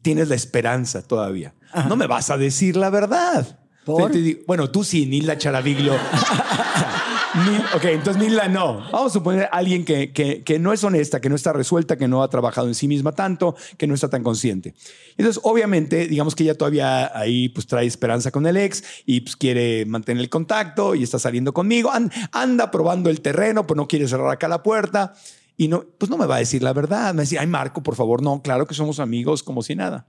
tienes 0.01 0.27
la 0.27 0.35
esperanza 0.35 1.01
todavía. 1.01 1.53
No 1.87 1.95
me 1.95 2.07
vas 2.07 2.29
a 2.29 2.37
decir 2.37 2.75
la 2.75 2.89
verdad. 2.89 3.59
¿Por? 3.85 4.11
Te- 4.11 4.21
digo- 4.21 4.41
bueno, 4.47 4.69
tú 4.69 4.83
sí, 4.83 5.05
Nilda 5.05 5.37
Charaviglio. 5.37 5.93
Nil- 7.35 7.63
ok, 7.75 7.85
entonces 7.85 8.21
Nilda 8.21 8.47
no. 8.47 8.79
Vamos 8.91 9.11
a 9.11 9.13
suponer 9.13 9.47
alguien 9.51 9.85
que, 9.85 10.11
que, 10.11 10.43
que 10.43 10.57
no 10.57 10.73
es 10.73 10.83
honesta, 10.83 11.21
que 11.21 11.29
no 11.29 11.35
está 11.35 11.53
resuelta, 11.53 11.95
que 11.95 12.07
no 12.07 12.23
ha 12.23 12.29
trabajado 12.29 12.67
en 12.67 12.73
sí 12.75 12.87
misma 12.87 13.11
tanto, 13.11 13.55
que 13.77 13.85
no 13.85 13.93
está 13.93 14.09
tan 14.09 14.23
consciente. 14.23 14.73
Entonces, 15.15 15.39
obviamente, 15.43 16.07
digamos 16.07 16.33
que 16.33 16.43
ella 16.43 16.55
todavía 16.57 17.15
ahí 17.17 17.49
pues 17.49 17.67
trae 17.67 17.85
esperanza 17.85 18.31
con 18.31 18.47
el 18.47 18.57
ex 18.57 18.83
y 19.05 19.21
pues 19.21 19.35
quiere 19.35 19.85
mantener 19.85 20.21
el 20.23 20.29
contacto 20.29 20.95
y 20.95 21.03
está 21.03 21.19
saliendo 21.19 21.53
conmigo. 21.53 21.91
An- 21.91 22.11
anda 22.31 22.71
probando 22.71 23.09
el 23.11 23.21
terreno, 23.21 23.67
pero 23.67 23.75
no 23.77 23.87
quiere 23.87 24.07
cerrar 24.07 24.31
acá 24.31 24.47
la 24.47 24.63
puerta. 24.63 25.13
Y 25.55 25.67
no, 25.67 25.83
pues 25.97 26.09
no 26.09 26.17
me 26.17 26.25
va 26.25 26.37
a 26.37 26.39
decir 26.39 26.63
la 26.63 26.73
verdad. 26.73 27.13
Me 27.13 27.17
va 27.17 27.21
a 27.21 27.25
decir, 27.25 27.37
ay, 27.37 27.47
Marco, 27.47 27.83
por 27.83 27.95
favor, 27.95 28.23
no, 28.23 28.41
claro 28.41 28.65
que 28.65 28.73
somos 28.73 28.99
amigos, 28.99 29.43
como 29.43 29.61
si 29.61 29.75
nada. 29.75 30.07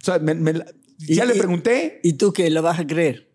O 0.00 0.04
sea, 0.04 0.18
me- 0.18 0.34
me 0.34 0.54
la- 0.54 0.66
ya 0.98 1.24
le 1.26 1.34
pregunté. 1.34 2.00
¿Y 2.02 2.14
tú 2.14 2.32
qué 2.32 2.48
lo 2.48 2.62
vas 2.62 2.78
a 2.78 2.86
creer? 2.86 3.28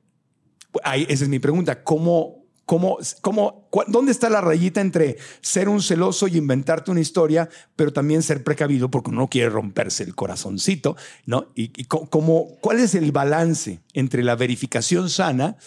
Ahí, 0.84 1.06
esa 1.10 1.24
es 1.26 1.30
mi 1.30 1.40
pregunta. 1.40 1.84
¿Cómo, 1.84 2.45
cómo, 2.66 2.98
cómo, 3.22 3.70
¿Dónde 3.88 4.12
está 4.12 4.30
la 4.30 4.42
rayita 4.42 4.82
entre 4.82 5.18
ser 5.42 5.70
un 5.70 5.82
celoso 5.82 6.28
y 6.28 6.38
inventarte 6.38 6.92
una 6.92 7.02
historia, 7.02 7.50
pero 7.76 7.94
también 7.94 8.24
ser 8.24 8.44
precavido 8.44 8.90
porque 8.90 9.12
uno 9.12 9.22
no 9.22 9.30
quiere 9.30 9.50
romperse 9.50 10.04
el 10.04 10.16
corazoncito? 10.16 10.96
¿no? 11.26 11.52
Y, 11.56 11.72
y 11.80 11.86
cómo- 11.86 12.58
¿Cuál 12.62 12.80
es 12.80 12.96
el 12.96 13.12
balance 13.12 13.82
entre 13.94 14.24
la 14.24 14.36
verificación 14.36 15.10
sana 15.10 15.58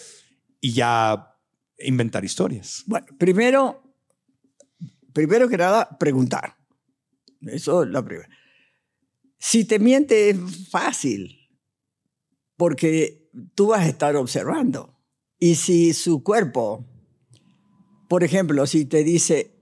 y 0.59 0.73
ya 0.73 1.37
inventar 1.79 2.25
historias? 2.25 2.83
Bueno, 2.85 3.07
primero, 3.17 3.81
primero 5.13 5.47
que 5.47 5.57
nada, 5.57 5.97
preguntar. 5.97 6.57
Eso 7.41 7.83
es 7.83 7.89
la 7.89 8.03
primera. 8.03 8.29
Si 9.37 9.63
te 9.63 9.79
miente 9.79 10.29
es 10.31 10.69
fácil, 10.69 11.37
porque 12.57 13.29
tú 13.55 13.67
vas 13.67 13.81
a 13.81 13.87
estar 13.87 14.17
observando. 14.17 14.98
Y 15.39 15.55
si 15.55 15.93
su 15.93 16.21
cuerpo, 16.21 16.85
por 18.07 18.23
ejemplo, 18.23 18.67
si 18.67 18.85
te 18.85 19.03
dice, 19.03 19.55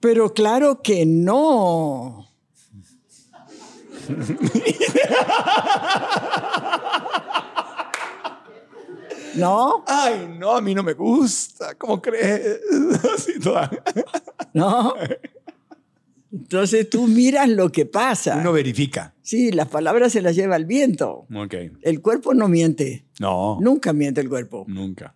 pero 0.00 0.32
claro 0.32 0.82
que 0.82 1.04
no. 1.06 2.28
¿No? 9.34 9.84
Ay, 9.86 10.34
no, 10.38 10.56
a 10.56 10.60
mí 10.60 10.74
no 10.74 10.82
me 10.82 10.94
gusta. 10.94 11.74
¿Cómo 11.76 12.02
crees? 12.02 12.60
¿No? 14.52 14.94
Entonces 16.32 16.88
tú 16.88 17.06
miras 17.08 17.48
lo 17.48 17.70
que 17.70 17.84
pasa. 17.84 18.38
Uno 18.38 18.52
verifica. 18.52 19.14
Sí, 19.22 19.52
las 19.52 19.68
palabras 19.68 20.12
se 20.12 20.22
las 20.22 20.34
lleva 20.34 20.56
el 20.56 20.64
viento. 20.64 21.26
Ok. 21.34 21.54
El 21.82 22.00
cuerpo 22.00 22.32
no 22.32 22.48
miente. 22.48 23.04
No, 23.20 23.58
Nunca 23.60 23.92
miente 23.92 24.20
el 24.22 24.28
cuerpo. 24.28 24.64
nunca. 24.68 25.14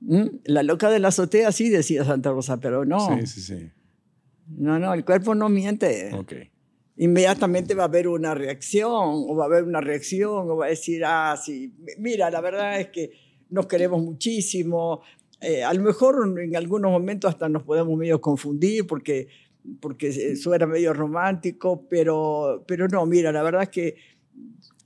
¿Mm? 0.00 0.24
La 0.44 0.62
loca 0.62 0.90
de 0.90 0.98
la 0.98 1.08
azotea 1.08 1.50
sí 1.52 1.68
decía 1.68 2.04
Santa 2.04 2.30
Rosa, 2.30 2.58
pero 2.58 2.84
no. 2.84 3.18
Sí, 3.20 3.26
sí, 3.26 3.40
sí. 3.40 3.70
No, 4.48 4.78
no, 4.78 4.92
el 4.94 5.04
cuerpo 5.04 5.34
no 5.34 5.48
miente. 5.48 6.10
Ok. 6.14 6.32
Inmediatamente 6.96 7.74
va 7.74 7.84
a 7.84 7.86
haber 7.86 8.08
una 8.08 8.34
reacción, 8.34 8.90
o 8.92 9.34
va 9.34 9.44
a 9.44 9.46
haber 9.46 9.64
una 9.64 9.80
reacción, 9.80 10.50
o 10.50 10.56
va 10.56 10.66
a 10.66 10.68
decir, 10.70 11.02
ah, 11.06 11.38
sí, 11.42 11.74
mira, 11.98 12.30
la 12.30 12.40
verdad 12.42 12.78
es 12.80 12.88
que 12.88 13.10
nos 13.48 13.66
queremos 13.66 14.02
muchísimo. 14.02 15.00
Eh, 15.40 15.62
a 15.64 15.72
lo 15.72 15.82
mejor 15.82 16.16
en 16.42 16.54
algunos 16.56 16.90
momentos 16.90 17.30
hasta 17.30 17.48
nos 17.48 17.62
podemos 17.62 17.96
medio 17.96 18.20
confundir 18.20 18.86
porque, 18.86 19.28
porque 19.80 20.08
eso 20.08 20.54
era 20.54 20.66
medio 20.66 20.92
romántico, 20.92 21.86
pero, 21.88 22.64
pero 22.66 22.88
no, 22.88 23.04
mira, 23.06 23.32
la 23.32 23.42
verdad 23.42 23.62
es 23.62 23.68
que 23.68 23.96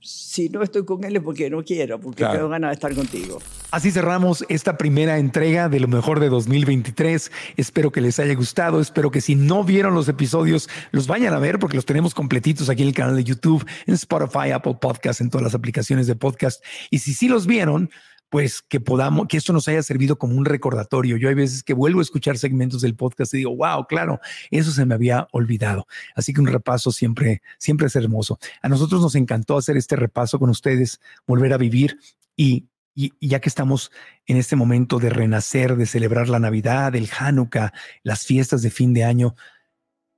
si 0.01 0.49
no 0.49 0.61
estoy 0.61 0.85
con 0.85 1.03
él 1.03 1.15
es 1.15 1.21
porque 1.23 1.49
no 1.49 1.63
quiero, 1.63 1.99
porque 1.99 2.17
Claro. 2.17 2.35
tengo 2.35 2.49
ganas 2.49 2.69
de 2.69 2.73
estar 2.75 2.93
contigo. 2.93 3.39
Así 3.71 3.89
cerramos 3.89 4.45
esta 4.49 4.77
primera 4.77 5.17
entrega 5.17 5.67
de 5.67 5.79
lo 5.79 5.87
mejor 5.87 6.19
de 6.19 6.29
2023. 6.29 7.31
Espero 7.57 7.91
que 7.91 8.01
les 8.01 8.19
haya 8.19 8.35
gustado. 8.35 8.79
Espero 8.79 9.09
que 9.09 9.19
si 9.19 9.33
no 9.33 9.63
vieron 9.63 9.95
los 9.95 10.07
episodios, 10.07 10.69
los 10.91 11.07
vayan 11.07 11.33
a 11.33 11.39
ver 11.39 11.57
porque 11.57 11.75
los 11.75 11.85
tenemos 11.85 12.13
completitos 12.13 12.69
aquí 12.69 12.83
en 12.83 12.89
el 12.89 12.93
canal 12.93 13.15
de 13.15 13.23
YouTube, 13.23 13.65
en 13.87 13.95
Spotify, 13.95 14.51
Apple 14.51 14.77
Podcast, 14.79 15.21
en 15.21 15.31
todas 15.31 15.43
las 15.43 15.55
aplicaciones 15.55 16.05
de 16.05 16.15
podcast. 16.15 16.63
Y 16.91 16.99
si 16.99 17.13
sí 17.15 17.27
los 17.27 17.47
vieron, 17.47 17.89
pues 18.35 18.61
que 18.61 18.81
podamos, 18.81 19.27
que 19.29 19.37
esto 19.37 19.53
nos 19.53 19.69
haya 19.69 19.81
servido 19.81 20.17
como 20.17 20.35
un 20.35 20.43
recordatorio. 20.43 21.15
Yo 21.15 21.29
hay 21.29 21.35
veces 21.35 21.63
que 21.63 21.73
vuelvo 21.73 21.99
a 21.99 22.01
escuchar 22.01 22.37
segmentos 22.37 22.81
del 22.81 22.93
podcast 22.93 23.33
y 23.33 23.37
digo, 23.37 23.55
wow, 23.55 23.87
claro, 23.87 24.19
eso 24.51 24.71
se 24.71 24.85
me 24.85 24.93
había 24.93 25.29
olvidado. 25.31 25.87
Así 26.15 26.33
que 26.33 26.41
un 26.41 26.47
repaso 26.47 26.91
siempre, 26.91 27.41
siempre 27.57 27.87
es 27.87 27.95
hermoso. 27.95 28.37
A 28.61 28.67
nosotros 28.67 29.01
nos 29.01 29.15
encantó 29.15 29.57
hacer 29.57 29.77
este 29.77 29.95
repaso 29.95 30.37
con 30.37 30.49
ustedes, 30.49 30.99
volver 31.25 31.53
a 31.53 31.57
vivir 31.57 31.97
y 32.35 32.67
y, 32.93 33.13
ya 33.25 33.39
que 33.39 33.47
estamos 33.47 33.89
en 34.25 34.35
este 34.35 34.57
momento 34.57 34.99
de 34.99 35.11
renacer, 35.11 35.77
de 35.77 35.85
celebrar 35.85 36.27
la 36.27 36.39
Navidad, 36.39 36.93
el 36.93 37.09
Hanukkah, 37.17 37.71
las 38.03 38.25
fiestas 38.25 38.61
de 38.61 38.69
fin 38.69 38.93
de 38.93 39.05
año, 39.05 39.37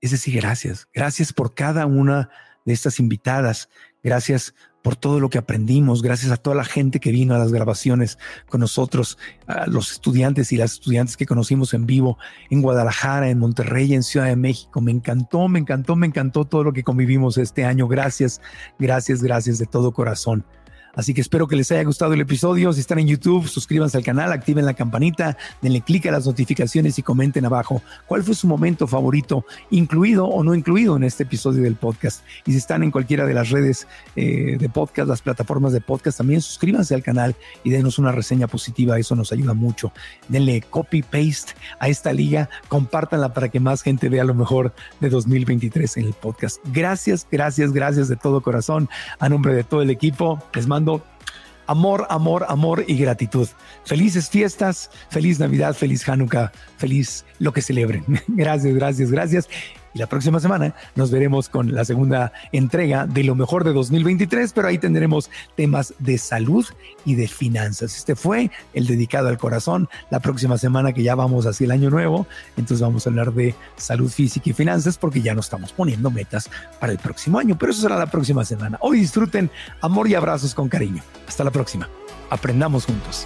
es 0.01 0.09
decir, 0.09 0.41
gracias. 0.41 0.88
Gracias 0.91 1.34
por 1.34 1.53
cada 1.53 1.86
una 1.86 2.32
de 2.65 2.74
estas 2.74 2.99
invitadas. 2.99 3.70
Gracias 4.01 4.55
por 4.82 4.95
todo 4.95 5.19
lo 5.19 5.30
que 5.30 5.38
aprendimos. 5.38 6.01
Gracias 6.01 6.32
a 6.32 6.38
toda 6.38 6.55
la 6.55 6.63
gente 6.63 6.99
que 6.99 7.11
vino 7.11 7.36
a 7.36 7.38
las 7.38 7.51
grabaciones 7.51 8.17
con 8.47 8.61
nosotros, 8.61 9.17
a 9.47 9.67
los 9.67 9.91
estudiantes 9.91 10.51
y 10.51 10.57
las 10.57 10.73
estudiantes 10.73 11.17
que 11.17 11.25
conocimos 11.25 11.73
en 11.73 11.86
vivo 11.86 12.17
en 12.49 12.61
Guadalajara, 12.61 13.30
en 13.30 13.39
Monterrey, 13.39 13.93
en 13.93 14.03
Ciudad 14.03 14.28
de 14.28 14.36
México. 14.36 14.82
Me 14.82 14.91
encantó, 14.91 15.47
me 15.47 15.59
encantó, 15.59 15.95
me 15.95 16.07
encantó 16.07 16.45
todo 16.45 16.63
lo 16.63 16.73
que 16.73 16.84
convivimos 16.84 17.38
este 17.38 17.65
año. 17.65 17.88
Gracias, 17.88 18.41
gracias, 18.80 19.21
gracias 19.21 19.57
de 19.57 19.65
todo 19.65 19.91
corazón. 19.91 20.45
Así 20.98 21.14
que 21.14 21.22
espero 21.22 21.48
que 21.48 21.56
les 21.56 21.72
haya 21.72 21.84
gustado 21.84 22.14
el 22.14 22.22
episodio. 22.22 22.74
Si 22.74 22.80
están 22.80 22.98
en 22.98 23.08
YouTube, 23.08 23.48
suscríbanse 23.48 23.98
al 23.98 24.04
canal, 24.04 24.32
activen 24.32 24.66
la 24.66 24.74
campanita, 24.74 25.38
denle 25.62 25.82
clic 25.82 26.08
a 26.08 26.12
las 26.12 26.26
notificaciones 26.26 26.98
y 26.98 27.04
comenten 27.04 27.45
abajo 27.45 27.84
cuál 28.08 28.24
fue 28.24 28.34
su 28.34 28.48
momento 28.48 28.88
favorito, 28.88 29.45
incluido 29.70 30.26
o 30.26 30.43
no 30.43 30.56
incluido 30.56 30.98
en 30.98 31.04
este 31.04 31.22
episodio 31.22 31.62
del 31.62 31.76
podcast. 31.76 32.24
Y 32.48 32.52
si 32.52 32.58
están 32.58 32.82
en 32.82 32.89
cualquiera 32.89 33.28
de 33.28 33.36
las 33.36 33.52
redes 33.52 33.88
eh, 34.16 34.58
de 34.60 34.70
podcast, 34.70 35.08
las 35.08 35.22
plataformas 35.22 35.72
de 35.72 35.82
podcast, 35.82 36.18
también 36.18 36.41
suscríbanse 36.41 36.95
al 36.95 37.04
canal 37.04 37.36
y 37.64 37.70
denos 37.70 38.00
una 38.00 38.12
reseña 38.12 38.48
positiva. 38.48 38.98
Eso 38.98 39.16
nos 39.16 39.32
ayuda 39.32 39.54
mucho. 39.54 39.91
Denle 40.30 40.62
copy 40.62 41.04
paste 41.04 41.54
a 41.80 41.89
esta 41.89 42.12
liga, 42.12 42.50
compártanla 42.70 43.36
para 43.36 43.50
que 43.50 43.60
más 43.60 43.84
gente 43.84 44.10
vea 44.10 44.24
lo 44.24 44.34
mejor 44.34 44.74
de 45.00 45.10
2023 45.10 45.98
en 45.98 46.06
el 46.06 46.14
podcast. 46.14 46.60
Gracias, 46.74 47.28
gracias, 47.32 47.72
gracias 47.72 48.08
de 48.08 48.16
todo 48.16 48.41
corazón. 48.41 48.89
A 49.20 49.30
nombre 49.30 49.54
de 49.54 49.64
todo 49.64 49.84
el 49.84 49.91
equipo, 49.91 50.41
les 50.56 50.66
mando 50.66 50.87
amor, 51.68 52.08
amor, 52.10 52.46
amor 52.50 52.84
y 52.88 52.98
gratitud. 52.98 53.48
Felices 53.86 54.30
fiestas, 54.30 54.90
feliz 55.10 55.40
Navidad, 55.40 55.76
feliz 55.76 56.08
Hanukkah, 56.08 56.52
feliz 56.78 57.26
lo 57.40 57.54
que 57.54 57.62
celebren. 57.62 58.04
Gracias, 58.28 58.74
gracias, 58.74 59.12
gracias. 59.12 59.50
Y 59.94 60.00
la 60.00 60.08
próxima 60.08 60.40
semana 60.40 60.74
nos 60.96 61.12
veremos 61.12 61.50
con 61.50 61.74
la 61.74 61.86
segunda 61.86 62.32
entrega 62.52 63.08
de 63.08 63.24
lo 63.24 63.36
mejor 63.36 63.64
de 63.64 63.74
2023, 63.74 64.54
pero 64.54 64.68
ahí 64.68 64.78
tendremos 64.78 65.30
temas 65.56 65.94
de 66.00 66.18
salud 66.18 66.66
y 67.06 67.16
de 67.16 67.28
finanzas. 67.28 67.96
Este 67.96 68.16
fue 68.16 68.52
el 68.74 68.88
dedicado 68.88 69.30
al 69.30 69.38
corazón. 69.38 69.88
La 70.10 70.20
próxima 70.20 70.58
semana 70.58 70.94
que 70.94 71.04
ya 71.04 71.16
vamos 71.16 71.46
hacia 71.46 71.66
el 71.66 71.72
año 71.72 71.90
nuevo, 71.90 72.28
entonces 72.58 72.82
vamos 72.82 73.06
a 73.06 73.10
hablar 73.10 73.34
de 73.34 73.56
salud 73.76 74.10
física 74.10 74.50
y 74.50 74.54
finanzas 74.54 74.98
porque 74.98 75.22
ya 75.22 75.34
nos 75.34 75.46
estamos 75.46 75.74
poniendo 75.74 76.12
metas 76.12 76.50
para 76.80 76.92
el 76.92 77.00
próximo 77.00 77.40
año, 77.40 77.58
pero 77.58 77.72
eso 77.72 77.82
será 77.82 77.98
la 77.98 78.08
próxima 78.08 78.46
semana. 78.46 78.78
Hoy 78.82 79.00
disfruten 79.00 79.50
amor 79.82 80.08
y 80.08 80.16
abrazos 80.16 80.54
con 80.54 80.70
cariño. 80.70 81.04
Hasta 81.28 81.44
la 81.44 81.52
próxima. 81.52 81.90
Aprendamos 82.30 82.86
juntos. 82.86 83.26